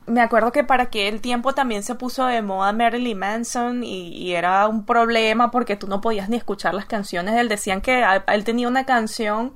Me 0.07 0.23
acuerdo 0.23 0.53
que 0.53 0.64
para 0.64 0.85
aquel 0.85 1.21
tiempo 1.21 1.53
también 1.53 1.83
se 1.83 1.95
puso 1.95 2.25
de 2.27 2.41
moda 2.41 2.73
Marilyn 2.73 3.19
Manson 3.19 3.85
y, 3.85 4.09
y 4.09 4.33
era 4.35 4.66
un 4.66 4.87
problema 4.87 5.51
porque 5.51 5.77
tú 5.77 5.87
no 5.87 6.01
podías 6.01 6.31
ni 6.31 6.39
escuchar 6.39 6.73
las 6.73 6.87
canciones 6.87 7.35
él. 7.37 7.49
Decían 7.49 7.83
que 7.83 8.03
a- 8.03 8.25
él 8.29 8.43
tenía 8.43 8.69
una 8.69 8.87
canción, 8.87 9.53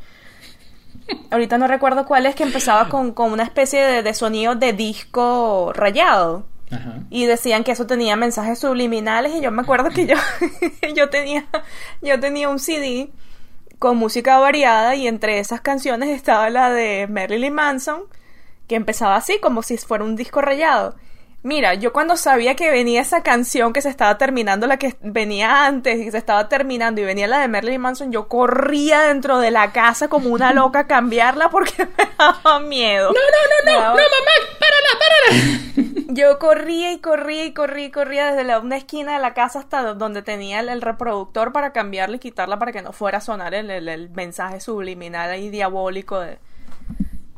ahorita 1.31 1.57
no 1.57 1.67
recuerdo 1.67 2.05
cuál 2.05 2.27
es, 2.27 2.35
que 2.35 2.43
empezaba 2.43 2.89
con, 2.91 3.13
con 3.13 3.33
una 3.33 3.45
especie 3.45 3.83
de, 3.83 4.03
de 4.03 4.13
sonido 4.15 4.55
de 4.55 4.75
disco 4.75 5.73
rayado. 5.75 6.45
Ajá. 6.73 7.01
Y 7.11 7.27
decían 7.27 7.65
que 7.65 7.73
eso 7.73 7.87
tenía 7.87 8.17
mensajes 8.17 8.59
subliminales 8.59 9.35
y 9.35 9.41
yo 9.41 9.51
me 9.51 9.63
acuerdo 9.63 9.91
que 9.91 10.07
yo, 10.07 10.17
yo 10.95 11.11
tenía, 11.11 11.47
yo 12.01 12.19
tenía 12.19 12.49
un 12.49 12.59
CD 12.59 13.11
con 13.79 13.97
música 13.97 14.39
variada 14.39 14.95
y 14.95 15.07
entre 15.07 15.39
esas 15.39 15.61
canciones 15.61 16.09
estaba 16.11 16.49
la 16.51 16.71
de 16.71 17.07
Marilyn 17.09 17.53
Manson 17.53 18.03
que 18.69 18.77
empezaba 18.77 19.17
así 19.17 19.39
como 19.41 19.63
si 19.63 19.77
fuera 19.77 20.05
un 20.05 20.17
disco 20.17 20.41
rayado. 20.41 20.95
Mira, 21.45 21.75
yo 21.75 21.93
cuando 21.93 22.17
sabía 22.17 22.55
que 22.55 22.71
venía 22.71 23.01
esa 23.01 23.25
canción 23.25 23.73
que 23.73 23.83
se 23.83 23.89
estaba 23.89 24.17
terminando, 24.17 24.69
la 24.69 24.77
que 24.77 24.95
venía 25.01 25.67
antes 25.67 25.99
y 25.99 26.09
se 26.13 26.17
estaba 26.17 26.49
terminando 26.49 27.01
y 27.01 27.05
venía 27.05 27.27
la 27.27 27.41
de 27.41 27.49
Marilyn 27.49 27.81
Manson, 27.81 28.13
yo 28.13 28.29
corría 28.29 29.01
dentro 29.03 29.41
de 29.41 29.51
la 29.51 29.73
casa 29.73 30.07
como 30.07 30.29
una 30.29 30.53
loca 30.53 30.81
a 30.81 30.87
cambiarla 30.87 31.51
porque 31.51 31.73
me 31.99 32.09
daba 32.17 32.61
miedo. 32.61 33.13
No, 33.13 33.15
no, 33.15 33.73
no, 33.73 33.73
no, 33.73 33.81
no, 33.81 33.89
mamá. 33.89 34.03
Yo 36.09 36.39
corría 36.39 36.93
y 36.93 36.99
corría 36.99 37.45
y 37.47 37.53
corría 37.53 37.87
y 37.87 37.91
corría 37.91 38.27
desde 38.33 38.45
la, 38.45 38.59
una 38.59 38.77
esquina 38.77 39.15
de 39.15 39.21
la 39.21 39.33
casa 39.33 39.61
hasta 39.61 39.95
donde 39.95 40.23
tenía 40.23 40.61
el, 40.61 40.83
reproductor 40.83 41.53
para 41.53 41.73
cambiarla 41.73 42.17
y 42.17 42.19
quitarla 42.19 42.59
para 42.59 42.73
que 42.73 42.83
no 42.83 42.93
fuera 42.93 43.19
a 43.19 43.21
sonar 43.23 43.55
el, 43.55 43.71
el 43.71 44.11
mensaje 44.11 44.61
subliminal 44.61 45.39
y 45.39 45.49
diabólico 45.49 46.21
de, 46.21 46.39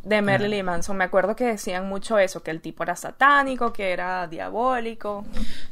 de 0.05 0.23
Marilyn 0.23 0.65
Manson. 0.65 0.97
Me 0.97 1.05
acuerdo 1.05 1.35
que 1.37 1.45
decían 1.45 1.89
mucho 1.89 2.19
eso, 2.19 2.43
que 2.43 2.51
el 2.51 2.61
tipo 2.61 2.83
era 2.83 2.97
satánico, 2.97 3.73
que 3.73 3.93
era 3.93 4.27
diabólico. 4.27 5.25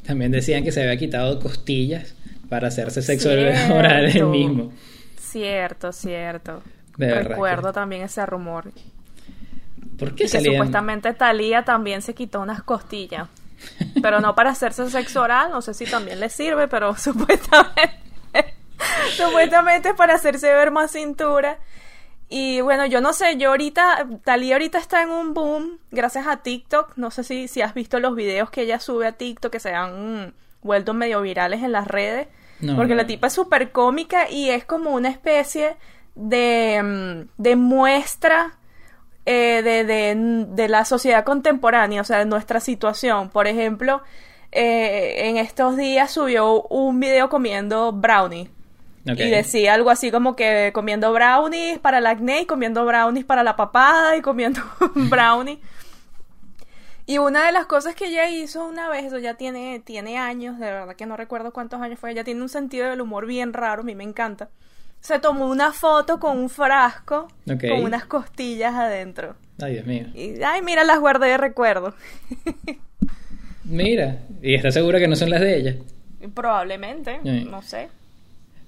También 0.07 0.30
decían 0.30 0.64
que 0.64 0.72
se 0.72 0.83
había 0.83 0.97
quitado 0.97 1.39
costillas 1.39 2.14
para 2.49 2.68
hacerse 2.68 3.03
sexo 3.03 3.30
oral 3.30 4.07
él 4.07 4.26
mismo. 4.26 4.72
Cierto, 5.18 5.93
cierto. 5.93 6.62
Recuerdo 6.99 7.72
también 7.72 8.03
ese 8.03 8.24
rumor. 8.26 8.70
¿Por 10.03 10.14
qué 10.16 10.24
y 10.24 10.30
que 10.30 10.40
supuestamente 10.40 11.14
Talía 11.14 11.64
también 11.64 12.03
se 12.03 12.12
quitó 12.12 12.40
unas 12.40 12.62
costillas. 12.62 13.28
Pero 14.03 14.20
no 14.20 14.34
para 14.34 14.50
hacerse 14.50 14.90
sexo 14.90 15.22
oral, 15.22 15.53
no 15.53 15.62
sé 15.62 15.74
si 15.74 15.86
también 15.86 16.18
le 16.18 16.28
sirve, 16.28 16.66
pero 16.66 16.96
supuestamente 16.96 18.00
supuestamente 19.16 19.94
para 19.94 20.14
hacerse 20.14 20.53
ver 20.53 20.72
más 20.72 20.90
cintura. 20.90 21.59
Y 22.28 22.62
bueno, 22.62 22.86
yo 22.86 23.00
no 23.00 23.12
sé, 23.12 23.36
yo 23.36 23.50
ahorita, 23.50 24.09
Talía 24.24 24.55
ahorita 24.55 24.78
está 24.78 25.03
en 25.03 25.11
un 25.11 25.34
boom 25.34 25.78
gracias 25.92 26.26
a 26.26 26.38
TikTok. 26.38 26.96
No 26.96 27.12
sé 27.12 27.22
si, 27.22 27.46
si 27.46 27.61
has 27.61 27.74
visto 27.74 28.00
los 28.00 28.16
videos 28.16 28.50
que 28.50 28.62
ella 28.62 28.80
sube 28.80 29.07
a 29.07 29.12
TikTok 29.12 29.53
que 29.53 29.61
se 29.61 29.72
han 29.72 30.34
vuelto 30.62 30.94
medio 30.94 31.20
virales 31.20 31.62
en 31.62 31.70
las 31.70 31.86
redes. 31.86 32.26
porque 32.74 32.94
la 32.96 33.07
tipa 33.07 33.28
es 33.28 33.32
súper 33.32 33.70
cómica 33.70 34.28
y 34.30 34.50
es 34.50 34.64
como 34.64 34.90
una 34.90 35.11
especie 35.11 35.76
de, 36.14 36.80
mm, 36.82 37.42
de 37.42 37.57
muestra 37.57 38.57
eh, 39.24 39.62
de, 39.62 39.84
de, 39.84 40.46
de, 40.48 40.68
la 40.68 40.84
sociedad 40.84 41.24
contemporánea, 41.24 42.00
o 42.00 42.04
sea, 42.04 42.18
de 42.18 42.24
nuestra 42.26 42.60
situación. 42.60 43.28
Por 43.30 43.46
ejemplo, 43.46 44.02
eh, 44.52 45.28
en 45.28 45.38
estos 45.38 45.76
días 45.76 46.10
subió 46.10 46.62
un 46.64 47.00
video 47.00 47.28
comiendo 47.28 47.92
brownie. 47.92 48.50
Y 49.04 49.30
decía 49.30 49.74
algo 49.74 49.90
así 49.90 50.12
como 50.12 50.36
que 50.36 50.70
comiendo 50.72 51.12
brownies 51.12 51.80
para 51.80 51.98
el 51.98 52.06
acné 52.06 52.42
y 52.42 52.46
comiendo 52.46 52.84
brownies 52.84 53.24
para 53.24 53.42
la 53.42 53.56
papada 53.56 54.16
y 54.16 54.20
comiendo 54.20 54.60
brownies. 54.94 55.58
Y 57.04 57.18
una 57.18 57.46
de 57.46 57.52
las 57.52 57.66
cosas 57.66 57.96
que 57.96 58.06
ella 58.06 58.30
hizo 58.30 58.64
una 58.64 58.88
vez, 58.88 59.04
eso 59.06 59.18
ya 59.18 59.34
tiene, 59.34 59.80
tiene 59.80 60.18
años, 60.18 60.58
de 60.60 60.66
verdad 60.66 60.94
que 60.94 61.06
no 61.06 61.16
recuerdo 61.16 61.52
cuántos 61.52 61.80
años 61.80 61.98
fue, 61.98 62.12
ella 62.12 62.22
tiene 62.22 62.42
un 62.42 62.48
sentido 62.48 62.88
del 62.88 63.00
humor 63.00 63.26
bien 63.26 63.52
raro, 63.52 63.82
a 63.82 63.84
mí 63.84 63.96
me 63.96 64.04
encanta. 64.04 64.50
Se 65.03 65.18
tomó 65.18 65.50
una 65.50 65.72
foto 65.72 66.20
con 66.20 66.38
un 66.38 66.48
frasco 66.48 67.26
con 67.44 67.82
unas 67.82 68.05
costillas 68.05 68.72
adentro. 68.74 69.34
Ay, 69.61 69.74
Dios 69.74 69.86
mío. 69.86 70.07
Y, 70.14 70.40
ay, 70.42 70.62
mira, 70.62 70.84
las 70.84 71.00
guardé 71.00 71.26
de 71.26 71.38
recuerdo. 71.38 71.94
mira, 73.64 74.20
¿y 74.40 74.55
está 74.55 74.70
segura 74.70 75.00
que 75.00 75.09
no 75.09 75.16
son 75.16 75.30
las 75.30 75.40
de 75.40 75.57
ella? 75.57 75.74
Probablemente, 76.32 77.18
no 77.24 77.62
sé. 77.62 77.88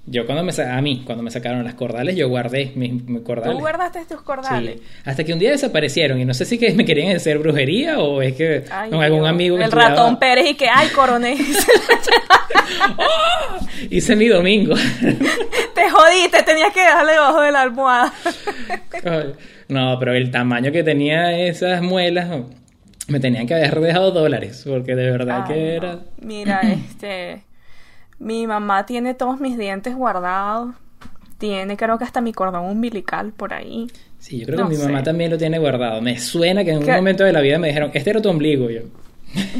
Yo 0.06 0.26
cuando 0.26 0.42
me 0.42 0.52
a 0.62 0.82
mí, 0.82 1.02
cuando 1.06 1.22
me 1.22 1.30
sacaron 1.30 1.64
las 1.64 1.74
cordales, 1.74 2.16
yo 2.16 2.28
guardé 2.28 2.72
mis, 2.74 3.02
cordales. 3.22 3.54
¿Tú 3.54 3.60
guardaste 3.60 4.04
tus 4.04 4.20
cordales? 4.20 4.80
Sí. 4.80 4.86
Hasta 5.04 5.22
que 5.22 5.32
un 5.32 5.38
día 5.38 5.52
desaparecieron 5.52 6.20
y 6.20 6.24
no 6.24 6.34
sé 6.34 6.44
si 6.44 6.58
que 6.58 6.74
me 6.74 6.84
querían 6.84 7.14
hacer 7.14 7.38
brujería 7.38 8.00
o 8.00 8.20
es 8.20 8.34
que 8.34 8.64
con 8.90 9.02
algún 9.02 9.24
amigo 9.24 9.56
El 9.56 9.70
ratón 9.70 10.18
Pérez 10.18 10.50
y 10.50 10.54
que, 10.56 10.68
ay, 10.68 10.88
coroné. 10.88 11.36
¡Oh! 12.98 13.66
Hice 13.88 14.16
mi 14.16 14.26
domingo. 14.28 14.74
Jodiste, 16.04 16.42
tenías 16.42 16.72
que 16.72 16.80
dejarle 16.80 17.12
debajo 17.12 17.40
de 17.40 17.52
la 17.52 17.62
almohada. 17.62 18.12
no, 19.68 19.98
pero 19.98 20.14
el 20.14 20.30
tamaño 20.30 20.72
que 20.72 20.82
tenía 20.82 21.38
esas 21.38 21.82
muelas 21.82 22.28
me 23.08 23.20
tenían 23.20 23.46
que 23.46 23.54
haber 23.54 23.80
dejado 23.80 24.10
dólares 24.10 24.64
porque 24.66 24.94
de 24.94 25.10
verdad 25.10 25.46
que 25.46 25.76
era... 25.76 26.00
Mira, 26.20 26.60
este... 26.62 27.44
Mi 28.18 28.46
mamá 28.46 28.86
tiene 28.86 29.14
todos 29.14 29.40
mis 29.40 29.58
dientes 29.58 29.94
guardados. 29.94 30.74
Tiene 31.38 31.76
creo 31.76 31.98
que 31.98 32.04
hasta 32.04 32.20
mi 32.20 32.32
cordón 32.32 32.64
umbilical 32.64 33.32
por 33.32 33.52
ahí. 33.52 33.88
Sí, 34.18 34.40
yo 34.40 34.46
creo 34.46 34.68
que 34.68 34.76
mi 34.76 34.82
mamá 34.82 35.02
también 35.02 35.30
lo 35.30 35.36
tiene 35.36 35.58
guardado. 35.58 36.00
Me 36.00 36.18
suena 36.18 36.64
que 36.64 36.70
en 36.70 36.78
un 36.78 36.86
momento 36.86 37.24
de 37.24 37.32
la 37.32 37.40
vida 37.40 37.58
me 37.58 37.68
dijeron, 37.68 37.90
este 37.92 38.10
era 38.10 38.22
tu 38.22 38.30
ombligo. 38.30 38.70
Yo, 38.70 38.82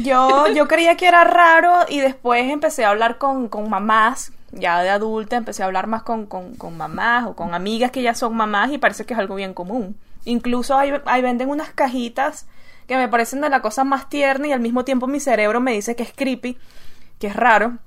yo, 0.01 0.47
yo 0.55 0.67
creía 0.67 0.95
que 0.95 1.05
era 1.05 1.23
raro 1.25 1.85
y 1.89 1.99
después 1.99 2.49
empecé 2.49 2.85
a 2.85 2.89
hablar 2.89 3.17
con, 3.17 3.49
con 3.49 3.69
mamás, 3.69 4.31
ya 4.55 4.81
de 4.81 4.89
adulta, 4.89 5.37
empecé 5.37 5.63
a 5.63 5.67
hablar 5.67 5.87
más 5.87 6.03
con, 6.03 6.25
con, 6.25 6.55
con, 6.55 6.75
mamás 6.77 7.25
o 7.25 7.35
con 7.35 7.53
amigas 7.53 7.91
que 7.91 8.01
ya 8.01 8.15
son 8.15 8.35
mamás 8.35 8.71
y 8.71 8.77
parece 8.77 9.05
que 9.05 9.13
es 9.13 9.19
algo 9.19 9.35
bien 9.35 9.53
común. 9.53 9.95
Incluso 10.25 10.77
ahí, 10.77 10.91
ahí 11.05 11.21
venden 11.21 11.49
unas 11.49 11.69
cajitas 11.69 12.47
que 12.87 12.95
me 12.97 13.07
parecen 13.07 13.41
de 13.41 13.49
la 13.49 13.61
cosa 13.61 13.83
más 13.83 14.09
tierna 14.09 14.47
y 14.47 14.51
al 14.51 14.59
mismo 14.59 14.83
tiempo 14.83 15.07
mi 15.07 15.19
cerebro 15.19 15.61
me 15.61 15.73
dice 15.73 15.95
que 15.95 16.03
es 16.03 16.13
creepy, 16.13 16.57
que 17.19 17.27
es 17.27 17.35
raro 17.35 17.77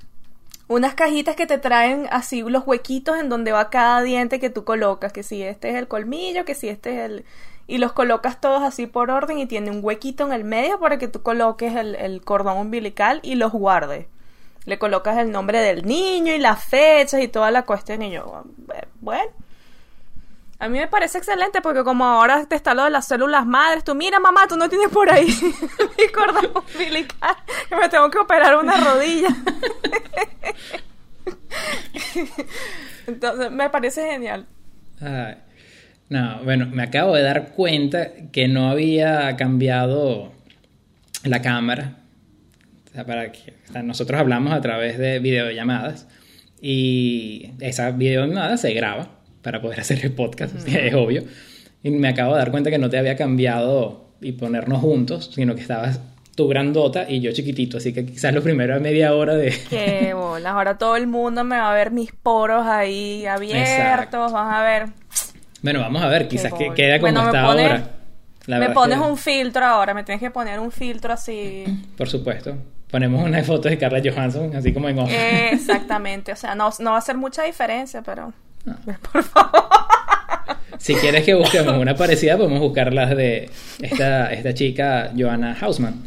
unas 0.68 0.94
cajitas 0.94 1.34
que 1.34 1.46
te 1.46 1.58
traen 1.58 2.06
así 2.10 2.42
los 2.42 2.66
huequitos 2.66 3.18
en 3.18 3.30
donde 3.30 3.52
va 3.52 3.70
cada 3.70 4.02
diente 4.02 4.38
que 4.38 4.50
tú 4.50 4.64
colocas, 4.64 5.12
que 5.12 5.22
si 5.22 5.42
este 5.42 5.70
es 5.70 5.76
el 5.76 5.88
colmillo, 5.88 6.44
que 6.44 6.54
si 6.54 6.68
este 6.68 6.98
es 6.98 7.10
el... 7.10 7.24
Y 7.66 7.78
los 7.78 7.92
colocas 7.92 8.40
todos 8.40 8.62
así 8.62 8.86
por 8.86 9.10
orden 9.10 9.38
y 9.38 9.46
tiene 9.46 9.70
un 9.70 9.80
huequito 9.82 10.24
en 10.24 10.32
el 10.32 10.44
medio 10.44 10.78
para 10.78 10.98
que 10.98 11.08
tú 11.08 11.22
coloques 11.22 11.74
el, 11.74 12.22
cordón 12.22 12.56
umbilical 12.56 13.20
y 13.22 13.34
los 13.34 13.52
guardes. 13.52 14.06
Le 14.68 14.78
colocas 14.78 15.16
el 15.18 15.30
nombre 15.30 15.60
del 15.60 15.86
niño 15.86 16.34
y 16.34 16.38
las 16.38 16.62
fechas 16.62 17.22
y 17.22 17.28
toda 17.28 17.50
la 17.50 17.64
cuestión 17.64 18.02
y 18.02 18.10
yo, 18.10 18.44
bueno 19.00 19.30
a 20.60 20.68
mí 20.68 20.78
me 20.78 20.88
parece 20.88 21.18
excelente 21.18 21.60
porque 21.60 21.84
como 21.84 22.04
ahora 22.04 22.44
te 22.46 22.56
está 22.56 22.74
lo 22.74 22.82
de 22.84 22.90
las 22.90 23.06
células 23.06 23.46
madres, 23.46 23.84
tú 23.84 23.94
mira 23.94 24.18
mamá, 24.18 24.46
tú 24.48 24.56
no 24.56 24.68
tienes 24.68 24.88
por 24.88 25.08
ahí 25.10 25.26
mi 25.98 26.08
cordón 26.12 26.50
umbilical, 26.54 27.36
que 27.68 27.76
me 27.76 27.88
tengo 27.88 28.10
que 28.10 28.18
operar 28.18 28.56
una 28.56 28.76
rodilla. 28.76 29.28
Entonces 33.06 33.52
me 33.52 33.70
parece 33.70 34.10
genial. 34.10 34.46
no, 36.08 36.40
bueno, 36.42 36.66
me 36.66 36.82
acabo 36.82 37.14
de 37.14 37.22
dar 37.22 37.52
cuenta 37.52 38.08
que 38.32 38.48
no 38.48 38.68
había 38.68 39.36
cambiado 39.36 40.32
la 41.22 41.40
cámara. 41.40 41.92
O 42.98 43.00
sea, 43.00 43.06
para 43.06 43.30
que 43.30 43.54
nosotros 43.84 44.18
hablamos 44.18 44.52
a 44.52 44.60
través 44.60 44.98
de 44.98 45.20
videollamadas 45.20 46.08
y 46.60 47.52
esa 47.60 47.92
videollamada 47.92 48.56
se 48.56 48.72
graba 48.72 49.20
para 49.40 49.62
poder 49.62 49.78
hacer 49.82 50.04
el 50.04 50.10
podcast, 50.10 50.66
es 50.66 50.94
obvio. 50.94 51.22
Y 51.84 51.90
me 51.90 52.08
acabo 52.08 52.32
de 52.32 52.40
dar 52.40 52.50
cuenta 52.50 52.70
que 52.70 52.78
no 52.78 52.90
te 52.90 52.98
había 52.98 53.14
cambiado 53.14 54.08
y 54.20 54.32
ponernos 54.32 54.80
juntos, 54.80 55.30
sino 55.32 55.54
que 55.54 55.60
estabas 55.60 56.00
tú 56.34 56.48
grandota 56.48 57.08
y 57.08 57.20
yo 57.20 57.30
chiquitito, 57.30 57.76
así 57.76 57.92
que 57.92 58.04
quizás 58.04 58.34
lo 58.34 58.42
primero 58.42 58.74
a 58.74 58.80
media 58.80 59.14
hora 59.14 59.36
de... 59.36 59.56
Qué 59.70 60.12
bolas, 60.14 60.52
ahora 60.52 60.76
todo 60.76 60.96
el 60.96 61.06
mundo 61.06 61.44
me 61.44 61.56
va 61.56 61.70
a 61.70 61.74
ver 61.74 61.92
mis 61.92 62.10
poros 62.10 62.66
ahí 62.66 63.26
abiertos, 63.26 64.32
van 64.32 64.52
a 64.52 64.62
ver... 64.64 64.86
Bueno, 65.62 65.78
vamos 65.78 66.02
a 66.02 66.08
ver, 66.08 66.26
quizás 66.26 66.52
que 66.52 66.74
queda 66.74 66.98
como 66.98 67.16
está 67.16 67.42
ahora. 67.42 67.90
me 68.48 68.70
pones 68.70 68.98
un 68.98 69.16
filtro 69.16 69.64
ahora, 69.64 69.94
me 69.94 70.02
tienes 70.02 70.20
que 70.20 70.32
poner 70.32 70.58
un 70.58 70.72
filtro 70.72 71.12
así... 71.12 71.62
Por 71.96 72.08
supuesto. 72.08 72.56
Ponemos 72.90 73.22
una 73.22 73.42
foto 73.42 73.68
de 73.68 73.76
Carla 73.76 74.00
Johansson, 74.02 74.56
así 74.56 74.72
como 74.72 74.88
en 74.88 74.98
Exactamente, 74.98 76.32
o 76.32 76.36
sea, 76.36 76.54
no, 76.54 76.70
no 76.78 76.90
va 76.90 76.96
a 76.96 77.00
hacer 77.00 77.16
mucha 77.16 77.42
diferencia, 77.42 78.02
pero... 78.02 78.32
Por 79.12 79.22
favor. 79.22 79.68
Si 80.78 80.94
quieres 80.94 81.24
que 81.24 81.34
busquemos 81.34 81.76
una 81.76 81.94
parecida, 81.96 82.36
podemos 82.36 82.60
buscar 82.60 82.92
las 82.92 83.14
de 83.16 83.50
esta, 83.80 84.32
esta 84.32 84.54
chica, 84.54 85.10
Joanna 85.16 85.56
Hausman. 85.60 86.04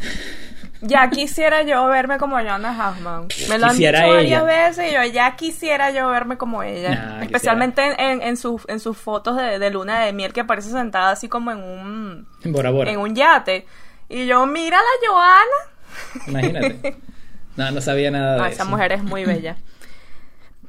Ya 0.81 1.09
quisiera 1.11 1.61
yo 1.61 1.85
verme 1.87 2.17
como 2.17 2.37
Joanna 2.37 2.75
Hausman. 2.75 3.27
Me 3.49 3.59
lo 3.59 3.67
han 3.67 3.77
dicho 3.77 3.91
varias 3.91 4.45
veces 4.45 4.91
y 4.91 4.95
yo 4.95 5.03
ya 5.03 5.35
quisiera 5.35 5.91
yo 5.91 6.09
verme 6.09 6.37
como 6.37 6.63
ella. 6.63 7.19
Especialmente 7.21 7.83
en, 7.99 8.21
en, 8.23 8.35
sus, 8.35 8.63
en 8.67 8.79
sus 8.79 8.97
fotos 8.97 9.37
de, 9.37 9.69
luna 9.69 10.05
de 10.05 10.13
miel 10.13 10.33
que 10.33 10.41
aparece 10.41 10.71
sentada 10.71 11.11
así 11.11 11.29
como 11.29 11.51
en 11.51 11.59
un... 11.59 12.27
En 12.43 12.97
un 12.97 13.15
yate. 13.15 13.67
Y 14.09 14.25
yo, 14.25 14.47
mira 14.47 14.77
la 14.77 15.07
Joana. 15.07 15.70
Imagínate. 16.27 16.95
No, 17.57 17.71
no 17.71 17.81
sabía 17.81 18.11
nada 18.11 18.43
de 18.43 18.49
Esa 18.49 18.65
mujer 18.65 18.93
es 18.93 19.03
muy 19.03 19.25
bella. 19.25 19.57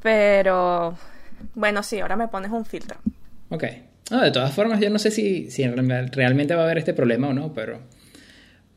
Pero 0.01 0.97
bueno, 1.55 1.83
sí, 1.83 1.99
ahora 1.99 2.15
me 2.15 2.27
pones 2.27 2.51
un 2.51 2.65
filtro. 2.65 2.97
Ok. 3.49 3.63
de 4.09 4.31
todas 4.31 4.53
formas, 4.53 4.79
yo 4.79 4.89
no 4.89 4.99
sé 4.99 5.11
si, 5.11 5.49
si 5.49 5.65
realmente 5.67 6.55
va 6.55 6.61
a 6.61 6.65
haber 6.65 6.77
este 6.77 6.93
problema 6.93 7.29
o 7.29 7.33
no, 7.33 7.53
pero, 7.53 7.79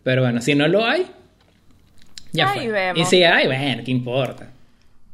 pero 0.03 0.23
bueno, 0.23 0.41
si 0.41 0.55
no 0.55 0.69
lo 0.69 0.85
hay, 0.85 1.07
ya 2.33 2.51
Ahí 2.51 2.69
Vemos. 2.69 2.99
Y 2.99 3.05
si 3.05 3.25
hay, 3.25 3.47
bueno, 3.47 3.83
¿qué 3.85 3.91
importa? 3.91 4.49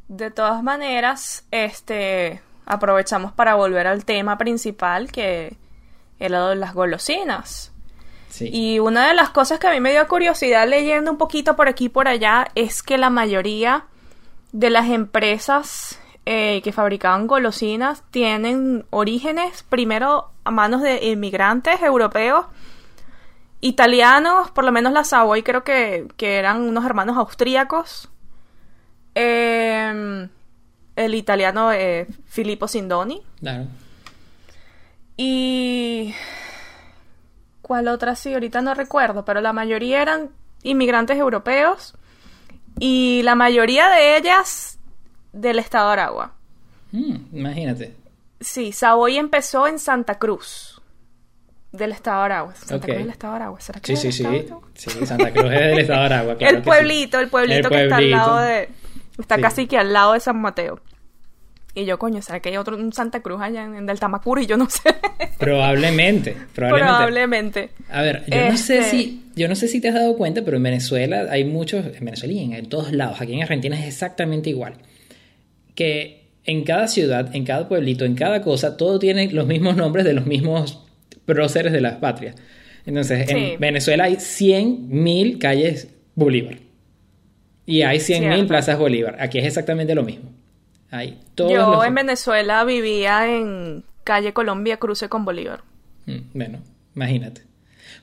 De 0.08 0.30
todas 0.30 0.62
maneras, 0.62 1.46
este, 1.50 2.40
aprovechamos 2.66 3.32
para 3.32 3.54
volver 3.54 3.86
al 3.86 4.04
tema 4.04 4.36
principal 4.38 5.10
que 5.10 5.56
lo 6.18 6.48
de 6.48 6.56
las 6.56 6.74
golosinas. 6.74 7.71
Sí. 8.32 8.48
Y 8.50 8.78
una 8.78 9.08
de 9.08 9.14
las 9.14 9.28
cosas 9.28 9.58
que 9.58 9.66
a 9.66 9.72
mí 9.72 9.80
me 9.80 9.90
dio 9.90 10.08
curiosidad 10.08 10.66
leyendo 10.66 11.10
un 11.10 11.18
poquito 11.18 11.54
por 11.54 11.68
aquí 11.68 11.84
y 11.84 11.88
por 11.90 12.08
allá 12.08 12.48
es 12.54 12.82
que 12.82 12.96
la 12.96 13.10
mayoría 13.10 13.84
de 14.52 14.70
las 14.70 14.88
empresas 14.88 16.00
eh, 16.24 16.62
que 16.64 16.72
fabricaban 16.72 17.26
golosinas 17.26 18.02
tienen 18.10 18.86
orígenes 18.88 19.64
primero 19.64 20.30
a 20.44 20.50
manos 20.50 20.80
de 20.80 21.04
inmigrantes 21.10 21.82
europeos, 21.82 22.46
italianos, 23.60 24.50
por 24.50 24.64
lo 24.64 24.72
menos 24.72 24.94
la 24.94 25.04
Savoy 25.04 25.42
creo 25.42 25.62
que, 25.62 26.08
que 26.16 26.36
eran 26.36 26.62
unos 26.62 26.86
hermanos 26.86 27.18
austríacos. 27.18 28.08
Eh, 29.14 30.26
el 30.96 31.14
italiano 31.14 31.70
eh, 31.70 32.06
Filippo 32.26 32.66
Sindoni. 32.66 33.20
Claro. 33.40 33.66
Y... 35.18 36.14
¿Cuál 37.62 37.88
otra 37.88 38.14
sí? 38.16 38.34
Ahorita 38.34 38.60
no 38.60 38.74
recuerdo, 38.74 39.24
pero 39.24 39.40
la 39.40 39.52
mayoría 39.52 40.02
eran 40.02 40.30
inmigrantes 40.62 41.16
europeos 41.16 41.94
y 42.78 43.22
la 43.24 43.34
mayoría 43.34 43.88
de 43.88 44.16
ellas 44.16 44.78
del 45.32 45.58
estado 45.58 45.86
de 45.88 45.92
Aragua. 45.94 46.32
Mm, 46.90 47.36
imagínate. 47.36 47.94
Sí, 48.40 48.72
Savoy 48.72 49.16
empezó 49.16 49.66
en 49.68 49.78
Santa 49.78 50.18
Cruz, 50.18 50.82
del 51.70 51.92
estado 51.92 52.18
de 52.18 52.24
Aragua. 52.26 52.54
Santa 52.56 52.74
Ok. 52.76 52.84
Cruz 52.84 52.96
del 52.98 53.10
estado 53.10 53.32
de 53.34 53.36
Aragua, 53.36 53.60
¿será 53.60 53.80
que 53.80 53.96
Sí, 53.96 54.12
sí, 54.12 54.24
sí. 54.74 55.06
Santa 55.06 55.32
Cruz 55.32 55.44
es 55.52 55.60
del 55.60 55.78
estado 55.78 56.00
de 56.00 56.06
Aragua. 56.06 56.34
claro 56.38 56.56
el 56.56 56.62
sí. 56.62 56.68
pueblito, 56.68 57.18
el 57.20 57.28
pueblito 57.28 57.68
que 57.70 57.82
está 57.84 57.96
al 57.96 58.10
lado 58.10 58.36
de... 58.38 58.68
Está 59.18 59.36
Sí. 59.36 59.42
casi 59.42 59.66
que 59.66 59.78
al 59.78 59.92
lado 59.92 60.14
de 60.14 60.20
San 60.20 60.40
Mateo. 60.40 60.80
Y 61.74 61.86
yo, 61.86 61.98
coño, 61.98 62.20
¿será 62.20 62.40
que 62.40 62.50
hay 62.50 62.56
otro 62.58 62.76
un 62.76 62.92
Santa 62.92 63.20
Cruz 63.22 63.40
allá 63.40 63.64
en, 63.64 63.74
en? 63.76 63.86
Y 64.40 64.46
yo 64.46 64.56
no 64.58 64.68
sé. 64.70 64.90
Probablemente, 65.38 66.36
probablemente. 66.54 66.88
Probablemente. 66.92 67.68
A 67.90 68.02
ver, 68.02 68.24
yo 68.28 68.50
no 68.50 68.56
sé 68.58 68.78
Este- 68.80 68.90
si, 68.90 69.22
yo 69.34 69.48
no 69.48 69.54
sé 69.54 69.68
si 69.68 69.80
te 69.80 69.88
has 69.88 69.94
dado 69.94 70.16
cuenta, 70.16 70.42
pero 70.44 70.58
en 70.58 70.62
Venezuela 70.62 71.26
hay 71.30 71.44
muchos, 71.44 71.84
en 71.86 72.04
Venezuela 72.04 72.34
y 72.34 72.44
en, 72.44 72.52
en 72.52 72.68
todos 72.68 72.92
lados, 72.92 73.20
aquí 73.20 73.32
en 73.32 73.42
Argentina 73.42 73.78
es 73.80 73.86
exactamente 73.86 74.50
igual. 74.50 74.74
Que 75.74 76.28
en 76.44 76.64
cada 76.64 76.88
ciudad, 76.88 77.34
en 77.34 77.44
cada 77.44 77.68
pueblito, 77.68 78.04
en 78.04 78.14
cada 78.14 78.42
cosa, 78.42 78.76
todo 78.76 78.98
tiene 78.98 79.30
los 79.32 79.46
mismos 79.46 79.76
nombres 79.76 80.04
de 80.04 80.12
los 80.12 80.26
mismos 80.26 80.84
próceres 81.24 81.72
de 81.72 81.80
las 81.80 81.94
patrias. 81.96 82.34
Entonces, 82.84 83.26
Sí. 83.28 83.34
en 83.54 83.60
Venezuela 83.60 84.04
hay 84.04 84.16
100.000 84.16 85.38
calles 85.38 85.88
Bolívar. 86.14 86.58
Y 87.64 87.82
hay 87.82 87.98
100.000 88.00 88.18
Cierto. 88.34 88.46
plazas 88.48 88.78
Bolívar. 88.78 89.16
Aquí 89.20 89.38
es 89.38 89.46
exactamente 89.46 89.94
lo 89.94 90.02
mismo. 90.02 90.31
Hay 90.92 91.18
todos 91.34 91.50
Yo 91.50 91.70
los- 91.72 91.84
en 91.86 91.94
Venezuela 91.96 92.62
vivía 92.64 93.26
en 93.36 93.82
calle 94.04 94.32
Colombia, 94.32 94.76
cruce 94.76 95.08
con 95.08 95.24
Bolívar. 95.24 95.62
Mm, 96.06 96.18
Bueno, 96.34 96.58
imagínate. 96.94 97.42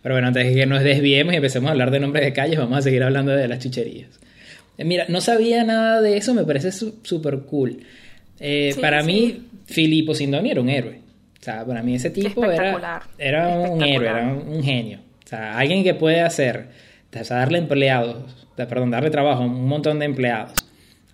Pero 0.01 0.15
bueno, 0.15 0.27
antes 0.27 0.45
de 0.45 0.53
que 0.55 0.65
nos 0.65 0.81
desviemos 0.83 1.33
y 1.33 1.37
empecemos 1.37 1.69
a 1.69 1.71
hablar 1.71 1.91
de 1.91 1.99
nombres 2.01 2.25
de 2.25 2.33
calles, 2.33 2.57
vamos 2.59 2.77
a 2.77 2.81
seguir 2.81 3.03
hablando 3.03 3.31
de 3.31 3.47
las 3.47 3.59
chucherías. 3.59 4.19
Eh, 4.77 4.83
Mira, 4.85 5.05
no 5.07 5.21
sabía 5.21 5.63
nada 5.63 6.01
de 6.01 6.17
eso, 6.17 6.33
me 6.33 6.43
parece 6.43 6.71
su- 6.71 6.99
súper 7.03 7.39
cool. 7.41 7.79
Eh, 8.39 8.71
Sí, 8.73 8.81
para 8.81 9.01
sí. 9.03 9.07
mí, 9.07 9.47
Filippo 9.65 10.13
Sindoni 10.15 10.51
era 10.51 10.61
un 10.61 10.69
héroe. 10.69 10.99
O 11.39 11.43
sea, 11.43 11.65
para 11.65 11.83
mí 11.83 11.95
ese 11.95 12.09
tipo 12.09 12.43
era, 12.45 12.71
un 13.69 13.81
héroe, 13.83 14.07
era 14.07 14.23
un, 14.27 14.47
un 14.55 14.63
genio. 14.63 14.99
O 15.25 15.27
sea, 15.27 15.57
alguien 15.57 15.83
que 15.83 15.93
puede 15.93 16.21
hacer, 16.21 16.67
o 17.17 17.23
sea, 17.23 17.37
darle 17.37 17.59
empleados, 17.59 18.35
perdón, 18.55 18.91
darle 18.91 19.09
trabajo 19.09 19.43
a 19.43 19.45
un 19.45 19.67
montón 19.67 19.99
de 19.99 20.05
empleados. 20.05 20.53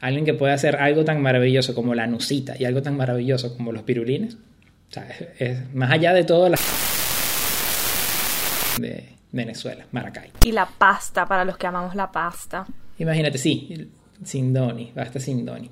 Alguien 0.01 0.25
que 0.25 0.33
puede 0.33 0.53
hacer 0.53 0.75
algo 0.75 1.05
tan 1.05 1.21
maravilloso 1.21 1.73
como 1.73 1.95
la 1.95 2.05
nucita 2.07 2.55
y 2.57 2.65
algo 2.65 2.81
tan 2.81 2.97
maravilloso 2.97 3.55
como 3.55 3.71
los 3.71 3.83
pirulines. 3.83 4.35
O 4.89 4.93
sea, 4.93 5.07
es, 5.07 5.41
es 5.41 5.73
más 5.73 5.91
allá 5.91 6.13
de 6.13 6.23
todo 6.23 6.49
la 6.49 6.57
de 8.79 9.15
Venezuela, 9.31 9.85
Maracay. 9.91 10.31
Y 10.43 10.51
la 10.51 10.65
pasta, 10.65 11.25
para 11.25 11.45
los 11.45 11.57
que 11.57 11.67
amamos 11.67 11.95
la 11.95 12.11
pasta. 12.11 12.65
Imagínate, 12.97 13.37
sí, 13.37 13.89
Sindoni, 14.23 14.91
basta 14.95 15.19
Sindoni. 15.19 15.69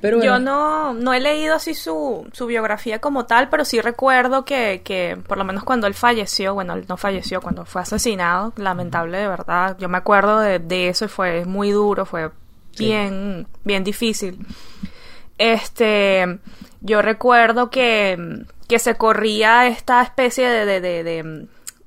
Pero 0.00 0.16
bueno, 0.16 0.32
Yo 0.32 0.38
no, 0.40 0.94
no 0.94 1.14
he 1.14 1.20
leído 1.20 1.54
así 1.54 1.74
su, 1.74 2.28
su 2.32 2.46
biografía 2.46 3.00
como 3.00 3.24
tal, 3.26 3.48
pero 3.48 3.64
sí 3.64 3.80
recuerdo 3.80 4.44
que, 4.44 4.82
que 4.84 5.16
por 5.28 5.38
lo 5.38 5.44
menos 5.44 5.62
cuando 5.62 5.86
él 5.86 5.94
falleció, 5.94 6.54
bueno, 6.54 6.74
él 6.74 6.84
no 6.88 6.96
falleció, 6.96 7.40
cuando 7.40 7.64
fue 7.64 7.82
asesinado, 7.82 8.52
lamentable 8.56 9.18
de 9.18 9.28
verdad, 9.28 9.76
yo 9.78 9.88
me 9.88 9.98
acuerdo 9.98 10.40
de, 10.40 10.58
de 10.58 10.88
eso 10.88 11.04
y 11.04 11.08
fue 11.08 11.44
muy 11.44 11.70
duro, 11.70 12.04
fue 12.04 12.30
Bien, 12.78 13.46
bien 13.64 13.84
difícil. 13.84 14.46
Este, 15.38 16.38
yo 16.80 17.02
recuerdo 17.02 17.70
que, 17.70 18.44
que 18.68 18.78
se 18.78 18.94
corría 18.94 19.66
esta 19.66 20.02
especie 20.02 20.48
de, 20.48 20.80
de, 20.80 21.02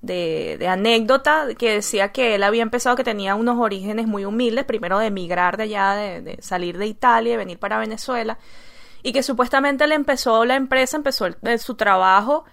de, 0.05 0.57
de, 0.57 0.67
anécdota 0.67 1.47
que 1.57 1.73
decía 1.73 2.11
que 2.11 2.35
él 2.35 2.43
había 2.43 2.61
empezado 2.61 2.95
que 2.95 3.03
tenía 3.03 3.35
unos 3.35 3.57
orígenes 3.59 4.07
muy 4.07 4.25
humildes, 4.25 4.65
primero 4.65 4.99
de 4.99 5.07
emigrar 5.07 5.57
de 5.57 5.63
allá, 5.63 5.95
de, 5.95 6.37
salir 6.41 6.77
de 6.77 6.87
Italia 6.87 7.33
y 7.33 7.37
venir 7.37 7.59
para 7.59 7.79
Venezuela, 7.79 8.37
y 9.03 9.13
que 9.13 9.23
supuestamente 9.23 9.87
le 9.87 9.95
empezó 9.95 10.45
la 10.45 10.55
empresa, 10.55 10.97
empezó 10.97 11.27
su 11.57 11.75
trabajo 11.75 12.45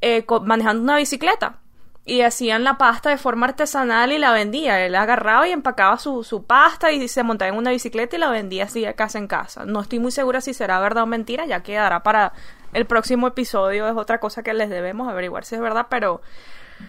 eh, 0.00 0.24
manejando 0.42 0.82
una 0.82 0.96
bicicleta. 0.96 1.60
Y 2.08 2.20
hacían 2.20 2.62
la 2.62 2.78
pasta 2.78 3.10
de 3.10 3.18
forma 3.18 3.46
artesanal 3.46 4.12
y 4.12 4.18
la 4.18 4.32
vendía. 4.32 4.86
Él 4.86 4.94
agarraba 4.94 5.48
y 5.48 5.50
empacaba 5.50 5.98
su, 5.98 6.22
su 6.22 6.44
pasta 6.44 6.92
y 6.92 7.08
se 7.08 7.24
montaba 7.24 7.48
en 7.50 7.58
una 7.58 7.72
bicicleta 7.72 8.14
y 8.16 8.20
la 8.20 8.30
vendía 8.30 8.64
así 8.64 8.80
de 8.82 8.94
casa 8.94 9.18
en 9.18 9.26
casa. 9.26 9.66
No 9.66 9.80
estoy 9.80 9.98
muy 9.98 10.12
segura 10.12 10.40
si 10.40 10.54
será 10.54 10.78
verdad 10.78 11.02
o 11.02 11.06
mentira, 11.06 11.46
ya 11.46 11.64
quedará 11.64 12.04
para 12.04 12.32
el 12.72 12.86
próximo 12.86 13.26
episodio. 13.26 13.88
Es 13.88 13.96
otra 13.96 14.20
cosa 14.20 14.44
que 14.44 14.54
les 14.54 14.70
debemos 14.70 15.08
averiguar 15.08 15.44
si 15.44 15.56
es 15.56 15.60
verdad, 15.60 15.88
pero 15.90 16.22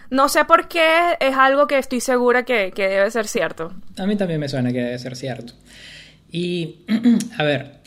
no 0.10 0.30
sé 0.30 0.46
por 0.46 0.68
qué 0.68 1.18
es 1.20 1.36
algo 1.36 1.66
que 1.66 1.78
estoy 1.78 2.00
segura 2.00 2.44
que, 2.44 2.72
que 2.72 2.88
debe 2.88 3.10
ser 3.10 3.28
cierto. 3.28 3.74
a 3.98 4.06
mí 4.06 4.16
también 4.16 4.40
me 4.40 4.48
suena 4.48 4.72
que 4.72 4.80
debe 4.80 5.00
ser 5.00 5.16
cierto. 5.16 5.54
Y, 6.32 6.86
a 7.38 7.44
ver, 7.44 7.78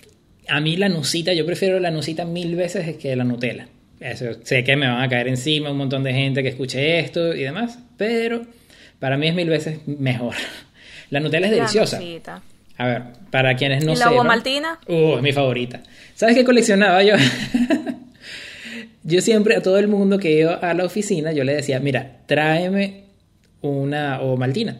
a 0.48 0.60
mí 0.60 0.76
la 0.76 0.88
nucita, 0.88 1.32
yo 1.32 1.46
prefiero 1.46 1.78
la 1.80 1.90
nucita 1.90 2.24
mil 2.24 2.56
veces 2.56 2.96
que 2.96 3.14
la 3.16 3.24
Nutella. 3.24 3.68
Eso, 4.00 4.24
sé 4.42 4.64
que 4.64 4.76
me 4.76 4.88
van 4.88 5.02
a 5.02 5.08
caer 5.08 5.28
encima 5.28 5.70
un 5.70 5.76
montón 5.76 6.02
de 6.02 6.14
gente 6.14 6.42
que 6.42 6.48
escuche 6.48 6.98
esto 6.98 7.34
y 7.34 7.42
demás, 7.42 7.78
pero 7.98 8.42
para 8.98 9.18
mí 9.18 9.28
es 9.28 9.34
mil 9.34 9.48
veces 9.48 9.86
mejor. 9.86 10.34
La 11.10 11.20
Nutella 11.20 11.46
es 11.46 11.52
deliciosa. 11.52 12.00
A 12.78 12.86
ver, 12.86 13.02
para 13.30 13.54
quienes 13.56 13.84
no 13.84 13.92
¿Y 13.92 13.96
la 13.96 14.06
sepan- 14.06 14.14
Ovomaltina? 14.14 14.78
Uh, 14.88 15.16
es 15.16 15.22
mi 15.22 15.32
favorita. 15.32 15.82
¿Sabes 16.14 16.34
qué 16.34 16.44
coleccionaba 16.44 17.02
yo? 17.02 17.14
yo 19.02 19.20
siempre 19.20 19.56
a 19.56 19.62
todo 19.62 19.78
el 19.78 19.88
mundo 19.88 20.18
que 20.18 20.32
iba 20.32 20.54
a 20.54 20.72
la 20.72 20.84
oficina, 20.84 21.32
yo 21.32 21.44
le 21.44 21.54
decía, 21.54 21.78
mira, 21.80 22.20
tráeme 22.26 23.04
una 23.60 24.22
Ovomaltina. 24.22 24.78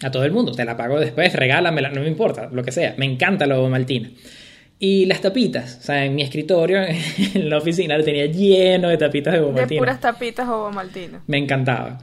A 0.00 0.10
todo 0.10 0.24
el 0.24 0.32
mundo, 0.32 0.52
te 0.52 0.64
la 0.64 0.76
pago 0.76 0.98
después, 1.00 1.32
regálamela, 1.34 1.90
no 1.90 2.00
me 2.00 2.08
importa, 2.08 2.48
lo 2.52 2.62
que 2.62 2.72
sea. 2.72 2.94
Me 2.96 3.04
encanta 3.04 3.46
la 3.46 3.58
Ovomaltina. 3.58 4.10
Y 4.80 5.06
las 5.06 5.20
tapitas, 5.20 5.78
o 5.80 5.82
sea, 5.82 6.04
en 6.04 6.14
mi 6.14 6.22
escritorio, 6.22 6.78
en 7.34 7.50
la 7.50 7.58
oficina, 7.58 7.98
lo 7.98 8.04
tenía 8.04 8.26
lleno 8.26 8.88
de 8.88 8.96
tapitas 8.96 9.32
de 9.34 9.40
De 9.40 9.44
Ovomaltina. 9.44 9.78
puras 9.80 10.00
tapitas 10.00 10.48
Ovomaltina. 10.48 11.20
Me 11.26 11.38
encantaba. 11.38 11.98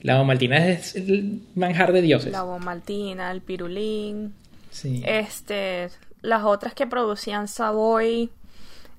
La 0.00 0.16
Ovomaltina 0.16 0.68
es 0.68 0.94
el 0.94 1.42
manjar 1.54 1.92
de 1.92 2.02
dioses. 2.02 2.32
La 2.32 2.44
Ovomaltina, 2.44 3.30
el 3.30 3.42
pirulín. 3.42 4.32
Sí. 4.70 5.02
Este, 5.04 5.90
las 6.22 6.44
otras 6.44 6.72
que 6.72 6.86
producían 6.86 7.46
Savoy, 7.48 8.30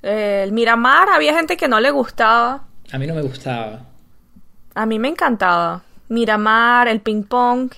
eh, 0.03 0.41
el 0.43 0.51
Miramar, 0.51 1.09
había 1.09 1.33
gente 1.33 1.57
que 1.57 1.67
no 1.67 1.79
le 1.79 1.89
gustaba. 1.91 2.65
A 2.91 2.97
mí 2.97 3.07
no 3.07 3.15
me 3.15 3.21
gustaba. 3.21 3.85
A 4.75 4.85
mí 4.85 4.99
me 4.99 5.07
encantaba. 5.07 5.83
Miramar, 6.09 6.87
el 6.87 7.01
ping 7.01 7.23
pong, 7.23 7.71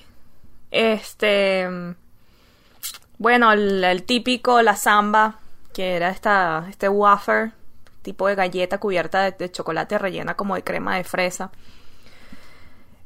este, 0.71 1.67
bueno, 3.21 3.51
el, 3.51 3.83
el 3.83 4.01
típico, 4.01 4.63
la 4.63 4.75
samba, 4.75 5.39
que 5.73 5.95
era 5.95 6.09
esta, 6.09 6.65
este 6.71 6.89
wafer, 6.89 7.51
tipo 8.01 8.27
de 8.27 8.33
galleta 8.33 8.79
cubierta 8.79 9.23
de, 9.23 9.31
de 9.37 9.51
chocolate 9.51 9.99
rellena 9.99 10.33
como 10.33 10.55
de 10.55 10.63
crema 10.63 10.97
de 10.97 11.03
fresa. 11.03 11.51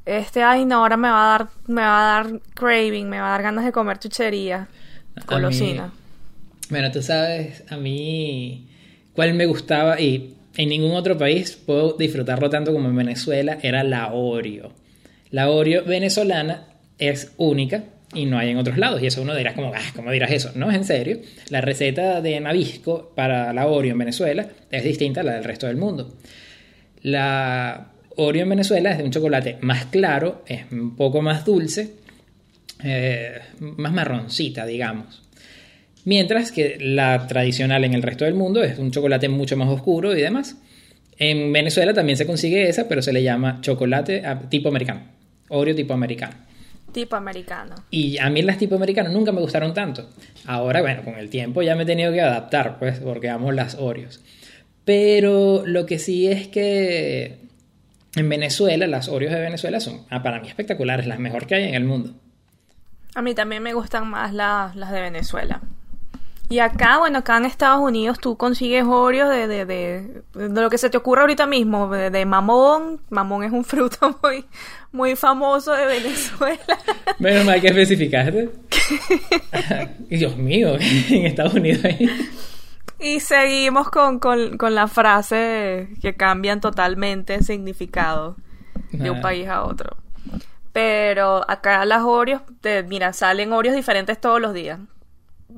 Este, 0.05 0.41
ay 0.41 0.63
no, 0.63 0.77
ahora 0.77 0.95
me 0.95 1.09
va 1.09 1.25
a 1.35 1.37
dar, 1.37 1.47
me 1.67 1.81
va 1.81 1.99
a 1.99 2.23
dar 2.23 2.39
craving, 2.53 3.09
me 3.09 3.19
va 3.19 3.27
a 3.27 3.31
dar 3.31 3.43
ganas 3.43 3.65
de 3.65 3.73
comer 3.73 3.99
chuchería, 3.99 4.67
A 5.15 5.19
mí- 5.19 5.25
golosina. 5.27 5.91
Bueno, 6.69 6.91
tú 6.91 7.01
sabes, 7.01 7.63
a 7.69 7.75
mí, 7.75 8.69
cuál 9.13 9.33
me 9.33 9.45
gustaba 9.47 9.99
y 9.99 10.37
en 10.55 10.69
ningún 10.69 10.95
otro 10.95 11.17
país 11.17 11.57
puedo 11.57 11.91
disfrutarlo 11.93 12.49
tanto 12.49 12.71
como 12.71 12.87
en 12.87 12.95
Venezuela, 12.95 13.57
era 13.61 13.83
la 13.83 14.13
Oreo. 14.13 14.71
La 15.29 15.49
Oreo 15.49 15.83
venezolana 15.83 16.67
es 16.99 17.33
única 17.35 17.83
y 18.13 18.25
no 18.25 18.37
hay 18.37 18.49
en 18.49 18.57
otros 18.57 18.77
lados. 18.77 19.01
Y 19.01 19.07
eso 19.07 19.21
uno 19.21 19.35
dirá 19.35 19.53
como, 19.53 19.73
ah, 19.73 19.91
¿cómo 19.95 20.11
dirás 20.11 20.31
eso? 20.31 20.51
No, 20.55 20.69
es 20.69 20.77
en 20.77 20.85
serio. 20.85 21.19
La 21.49 21.61
receta 21.61 22.21
de 22.21 22.39
Nabisco 22.39 23.11
para 23.15 23.53
la 23.53 23.67
Oreo 23.67 23.91
en 23.91 23.97
Venezuela 23.97 24.47
es 24.71 24.83
distinta 24.83 25.21
a 25.21 25.23
la 25.23 25.33
del 25.33 25.43
resto 25.43 25.67
del 25.67 25.77
mundo. 25.77 26.15
La 27.01 27.91
Oreo 28.15 28.43
en 28.43 28.49
Venezuela 28.49 28.91
es 28.91 28.97
de 28.97 29.03
un 29.03 29.11
chocolate 29.11 29.57
más 29.61 29.85
claro, 29.85 30.43
es 30.47 30.71
un 30.71 30.95
poco 30.95 31.21
más 31.21 31.45
dulce, 31.45 31.93
eh, 32.83 33.39
más 33.59 33.93
marroncita, 33.93 34.65
digamos. 34.65 35.23
Mientras 36.05 36.51
que 36.51 36.77
la 36.79 37.25
tradicional 37.27 37.83
en 37.83 37.93
el 37.93 38.03
resto 38.03 38.25
del 38.25 38.35
mundo 38.35 38.63
es 38.63 38.77
un 38.77 38.91
chocolate 38.91 39.27
mucho 39.27 39.57
más 39.57 39.69
oscuro 39.69 40.15
y 40.15 40.21
demás. 40.21 40.57
En 41.17 41.51
Venezuela 41.51 41.93
también 41.93 42.17
se 42.17 42.25
consigue 42.25 42.69
esa, 42.69 42.87
pero 42.87 43.01
se 43.01 43.13
le 43.13 43.23
llama 43.23 43.59
chocolate 43.61 44.21
tipo 44.49 44.69
americano. 44.69 45.01
Oreo 45.49 45.73
tipo 45.73 45.93
americano. 45.93 46.35
Tipo 46.95 47.17
americano. 47.17 47.75
Y 47.91 48.17
a 48.19 48.29
mí 48.29 48.41
las 48.41 48.57
tipo 48.57 48.75
americano 48.75 49.09
nunca 49.09 49.33
me 49.33 49.41
gustaron 49.41 49.73
tanto. 49.73 50.09
Ahora, 50.45 50.79
bueno, 50.79 51.03
con 51.03 51.15
el 51.15 51.29
tiempo 51.29 51.61
ya 51.61 51.75
me 51.75 51.83
he 51.83 51.85
tenido 51.85 52.13
que 52.13 52.21
adaptar, 52.21 52.79
pues, 52.79 52.99
porque 52.99 53.29
amo 53.29 53.51
las 53.51 53.75
Oreos. 53.75 54.23
Pero 54.85 55.63
lo 55.65 55.85
que 55.85 55.99
sí 55.99 56.27
es 56.27 56.47
que 56.47 57.39
en 58.15 58.29
Venezuela, 58.29 58.87
las 58.87 59.09
Oreos 59.09 59.33
de 59.33 59.41
Venezuela 59.41 59.81
son, 59.81 60.05
ah, 60.09 60.23
para 60.23 60.39
mí, 60.39 60.47
espectaculares, 60.47 61.05
las 61.05 61.19
mejor 61.19 61.47
que 61.47 61.55
hay 61.55 61.63
en 61.65 61.75
el 61.75 61.83
mundo. 61.83 62.13
A 63.13 63.21
mí 63.21 63.35
también 63.35 63.61
me 63.61 63.73
gustan 63.73 64.09
más 64.09 64.33
las, 64.33 64.77
las 64.77 64.93
de 64.93 65.01
Venezuela. 65.01 65.63
Y 66.47 66.59
acá, 66.59 66.99
bueno, 66.99 67.19
acá 67.19 67.37
en 67.37 67.45
Estados 67.45 67.81
Unidos 67.81 68.19
tú 68.19 68.37
consigues 68.37 68.83
Oreos 68.85 69.29
de, 69.29 69.47
de, 69.47 69.65
de, 69.65 70.23
de 70.33 70.61
lo 70.61 70.69
que 70.69 70.77
se 70.77 70.91
te 70.91 70.97
ocurra 70.97 71.21
ahorita 71.21 71.47
mismo, 71.47 71.89
de, 71.89 72.25
mamón. 72.25 73.01
Mamón 73.09 73.43
es 73.43 73.51
un 73.51 73.63
fruto 73.63 74.19
muy, 74.23 74.45
muy 74.91 75.15
famoso 75.15 75.71
de 75.71 75.85
Venezuela. 75.85 76.77
Menos 77.17 77.45
mal 77.45 77.59
que 77.59 77.67
especificaste. 77.67 78.51
Dios 80.09 80.37
mío, 80.37 80.75
en 81.09 81.25
Estados 81.25 81.55
Unidos. 81.55 81.83
Y 82.99 83.19
seguimos 83.21 83.89
con, 83.89 84.19
con, 84.19 84.57
con 84.57 84.75
la 84.75 84.87
frase 84.87 85.89
que 86.01 86.15
cambian 86.15 86.61
totalmente 86.61 87.35
el 87.35 87.43
significado 87.43 88.35
de 88.91 89.09
un 89.09 89.19
país 89.19 89.47
a 89.47 89.63
otro. 89.63 89.97
Pero 90.71 91.49
acá 91.49 91.85
las 91.85 92.03
Oreos, 92.03 92.41
te, 92.61 92.83
mira, 92.83 93.13
salen 93.13 93.51
Oreos 93.51 93.75
diferentes 93.75 94.19
todos 94.21 94.39
los 94.39 94.53
días. 94.53 94.79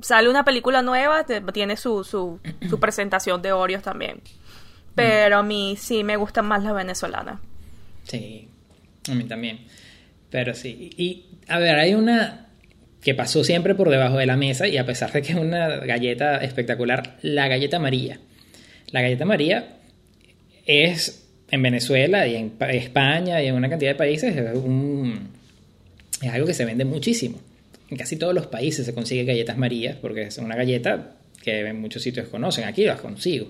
Sale 0.02 0.30
una 0.30 0.44
película 0.44 0.82
nueva, 0.82 1.26
tiene 1.54 1.78
su, 1.78 2.04
su, 2.04 2.40
su 2.70 2.80
presentación 2.82 3.42
de 3.42 3.52
Oreos 3.52 3.84
también. 3.84 4.22
Pero 4.96 5.38
a 5.38 5.44
mí 5.44 5.76
sí 5.78 6.04
me 6.04 6.18
gustan 6.18 6.46
más 6.46 6.64
las 6.64 6.74
venezolanas. 6.74 7.40
Sí, 8.04 8.48
a 9.10 9.14
mí 9.14 9.26
también. 9.26 9.60
Pero 10.30 10.54
sí. 10.56 10.90
Y 10.98 11.26
a 11.48 11.60
ver, 11.60 11.76
hay 11.76 11.94
una 11.94 12.48
que 13.02 13.14
pasó 13.14 13.44
siempre 13.44 13.76
por 13.76 13.90
debajo 13.90 14.18
de 14.18 14.26
la 14.26 14.38
mesa 14.38 14.68
y 14.68 14.78
a 14.78 14.86
pesar 14.86 15.12
de 15.12 15.22
que 15.22 15.34
es 15.34 15.38
una 15.38 15.78
galleta 15.78 16.38
espectacular, 16.38 17.18
la 17.22 17.48
galleta 17.48 17.80
María. 17.80 18.20
La 18.92 19.02
galleta 19.02 19.26
María 19.26 19.78
es 20.66 21.28
en 21.50 21.62
Venezuela 21.62 22.28
y 22.28 22.36
en 22.36 22.54
España 22.60 23.42
y 23.42 23.48
en 23.48 23.56
una 23.56 23.70
cantidad 23.70 23.92
de 23.92 23.96
países 23.96 24.36
es, 24.36 24.44
es 26.22 26.30
algo 26.34 26.48
que 26.48 26.54
se 26.54 26.66
vende 26.66 26.86
muchísimo. 26.86 27.40
En 27.90 27.98
casi 27.98 28.18
todos 28.18 28.34
los 28.34 28.48
países 28.48 28.86
se 28.86 28.94
consigue 28.94 29.24
galletas 29.24 29.58
María 29.58 29.98
porque 30.02 30.24
es 30.24 30.38
una 30.38 30.56
galleta 30.56 31.16
que 31.42 31.62
en 31.62 31.80
muchos 31.80 32.04
sitios 32.04 32.28
conocen. 32.28 32.66
Aquí 32.66 32.84
las 32.84 33.00
consigo. 33.00 33.48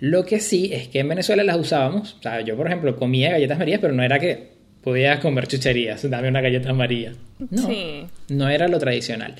Lo 0.00 0.24
que 0.24 0.40
sí 0.40 0.70
es 0.72 0.88
que 0.88 1.00
en 1.00 1.08
Venezuela 1.08 1.42
las 1.44 1.56
usábamos. 1.56 2.14
O 2.18 2.22
sea, 2.22 2.40
yo, 2.42 2.56
por 2.56 2.66
ejemplo, 2.66 2.96
comía 2.96 3.30
galletas 3.30 3.58
Marías, 3.58 3.80
pero 3.80 3.94
no 3.94 4.02
era 4.02 4.18
que 4.18 4.54
podías 4.82 5.18
comer 5.20 5.46
chucherías, 5.46 6.08
dame 6.10 6.28
una 6.28 6.40
galleta 6.40 6.72
María. 6.72 7.12
No, 7.50 7.68
no 8.28 8.48
era 8.48 8.68
lo 8.68 8.78
tradicional. 8.78 9.34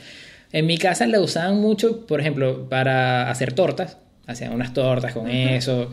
En 0.53 0.67
mi 0.67 0.79
casa 0.79 1.07
la 1.07 1.21
usaban 1.21 1.61
mucho, 1.61 2.07
por 2.07 2.21
ejemplo, 2.21 2.69
para 2.69 3.31
hacer 3.31 3.53
tortas. 3.53 3.99
Hacían 4.27 4.53
unas 4.53 4.73
tortas 4.73 5.13
con 5.13 5.29
eso. 5.29 5.93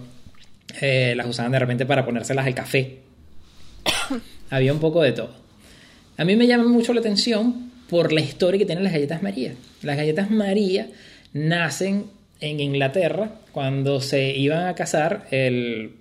Eh, 0.80 1.14
las 1.18 1.28
usaban 1.28 1.52
de 1.52 1.60
repente 1.60 1.86
para 1.86 2.06
ponérselas 2.06 2.46
al 2.46 2.56
café. 2.56 3.00
Había 4.50 4.72
un 4.72 4.80
poco 4.80 5.02
de 5.02 5.12
todo. 5.12 5.36
A 6.18 6.24
mí 6.24 6.36
me 6.36 6.48
llama 6.48 6.66
mucho 6.66 6.94
la 6.94 7.00
atención 7.00 7.71
por 7.92 8.14
la 8.14 8.22
historia 8.22 8.58
que 8.58 8.66
tienen 8.66 8.86
las 8.86 8.94
galletas 8.94 9.22
María. 9.22 9.54
Las 9.82 9.98
galletas 9.98 10.32
María 10.32 10.88
nacen 11.34 12.06
en 12.40 12.62
Inglaterra 12.62 13.32
cuando 13.52 14.00
se 14.00 14.32
iban 14.32 14.66
a 14.68 14.76
casar 14.76 15.28
el 15.30 15.98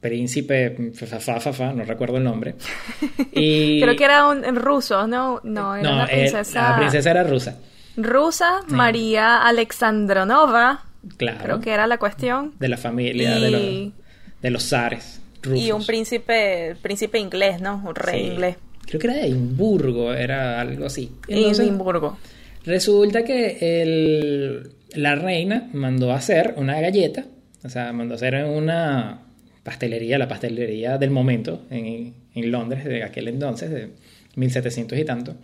príncipe 0.00 0.92
fa, 0.94 1.72
no 1.74 1.84
recuerdo 1.84 2.16
el 2.16 2.24
nombre. 2.24 2.54
Y... 3.32 3.82
Creo 3.82 3.96
que 3.96 4.04
era 4.04 4.28
un 4.28 4.56
ruso, 4.56 5.06
¿no? 5.06 5.42
No, 5.44 5.76
era 5.76 5.92
una 5.92 6.06
princesa. 6.06 6.70
la 6.70 6.76
princesa 6.78 7.10
era 7.10 7.22
rusa. 7.22 7.58
Rusa, 7.98 8.60
María 8.68 9.46
Alexandronova. 9.46 10.86
Claro. 11.18 11.44
Creo 11.44 11.60
que 11.60 11.70
era 11.70 11.86
la 11.86 11.98
cuestión. 11.98 12.54
De 12.58 12.68
la 12.68 12.78
familia 12.78 13.38
de, 13.38 13.50
los, 13.50 13.92
de 14.40 14.50
los 14.50 14.66
zares 14.66 15.20
rusos. 15.42 15.62
Y 15.62 15.70
un 15.70 15.84
príncipe, 15.84 16.76
príncipe 16.80 17.18
inglés, 17.18 17.60
¿no? 17.60 17.82
Un 17.84 17.94
rey 17.94 18.26
inglés. 18.26 18.56
Creo 18.90 19.00
que 19.00 19.06
era 19.06 19.16
de 19.16 19.26
Edimburgo, 19.26 20.12
era 20.12 20.60
algo 20.60 20.86
así. 20.86 21.12
Edimburgo. 21.28 22.18
Resulta 22.64 23.22
que 23.22 23.82
el, 23.82 24.72
la 24.94 25.14
reina 25.14 25.70
mandó 25.72 26.10
a 26.10 26.16
hacer 26.16 26.54
una 26.56 26.80
galleta, 26.80 27.24
o 27.62 27.68
sea, 27.68 27.92
mandó 27.92 28.14
a 28.14 28.16
hacer 28.16 28.44
una 28.44 29.22
pastelería, 29.62 30.18
la 30.18 30.26
pastelería 30.26 30.98
del 30.98 31.10
momento 31.10 31.66
en, 31.70 32.14
en 32.34 32.50
Londres 32.50 32.84
de 32.84 33.04
aquel 33.04 33.28
entonces, 33.28 33.70
de 33.70 33.90
1700 34.34 34.98
y 34.98 35.04
tanto, 35.04 35.36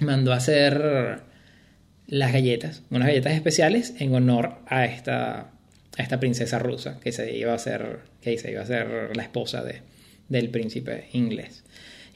mandó 0.00 0.34
a 0.34 0.36
hacer 0.36 1.22
las 2.06 2.32
galletas, 2.32 2.82
unas 2.90 3.08
galletas 3.08 3.32
especiales 3.32 3.94
en 3.98 4.14
honor 4.14 4.58
a 4.66 4.84
esta, 4.84 5.50
a 5.96 6.02
esta 6.02 6.20
princesa 6.20 6.58
rusa 6.58 7.00
que 7.00 7.10
se 7.10 7.36
iba 7.36 7.54
a 7.54 7.58
ser, 7.58 8.00
que 8.20 8.36
se 8.36 8.52
iba 8.52 8.60
a 8.60 8.66
ser 8.66 9.16
la 9.16 9.22
esposa 9.22 9.64
de, 9.64 9.80
del 10.28 10.50
príncipe 10.50 11.08
inglés. 11.12 11.64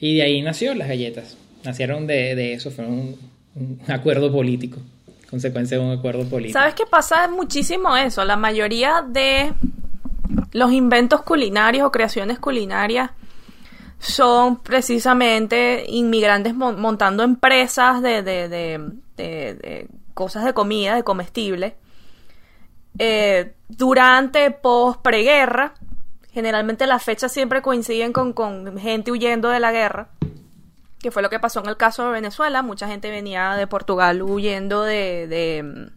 Y 0.01 0.15
de 0.15 0.23
ahí 0.23 0.41
nació 0.41 0.73
las 0.73 0.87
galletas. 0.87 1.37
Nacieron 1.63 2.07
de, 2.07 2.35
de 2.35 2.53
eso, 2.53 2.71
fue 2.71 2.85
un, 2.87 3.17
acuerdo 3.87 4.31
político, 4.31 4.79
consecuencia 5.29 5.77
de 5.77 5.83
un 5.83 5.91
acuerdo 5.91 6.27
político. 6.27 6.57
¿Sabes 6.57 6.73
qué 6.73 6.85
pasa 6.85 7.27
muchísimo 7.27 7.95
eso? 7.95 8.25
La 8.25 8.35
mayoría 8.35 9.05
de 9.07 9.53
los 10.53 10.71
inventos 10.71 11.21
culinarios 11.21 11.85
o 11.85 11.91
creaciones 11.91 12.39
culinarias 12.39 13.11
son 13.99 14.63
precisamente 14.63 15.85
inmigrantes 15.87 16.55
montando 16.55 17.21
empresas 17.21 18.01
de, 18.01 18.23
de, 18.23 18.49
de, 18.49 19.87
cosas 20.15 20.45
de 20.45 20.53
comida, 20.55 20.95
de 20.95 21.03
comestibles, 21.03 21.73
eh, 22.97 23.53
durante, 23.69 24.49
post, 24.49 25.01
preguerra. 25.03 25.75
Generalmente 26.33 26.87
las 26.87 27.03
fechas 27.03 27.31
siempre 27.31 27.61
coinciden 27.61 28.13
con, 28.13 28.33
con 28.33 28.77
gente 28.77 29.11
huyendo 29.11 29.49
de 29.49 29.59
la 29.59 29.71
guerra, 29.71 30.07
que 30.99 31.11
fue 31.11 31.21
lo 31.21 31.29
que 31.29 31.39
pasó 31.39 31.59
en 31.59 31.69
el 31.69 31.77
caso 31.77 32.05
de 32.05 32.11
Venezuela. 32.11 32.61
Mucha 32.61 32.87
gente 32.87 33.09
venía 33.09 33.53
de 33.55 33.67
Portugal 33.67 34.21
huyendo 34.21 34.83
de... 34.83 35.27
de 35.27 35.89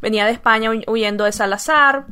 venía 0.00 0.26
de 0.26 0.30
España 0.32 0.70
huyendo 0.86 1.24
de 1.24 1.32
Salazar 1.32 2.06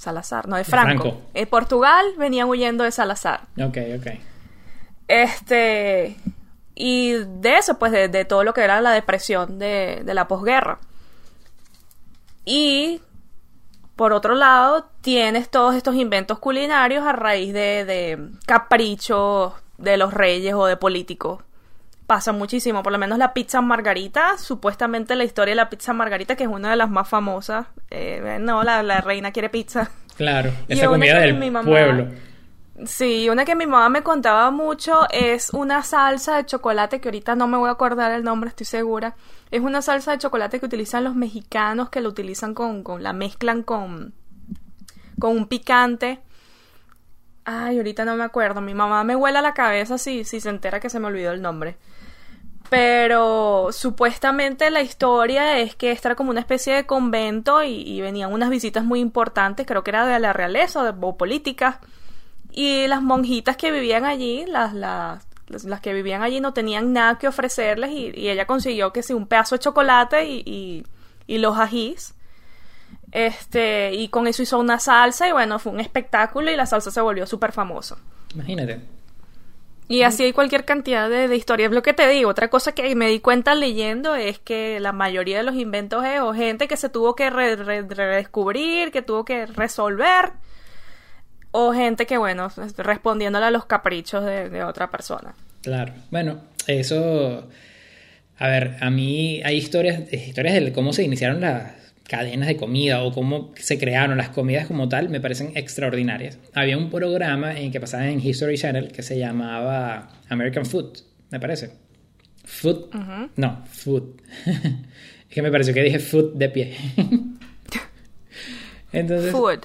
Salazar, 0.00 0.48
no, 0.48 0.56
de 0.56 0.64
Franco. 0.64 1.20
En 1.34 1.46
Portugal 1.46 2.06
venían 2.16 2.48
huyendo 2.48 2.84
de 2.84 2.90
Salazar. 2.90 3.42
Ok, 3.62 3.76
ok. 3.98 4.06
Este. 5.06 6.16
Y 6.74 7.12
de 7.12 7.58
eso, 7.58 7.78
pues, 7.78 7.92
de, 7.92 8.24
todo 8.24 8.42
lo 8.42 8.54
que 8.54 8.62
era 8.62 8.80
la 8.80 8.92
depresión 8.92 9.58
de, 9.58 10.02
la 10.06 10.26
posguerra. 10.26 10.78
Y. 12.46 13.02
Por 14.00 14.14
otro 14.14 14.34
lado, 14.34 14.86
tienes 15.02 15.50
todos 15.50 15.74
estos 15.74 15.94
inventos 15.94 16.38
culinarios 16.38 17.04
a 17.04 17.12
raíz 17.12 17.52
de, 17.52 17.84
de 17.84 18.18
caprichos 18.46 19.52
de 19.76 19.98
los 19.98 20.14
reyes 20.14 20.54
o 20.54 20.64
de 20.64 20.78
políticos 20.78 21.42
pasa 22.06 22.32
muchísimo. 22.32 22.82
Por 22.82 22.92
lo 22.92 22.98
menos 22.98 23.18
la 23.18 23.34
pizza 23.34 23.60
margarita, 23.60 24.38
supuestamente 24.38 25.16
la 25.16 25.24
historia 25.24 25.52
de 25.52 25.56
la 25.56 25.68
pizza 25.68 25.92
margarita, 25.92 26.34
que 26.34 26.44
es 26.44 26.48
una 26.48 26.70
de 26.70 26.76
las 26.76 26.88
más 26.88 27.10
famosas. 27.10 27.66
Eh, 27.90 28.38
no, 28.40 28.62
la, 28.62 29.02
reina 29.02 29.32
quiere 29.32 29.50
pizza. 29.50 29.90
Claro, 30.16 30.50
esa 30.68 30.86
comida 30.86 31.20
del 31.20 31.38
pueblo. 31.52 32.08
Sí, 32.86 33.28
una 33.28 33.44
que 33.44 33.54
mi 33.54 33.66
mamá 33.66 33.88
me 33.88 34.02
contaba 34.02 34.50
mucho 34.50 35.06
es 35.10 35.50
una 35.50 35.82
salsa 35.82 36.36
de 36.36 36.46
chocolate 36.46 37.00
que 37.00 37.08
ahorita 37.08 37.34
no 37.34 37.46
me 37.46 37.58
voy 37.58 37.68
a 37.68 37.72
acordar 37.72 38.12
el 38.12 38.24
nombre, 38.24 38.48
estoy 38.48 38.66
segura. 38.66 39.16
Es 39.50 39.60
una 39.60 39.82
salsa 39.82 40.12
de 40.12 40.18
chocolate 40.18 40.60
que 40.60 40.66
utilizan 40.66 41.04
los 41.04 41.14
mexicanos, 41.14 41.90
que 41.90 42.00
lo 42.00 42.08
utilizan 42.08 42.54
con, 42.54 42.82
con 42.82 43.02
la 43.02 43.12
mezclan 43.12 43.62
con, 43.62 44.14
con 45.18 45.36
un 45.36 45.46
picante. 45.46 46.20
Ay, 47.44 47.78
ahorita 47.78 48.04
no 48.04 48.16
me 48.16 48.24
acuerdo. 48.24 48.60
Mi 48.60 48.74
mamá 48.74 49.04
me 49.04 49.16
huela 49.16 49.42
la 49.42 49.54
cabeza 49.54 49.98
si, 49.98 50.24
si 50.24 50.40
se 50.40 50.48
entera 50.48 50.80
que 50.80 50.90
se 50.90 51.00
me 51.00 51.08
olvidó 51.08 51.32
el 51.32 51.42
nombre. 51.42 51.76
Pero 52.70 53.70
supuestamente 53.72 54.70
la 54.70 54.80
historia 54.80 55.58
es 55.58 55.74
que 55.74 55.90
esta 55.90 56.08
era 56.08 56.14
como 56.14 56.30
una 56.30 56.38
especie 56.38 56.72
de 56.72 56.86
convento 56.86 57.64
y, 57.64 58.00
venían 58.00 58.32
unas 58.32 58.48
visitas 58.48 58.84
muy 58.84 59.00
importantes, 59.00 59.66
creo 59.66 59.82
que 59.82 59.90
era 59.90 60.06
de 60.06 60.20
la 60.20 60.32
realeza 60.32 60.80
o, 60.80 60.84
de, 60.84 60.92
políticas. 61.14 61.78
Y 62.52 62.86
las 62.88 63.02
monjitas 63.02 63.56
que 63.56 63.70
vivían 63.70 64.04
allí, 64.04 64.44
las, 64.46 64.74
las, 64.74 65.26
las 65.48 65.80
que 65.80 65.92
vivían 65.92 66.22
allí 66.22 66.40
no 66.40 66.52
tenían 66.52 66.92
nada 66.92 67.18
que 67.18 67.28
ofrecerles 67.28 67.90
y, 67.90 68.28
ella 68.28 68.46
consiguió 68.46 68.92
que 68.92 69.02
sí, 69.02 69.12
un 69.12 69.26
pedazo 69.26 69.56
de 69.56 69.60
chocolate 69.60 70.26
y, 70.26 70.84
y, 71.26 71.38
los 71.38 71.58
ajís. 71.58 72.14
Este, 73.12 73.94
y 73.94 74.08
con 74.08 74.26
eso 74.26 74.42
hizo 74.42 74.58
una 74.58 74.78
salsa 74.78 75.28
y 75.28 75.32
bueno, 75.32 75.58
fue 75.58 75.72
un 75.72 75.80
espectáculo 75.80 76.50
y 76.50 76.56
la 76.56 76.66
salsa 76.66 76.90
se 76.90 77.00
volvió 77.00 77.26
súper 77.26 77.52
famosa. 77.52 77.96
Imagínate. 78.34 78.80
Y 79.90 80.02
así 80.04 80.22
hay 80.22 80.32
cualquier 80.32 80.64
cantidad 80.64 81.10
de, 81.10 81.34
historias. 81.34 81.72
Lo 81.72 81.82
que 81.82 81.92
te 81.92 82.06
digo, 82.06 82.30
otra 82.30 82.46
cosa 82.46 82.70
que 82.70 82.94
me 82.94 83.08
di 83.08 83.18
cuenta 83.18 83.56
leyendo 83.56 84.14
es 84.14 84.38
que 84.38 84.78
la 84.78 84.92
mayoría 84.92 85.38
de 85.38 85.42
los 85.42 85.56
inventos 85.56 86.04
es 86.04 86.20
o 86.20 86.32
gente 86.32 86.68
que 86.68 86.76
se 86.76 86.88
tuvo 86.88 87.16
que 87.16 87.28
redescubrir, 87.28 88.92
que 88.92 89.02
tuvo 89.02 89.24
que 89.24 89.46
resolver. 89.46 90.30
O 91.52 91.72
gente 91.72 92.06
que, 92.06 92.18
bueno, 92.18 92.48
respondiéndole 92.76 93.46
a 93.46 93.50
los 93.50 93.66
caprichos 93.66 94.24
de, 94.24 94.48
de 94.48 94.62
otra 94.64 94.90
persona. 94.90 95.34
Claro. 95.62 95.92
Bueno, 96.10 96.40
eso. 96.66 97.48
A 98.38 98.48
ver, 98.48 98.76
a 98.80 98.90
mí 98.90 99.42
hay 99.44 99.56
historias, 99.56 100.12
historias 100.12 100.54
de 100.54 100.72
cómo 100.72 100.92
se 100.92 101.02
iniciaron 101.02 101.40
las 101.40 101.72
cadenas 102.10 102.48
de 102.48 102.56
comida 102.56 103.04
o 103.04 103.12
cómo 103.12 103.52
se 103.54 103.78
crearon 103.78 104.18
las 104.18 104.30
comidas 104.30 104.66
como 104.66 104.88
tal, 104.88 105.10
me 105.10 105.20
parecen 105.20 105.52
extraordinarias. 105.54 106.38
Había 106.54 106.76
un 106.76 106.90
programa 106.90 107.56
en 107.56 107.70
que 107.70 107.78
pasaba 107.78 108.08
en 108.08 108.18
History 108.18 108.58
Channel 108.58 108.90
que 108.90 109.02
se 109.04 109.16
llamaba 109.16 110.08
American 110.28 110.66
Food, 110.66 110.98
me 111.30 111.38
parece. 111.38 111.70
Food. 112.44 112.90
No, 113.36 113.64
food. 113.70 114.20
es 114.46 115.28
que 115.28 115.40
me 115.40 115.52
pareció 115.52 115.72
que 115.72 115.84
dije 115.84 116.00
food 116.00 116.34
de 116.34 116.48
pie. 116.48 116.76
Entonces. 118.92 119.30
Food. 119.30 119.60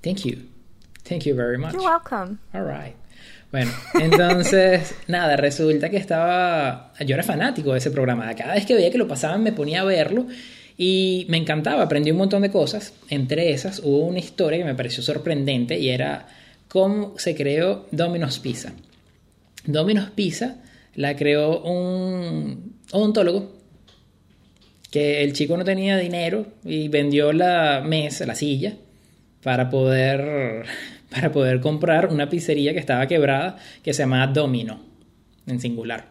Thank 0.00 0.24
you. 0.24 0.53
Thank 1.04 1.24
you 1.24 1.34
very 1.34 1.58
much. 1.58 1.74
You're 1.74 1.84
welcome. 1.84 2.38
All 2.52 2.64
right. 2.64 2.96
Bueno, 3.52 3.70
entonces, 4.00 4.94
nada, 5.06 5.36
resulta 5.36 5.90
que 5.90 5.96
estaba. 5.96 6.92
Yo 7.06 7.14
era 7.14 7.22
fanático 7.22 7.72
de 7.72 7.78
ese 7.78 7.90
programa. 7.90 8.34
Cada 8.34 8.54
vez 8.54 8.66
que 8.66 8.74
veía 8.74 8.90
que 8.90 8.98
lo 8.98 9.06
pasaban, 9.06 9.42
me 9.42 9.52
ponía 9.52 9.82
a 9.82 9.84
verlo 9.84 10.26
y 10.76 11.26
me 11.28 11.36
encantaba. 11.36 11.82
Aprendí 11.82 12.10
un 12.10 12.16
montón 12.18 12.42
de 12.42 12.50
cosas. 12.50 12.94
Entre 13.10 13.52
esas, 13.52 13.80
hubo 13.80 14.06
una 14.06 14.18
historia 14.18 14.58
que 14.58 14.64
me 14.64 14.74
pareció 14.74 15.02
sorprendente 15.02 15.78
y 15.78 15.90
era 15.90 16.26
cómo 16.68 17.14
se 17.18 17.34
creó 17.34 17.86
Domino's 17.92 18.38
Pizza. 18.40 18.72
Domino's 19.64 20.10
Pizza 20.10 20.56
la 20.94 21.14
creó 21.16 21.62
un 21.62 22.76
odontólogo 22.92 23.52
que 24.90 25.24
el 25.24 25.32
chico 25.32 25.56
no 25.56 25.64
tenía 25.64 25.96
dinero 25.96 26.46
y 26.64 26.88
vendió 26.88 27.32
la 27.32 27.82
mesa, 27.84 28.26
la 28.26 28.34
silla, 28.36 28.74
para 29.42 29.68
poder, 29.68 30.64
para 31.14 31.30
poder 31.30 31.60
comprar 31.60 32.08
una 32.08 32.28
pizzería 32.28 32.72
que 32.72 32.80
estaba 32.80 33.06
quebrada 33.06 33.56
que 33.82 33.94
se 33.94 34.02
llamaba 34.02 34.32
Domino, 34.32 34.80
en 35.46 35.60
singular. 35.60 36.08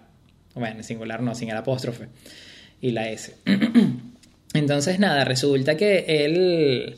Bueno, 0.55 0.77
en 0.77 0.83
singular 0.83 1.21
no, 1.21 1.35
sin 1.35 1.49
el 1.49 1.57
apóstrofe 1.57 2.07
y 2.79 2.91
la 2.91 3.09
S. 3.09 3.35
Entonces, 4.53 4.99
nada, 4.99 5.25
resulta 5.25 5.75
que 5.75 6.05
él 6.07 6.95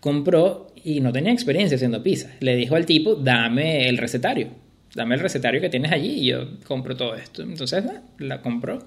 compró 0.00 0.74
y 0.84 1.00
no 1.00 1.12
tenía 1.12 1.32
experiencia 1.32 1.76
haciendo 1.76 2.02
pizza. 2.02 2.30
Le 2.40 2.56
dijo 2.56 2.74
al 2.74 2.84
tipo, 2.84 3.14
dame 3.14 3.88
el 3.88 3.96
recetario, 3.96 4.48
dame 4.94 5.14
el 5.14 5.20
recetario 5.20 5.60
que 5.60 5.70
tienes 5.70 5.92
allí 5.92 6.20
y 6.20 6.26
yo 6.26 6.58
compro 6.66 6.96
todo 6.96 7.14
esto. 7.14 7.42
Entonces, 7.42 7.84
la 8.18 8.42
compró. 8.42 8.86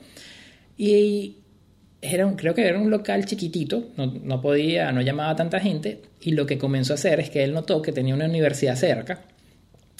Y 0.77 1.37
era 2.03 2.27
un, 2.27 2.35
creo 2.35 2.53
que 2.53 2.67
era 2.67 2.77
un 2.77 2.89
local 2.89 3.25
chiquitito, 3.25 3.91
no, 3.95 4.07
no, 4.07 4.41
podía, 4.41 4.91
no 4.91 5.01
llamaba 5.01 5.35
tanta 5.35 5.59
gente, 5.59 6.01
y 6.21 6.31
lo 6.31 6.45
que 6.45 6.57
comenzó 6.57 6.93
a 6.93 6.95
hacer 6.95 7.19
es 7.21 7.29
que 7.29 7.43
él 7.43 7.53
notó 7.53 7.81
que 7.81 7.93
tenía 7.93 8.13
una 8.13 8.25
universidad 8.25 8.75
cerca 8.75 9.21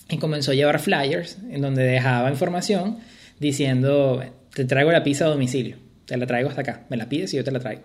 y 0.09 0.17
comenzó 0.17 0.51
a 0.51 0.53
llevar 0.53 0.79
flyers 0.79 1.37
en 1.49 1.61
donde 1.61 1.83
dejaba 1.83 2.29
información 2.29 2.97
diciendo, 3.39 4.21
te 4.53 4.65
traigo 4.65 4.91
la 4.91 5.03
pizza 5.03 5.25
a 5.25 5.29
domicilio, 5.29 5.77
te 6.05 6.17
la 6.17 6.27
traigo 6.27 6.49
hasta 6.49 6.61
acá, 6.61 6.85
me 6.89 6.97
la 6.97 7.07
pides 7.07 7.33
y 7.33 7.37
yo 7.37 7.43
te 7.43 7.51
la 7.51 7.59
traigo. 7.59 7.83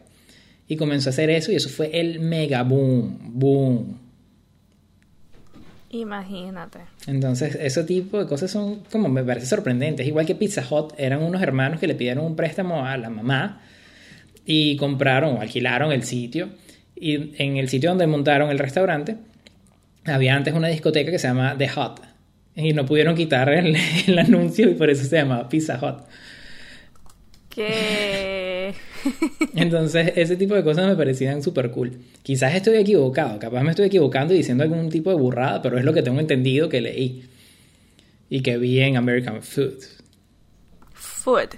Y 0.67 0.77
comenzó 0.77 1.09
a 1.09 1.13
hacer 1.13 1.31
eso 1.31 1.53
y 1.53 1.55
eso 1.55 1.69
fue 1.69 1.99
el 1.99 2.19
mega 2.21 2.63
boom, 2.63 3.19
boom. 3.23 3.99
Imagínate. 5.91 6.81
Entonces, 7.07 7.57
ese 7.59 7.85
tipo 7.85 8.19
de 8.19 8.27
cosas 8.27 8.51
son 8.51 8.81
como 8.91 9.09
me 9.09 9.25
parece 9.25 9.47
sorprendentes. 9.47 10.07
Igual 10.07 10.27
que 10.27 10.35
Pizza 10.35 10.63
Hut, 10.69 10.93
eran 10.99 11.23
unos 11.23 11.41
hermanos 11.41 11.81
que 11.81 11.87
le 11.87 11.95
pidieron 11.95 12.27
un 12.27 12.37
préstamo 12.37 12.85
a 12.85 12.99
la 12.99 13.09
mamá 13.09 13.63
y 14.51 14.77
compraron 14.77 15.37
o 15.37 15.41
alquilaron 15.43 15.93
el 15.93 16.05
sitio. 16.05 16.49
Y 16.97 17.35
en 17.37 17.59
el 17.59 17.69
sitio 17.69 17.91
donde 17.91 18.07
montaron 18.07 18.51
el 18.51 18.59
restaurante, 18.59 19.17
había 20.07 20.35
antes 20.35 20.55
una 20.55 20.69
discoteca 20.69 21.11
que 21.11 21.19
se 21.19 21.29
llama 21.29 21.55
The 21.59 21.67
Hut. 21.67 22.01
Y 22.57 22.73
no 22.73 22.87
pudieron 22.87 23.15
quitar 23.15 23.51
el, 23.51 23.77
el 24.07 24.19
anuncio 24.19 24.71
y 24.71 24.75
por 24.75 24.89
eso 24.89 25.05
se 25.05 25.17
llamaba 25.17 25.51
Pizza 25.51 25.79
Hut. 25.79 26.03
Que... 27.51 28.73
Entonces, 29.55 30.15
ese 30.17 30.37
tipo 30.37 30.55
de 30.55 30.65
cosas 30.65 30.87
me 30.87 30.97
parecían 30.97 31.43
súper 31.43 31.71
cool. 31.71 31.99
Quizás 32.23 32.55
estoy 32.55 32.79
equivocado, 32.79 33.39
capaz 33.39 33.63
me 33.63 33.71
estoy 33.71 33.89
equivocando 33.89 34.33
y 34.33 34.39
diciendo 34.39 34.65
algún 34.65 34.89
tipo 34.89 35.11
de 35.11 35.17
burrada, 35.17 35.61
pero 35.61 35.77
es 35.77 35.85
lo 35.85 35.93
que 35.93 36.03
tengo 36.03 36.21
entendido 36.21 36.71
que 36.71 36.81
leí. 36.81 37.29
Y 38.31 38.41
que 38.41 38.57
vi 38.57 38.81
en 38.81 38.97
American 38.97 39.43
Food. 39.43 39.85
Food. 40.95 41.51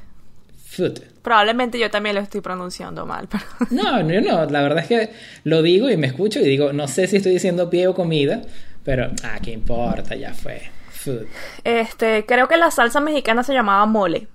Food. 0.57 1.10
Probablemente 1.23 1.79
yo 1.79 1.91
también 1.91 2.15
lo 2.15 2.21
estoy 2.21 2.41
pronunciando 2.41 3.07
mal. 3.07 3.29
Pero... 3.29 3.45
No, 3.71 4.01
yo 4.11 4.21
no. 4.21 4.47
La 4.47 4.63
verdad 4.63 4.79
es 4.81 4.87
que 4.87 5.11
lo 5.45 5.63
digo 5.63 5.91
y 5.91 5.97
me 5.97 6.07
escucho 6.07 6.41
y 6.41 6.45
digo, 6.45 6.73
no 6.73 6.89
sé 6.89 7.07
si 7.07 7.17
estoy 7.17 7.33
diciendo 7.33 7.71
pie 7.71 7.87
o 7.87 7.95
comida, 7.95 8.43
pero, 8.85 9.11
ah, 9.25 9.39
qué 9.43 9.53
importa, 9.53 10.15
ya 10.15 10.33
fue. 10.33 10.63
Food. 10.91 11.27
Este, 11.65 12.25
creo 12.27 12.49
que 12.49 12.57
la 12.57 12.71
salsa 12.71 13.01
mexicana 13.01 13.43
se 13.43 13.53
llamaba 13.53 13.85
mole. 13.87 14.27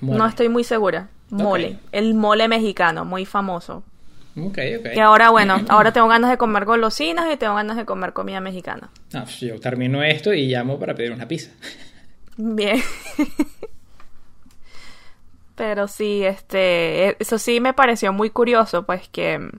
Mole. 0.00 0.18
No 0.18 0.26
estoy 0.26 0.48
muy 0.48 0.64
segura. 0.64 1.08
Mole. 1.30 1.78
Ok. 1.82 1.88
El 1.92 2.14
mole 2.14 2.48
mexicano, 2.48 3.04
muy 3.04 3.24
famoso. 3.24 3.82
Ok, 4.38 4.58
ok. 4.78 4.86
Y 4.94 5.00
ahora, 5.00 5.30
bueno, 5.30 5.56
ahora 5.68 5.92
tengo 5.92 6.08
ganas 6.08 6.30
de 6.30 6.36
comer 6.36 6.64
golosinas 6.66 7.32
y 7.32 7.36
tengo 7.36 7.54
ganas 7.54 7.76
de 7.76 7.86
comer 7.86 8.12
comida 8.12 8.40
mexicana. 8.40 8.90
Pues 9.10 9.40
yo 9.40 9.58
termino 9.58 10.02
esto 10.02 10.32
y 10.34 10.46
llamo 10.48 10.78
para 10.78 10.94
pedir 10.94 11.12
una 11.12 11.26
pizza. 11.26 11.50
Bien. 12.36 12.82
Pero 15.56 15.88
sí, 15.88 16.22
este, 16.24 17.20
eso 17.20 17.38
sí 17.38 17.60
me 17.60 17.72
pareció 17.72 18.12
muy 18.12 18.30
curioso, 18.30 18.84
pues 18.84 19.08
que, 19.08 19.50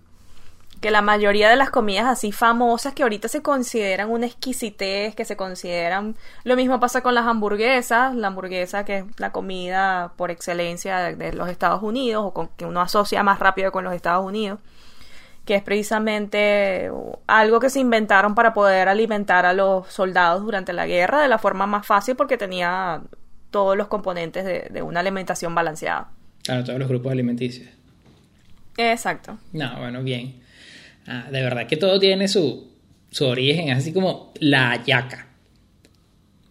que 0.79 0.91
la 0.91 1.01
mayoría 1.01 1.49
de 1.49 1.55
las 1.55 1.71
comidas 1.71 2.05
así 2.05 2.31
famosas 2.31 2.93
que 2.93 3.01
ahorita 3.03 3.27
se 3.27 3.41
consideran 3.41 4.11
una 4.11 4.27
exquisitez, 4.27 5.15
que 5.15 5.25
se 5.25 5.35
consideran, 5.35 6.15
lo 6.43 6.55
mismo 6.55 6.79
pasa 6.79 7.01
con 7.01 7.15
las 7.15 7.25
hamburguesas, 7.25 8.15
la 8.15 8.27
hamburguesa 8.27 8.85
que 8.85 8.99
es 8.99 9.05
la 9.17 9.31
comida 9.31 10.13
por 10.17 10.29
excelencia 10.29 10.99
de, 10.99 11.15
de 11.15 11.33
los 11.33 11.49
Estados 11.49 11.81
Unidos 11.81 12.23
o 12.25 12.31
con, 12.33 12.49
que 12.49 12.65
uno 12.65 12.79
asocia 12.81 13.23
más 13.23 13.39
rápido 13.39 13.71
con 13.71 13.83
los 13.83 13.93
Estados 13.95 14.23
Unidos, 14.23 14.59
que 15.45 15.55
es 15.55 15.63
precisamente 15.63 16.91
algo 17.25 17.59
que 17.59 17.71
se 17.71 17.79
inventaron 17.79 18.35
para 18.35 18.53
poder 18.53 18.87
alimentar 18.89 19.47
a 19.47 19.53
los 19.53 19.87
soldados 19.87 20.43
durante 20.43 20.73
la 20.73 20.85
guerra 20.85 21.21
de 21.21 21.27
la 21.27 21.39
forma 21.39 21.65
más 21.65 21.87
fácil 21.87 22.15
porque 22.15 22.37
tenía 22.37 23.01
todos 23.57 23.75
los 23.75 23.87
componentes 23.87 24.45
de, 24.45 24.67
de 24.71 24.81
una 24.83 24.99
alimentación 24.99 25.55
balanceada. 25.55 26.11
Claro, 26.43 26.63
todos 26.63 26.77
los 26.77 26.87
grupos 26.87 27.11
alimenticios. 27.11 27.67
Exacto. 28.77 29.39
No, 29.51 29.79
bueno, 29.79 30.03
bien. 30.03 30.35
Ah, 31.07 31.25
de 31.31 31.41
verdad 31.41 31.65
que 31.65 31.75
todo 31.75 31.97
tiene 31.99 32.27
su, 32.27 32.71
su 33.09 33.25
origen, 33.25 33.69
es 33.69 33.77
así 33.79 33.91
como 33.93 34.31
la 34.39 34.69
hallaca. 34.73 35.25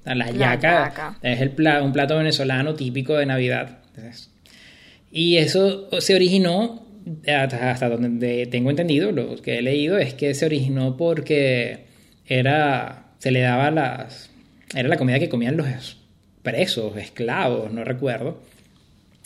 La 0.04 0.14
La 0.16 0.24
hallaca 0.26 1.16
es 1.22 1.40
el 1.40 1.50
pla- 1.50 1.82
un 1.84 1.92
plato 1.92 2.16
venezolano 2.16 2.74
típico 2.74 3.14
de 3.16 3.26
Navidad. 3.26 3.78
Y 5.12 5.36
eso 5.36 5.88
se 6.00 6.14
originó, 6.16 6.84
hasta, 7.28 7.70
hasta 7.70 7.88
donde 7.88 8.46
tengo 8.46 8.70
entendido, 8.70 9.12
lo 9.12 9.36
que 9.36 9.58
he 9.58 9.62
leído 9.62 9.96
es 9.98 10.14
que 10.14 10.34
se 10.34 10.44
originó 10.46 10.96
porque 10.96 11.86
era, 12.26 13.04
se 13.18 13.30
le 13.30 13.40
daba 13.40 13.70
las, 13.70 14.30
era 14.74 14.88
la 14.88 14.96
comida 14.96 15.20
que 15.20 15.28
comían 15.28 15.56
los 15.56 15.68
presos, 16.50 16.96
esclavos, 16.96 17.72
no 17.72 17.82
recuerdo, 17.84 18.38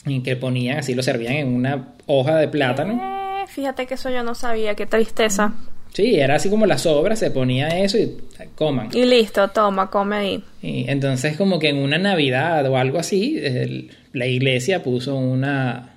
y 0.07 0.21
que 0.23 0.35
ponían 0.37 0.79
así, 0.79 0.95
lo 0.95 1.03
servían 1.03 1.35
en 1.35 1.49
una 1.55 1.89
hoja 2.07 2.37
de 2.39 2.49
plátano. 2.49 2.95
Eh, 3.43 3.47
fíjate 3.47 3.87
que 3.87 3.95
eso 3.95 4.09
yo 4.09 4.23
no 4.23 4.35
sabía, 4.35 4.75
qué 4.75 4.87
tristeza. 4.87 5.53
Sí, 5.93 6.18
era 6.18 6.37
así 6.37 6.49
como 6.49 6.66
las 6.66 6.83
sobras, 6.83 7.18
se 7.18 7.31
ponía 7.31 7.68
eso 7.68 7.99
y 7.99 8.16
coman. 8.55 8.89
Y 8.95 9.05
listo, 9.05 9.49
toma, 9.49 9.91
come 9.91 10.16
ahí. 10.16 10.45
Y 10.62 10.89
entonces 10.89 11.37
como 11.37 11.59
que 11.59 11.68
en 11.68 11.79
una 11.79 11.99
Navidad 11.99 12.64
o 12.71 12.77
algo 12.79 12.99
así, 12.99 13.37
el- 13.43 13.91
la 14.12 14.27
iglesia 14.27 14.83
puso 14.83 15.16
una, 15.16 15.91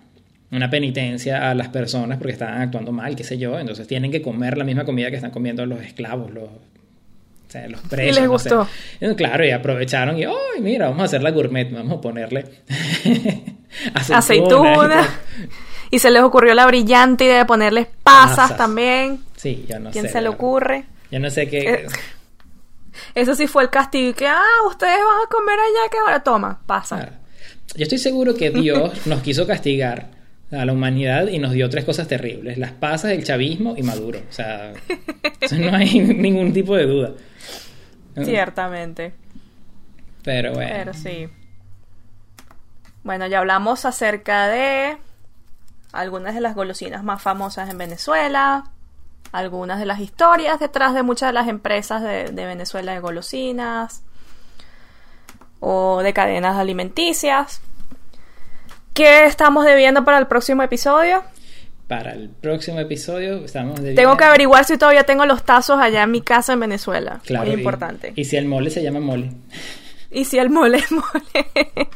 una 0.52 0.70
penitencia 0.70 1.50
a 1.50 1.54
las 1.56 1.70
personas 1.70 2.18
porque 2.18 2.34
estaban 2.34 2.60
actuando 2.62 2.92
mal, 2.92 3.16
qué 3.16 3.24
sé 3.24 3.38
yo, 3.38 3.58
entonces 3.60 3.88
tienen 3.88 4.12
que 4.12 4.22
comer 4.22 4.58
la 4.58 4.64
misma 4.64 4.84
comida 4.84 5.10
que 5.12 5.16
están 5.18 5.32
comiendo 5.32 5.66
los 5.66 5.82
esclavos, 5.82 6.32
los, 6.32 6.50
sea, 7.54 7.68
los 7.70 7.80
presos. 7.82 8.16
les 8.20 8.30
no 8.30 8.38
sé. 8.40 8.50
gustó. 8.50 8.68
Y 9.00 9.16
claro, 9.16 9.46
y 9.46 9.52
aprovecharon 9.52 10.18
y, 10.18 10.24
¡ay, 10.26 10.34
mira, 10.62 10.86
vamos 10.88 11.02
a 11.02 11.06
hacer 11.06 11.24
la 11.24 11.32
gourmet, 11.32 11.72
vamos 11.72 11.98
a 11.98 12.02
ponerle 12.02 12.46
aceituna. 13.94 14.18
Aceituna. 14.20 15.10
Y 15.92 16.00
se 16.00 16.10
les 16.12 16.24
ocurrió 16.24 16.54
la 16.56 16.66
brillante 16.66 17.26
idea 17.26 17.38
de 17.38 17.46
ponerles 17.46 17.88
pasas, 18.04 18.36
Pasas. 18.38 18.58
también. 18.58 19.20
Sí, 19.36 19.66
yo 19.70 19.80
no 19.80 19.92
¿Quién 19.92 20.06
sé. 20.06 20.12
se 20.12 20.18
de 20.18 20.24
le 20.24 20.30
ocurre? 20.30 20.86
Yo 21.12 21.20
no 21.20 21.30
sé 21.30 21.48
qué... 21.48 21.60
Eh, 21.60 21.86
Eso 23.16 23.36
sí 23.36 23.46
fue 23.48 23.64
el 23.64 23.70
castigo. 23.70 24.10
y 24.10 24.14
Que, 24.14 24.28
ah, 24.28 24.42
ustedes 24.68 24.98
van 24.98 25.26
a 25.26 25.30
comer 25.30 25.60
allá, 25.60 25.90
que 25.92 25.98
ahora 26.00 26.24
toma, 26.24 26.62
pasa. 26.66 26.96
Claro. 26.98 27.12
Yo 27.76 27.84
estoy 27.84 27.98
seguro 28.00 28.34
que 28.36 28.50
Dios 28.50 28.92
nos 29.06 29.22
quiso 29.22 29.46
castigar 29.46 30.10
a 30.52 30.66
la 30.66 30.74
humanidad 30.74 31.28
y 31.28 31.40
nos 31.40 31.52
dio 31.54 31.70
tres 31.70 31.86
cosas 31.86 32.08
terribles: 32.08 32.58
las 32.58 32.72
pasas, 32.72 33.12
el 33.12 33.24
chavismo 33.24 33.76
y 33.78 33.84
Maduro. 33.84 34.20
O 34.30 34.34
sea, 34.34 34.74
eso 35.42 35.56
no 35.58 35.76
hay 35.76 36.00
ningún 36.00 36.54
tipo 36.54 36.76
de 36.76 36.86
duda. 36.86 37.12
Ciertamente. 38.16 39.14
Pero 40.24 40.54
bueno. 40.54 40.72
Pero 40.72 40.94
sí. 40.94 41.30
Bueno, 43.04 43.28
ya 43.28 43.40
hablamos 43.40 43.86
acerca 43.86 44.48
de 44.48 44.98
algunas 45.92 46.34
de 46.36 46.42
las 46.42 46.56
golosinas 46.56 47.04
más 47.04 47.22
famosas 47.22 47.70
en 47.70 47.78
Venezuela. 47.78 48.66
algunas 49.32 49.80
de 49.80 49.86
las 49.86 50.00
historias 50.00 50.60
detrás 50.60 50.94
de 50.94 51.02
muchas 51.04 51.30
de 51.30 51.34
las 51.34 51.48
empresas 51.48 52.02
de, 52.04 52.26
de 52.26 52.46
Venezuela 52.46 52.94
de 52.94 53.00
golosinas 53.00 54.04
o 55.60 56.02
de 56.04 56.14
cadenas 56.14 56.58
alimenticias. 56.58 57.62
¿Qué 58.94 59.26
estamos 59.26 59.66
debiendo 59.66 60.06
para 60.06 60.20
el 60.20 60.28
próximo 60.28 60.62
episodio? 60.62 61.24
Para 61.88 62.14
el 62.14 62.30
próximo 62.30 62.80
episodio 62.80 63.44
estamos 63.44 63.82
de 63.82 63.94
Tengo 63.94 64.16
que 64.18 64.24
averiguar 64.24 64.64
si 64.66 64.78
todavía 64.78 65.04
tengo 65.04 65.26
los 65.26 65.44
tazos 65.44 65.80
allá 65.80 66.04
en 66.04 66.12
mi 66.12 66.22
casa 66.22 66.54
en 66.54 66.62
Venezuela. 66.62 67.20
Claro, 67.26 67.46
Muy 67.46 67.56
y- 67.56 67.58
importante. 67.60 68.14
Y, 68.16 68.26
si 68.26 68.38
el 68.38 68.46
mole 68.46 68.70
se 68.70 68.82
llama 68.82 69.00
mole. 69.00 69.32
Y 70.10 70.26
si 70.26 70.38
el 70.40 70.50
mole 70.50 70.78
es 70.78 70.92
mole. 70.92 71.08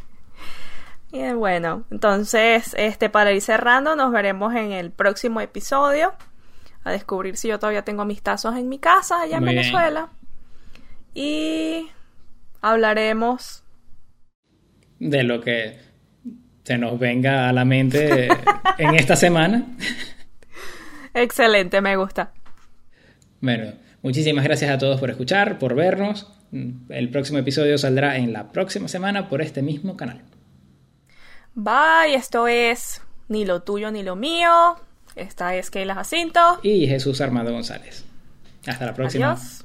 y 1.12 1.20
eh, 1.20 1.34
bueno, 1.34 1.86
entonces, 1.90 2.76
este, 2.78 3.10
para 3.10 3.32
ir 3.32 3.42
cerrando, 3.42 3.96
nos 3.96 4.12
veremos 4.12 4.54
en 4.56 4.72
el 4.74 4.92
próximo 4.92 5.40
episodio. 5.42 6.14
A 6.84 6.92
descubrir 6.92 7.36
si 7.38 7.48
yo 7.48 7.60
todavía 7.60 7.84
tengo 7.84 8.06
mis 8.06 8.22
tazos 8.22 8.56
en 8.56 8.70
mi 8.70 8.80
casa 8.80 9.22
allá 9.22 9.38
en 9.38 9.44
Muy 9.44 9.54
bien. 9.54 9.64
Venezuela. 9.64 10.10
Y 11.14 11.88
hablaremos. 12.62 13.64
De 15.00 15.24
lo 15.24 15.42
que 15.42 15.80
se 16.68 16.78
nos 16.78 17.00
venga 17.00 17.48
a 17.48 17.54
la 17.54 17.64
mente 17.64 18.28
en 18.78 18.96
esta 18.96 19.16
semana. 19.16 19.64
Excelente, 21.14 21.80
me 21.80 21.96
gusta. 21.96 22.34
Bueno, 23.40 23.72
muchísimas 24.02 24.44
gracias 24.44 24.72
a 24.72 24.78
todos 24.78 25.00
por 25.00 25.10
escuchar, 25.10 25.60
por 25.60 25.76
vernos. 25.76 26.30
El 26.90 27.10
próximo 27.10 27.40
episodio 27.40 27.78
saldrá 27.78 28.18
en 28.18 28.34
la 28.34 28.52
próxima 28.52 28.90
semana 28.90 29.30
por 29.30 29.42
este 29.42 29.62
mismo 29.62 29.96
canal. 29.96 30.24
Bye, 31.56 32.16
esto 32.16 32.50
es 32.50 33.02
ni 33.30 33.46
lo 33.46 33.62
tuyo 33.62 33.90
ni 33.90 34.04
lo 34.04 34.18
mío. 34.18 34.76
Esta 35.16 35.56
es 35.56 35.72
Keila 35.72 35.96
Jacinto. 35.96 36.60
Y 36.64 36.86
Jesús 36.86 37.22
Armando 37.22 37.54
González. 37.54 38.04
Hasta 38.66 38.88
la 38.88 38.94
próxima. 38.94 39.32
Adiós. 39.32 39.64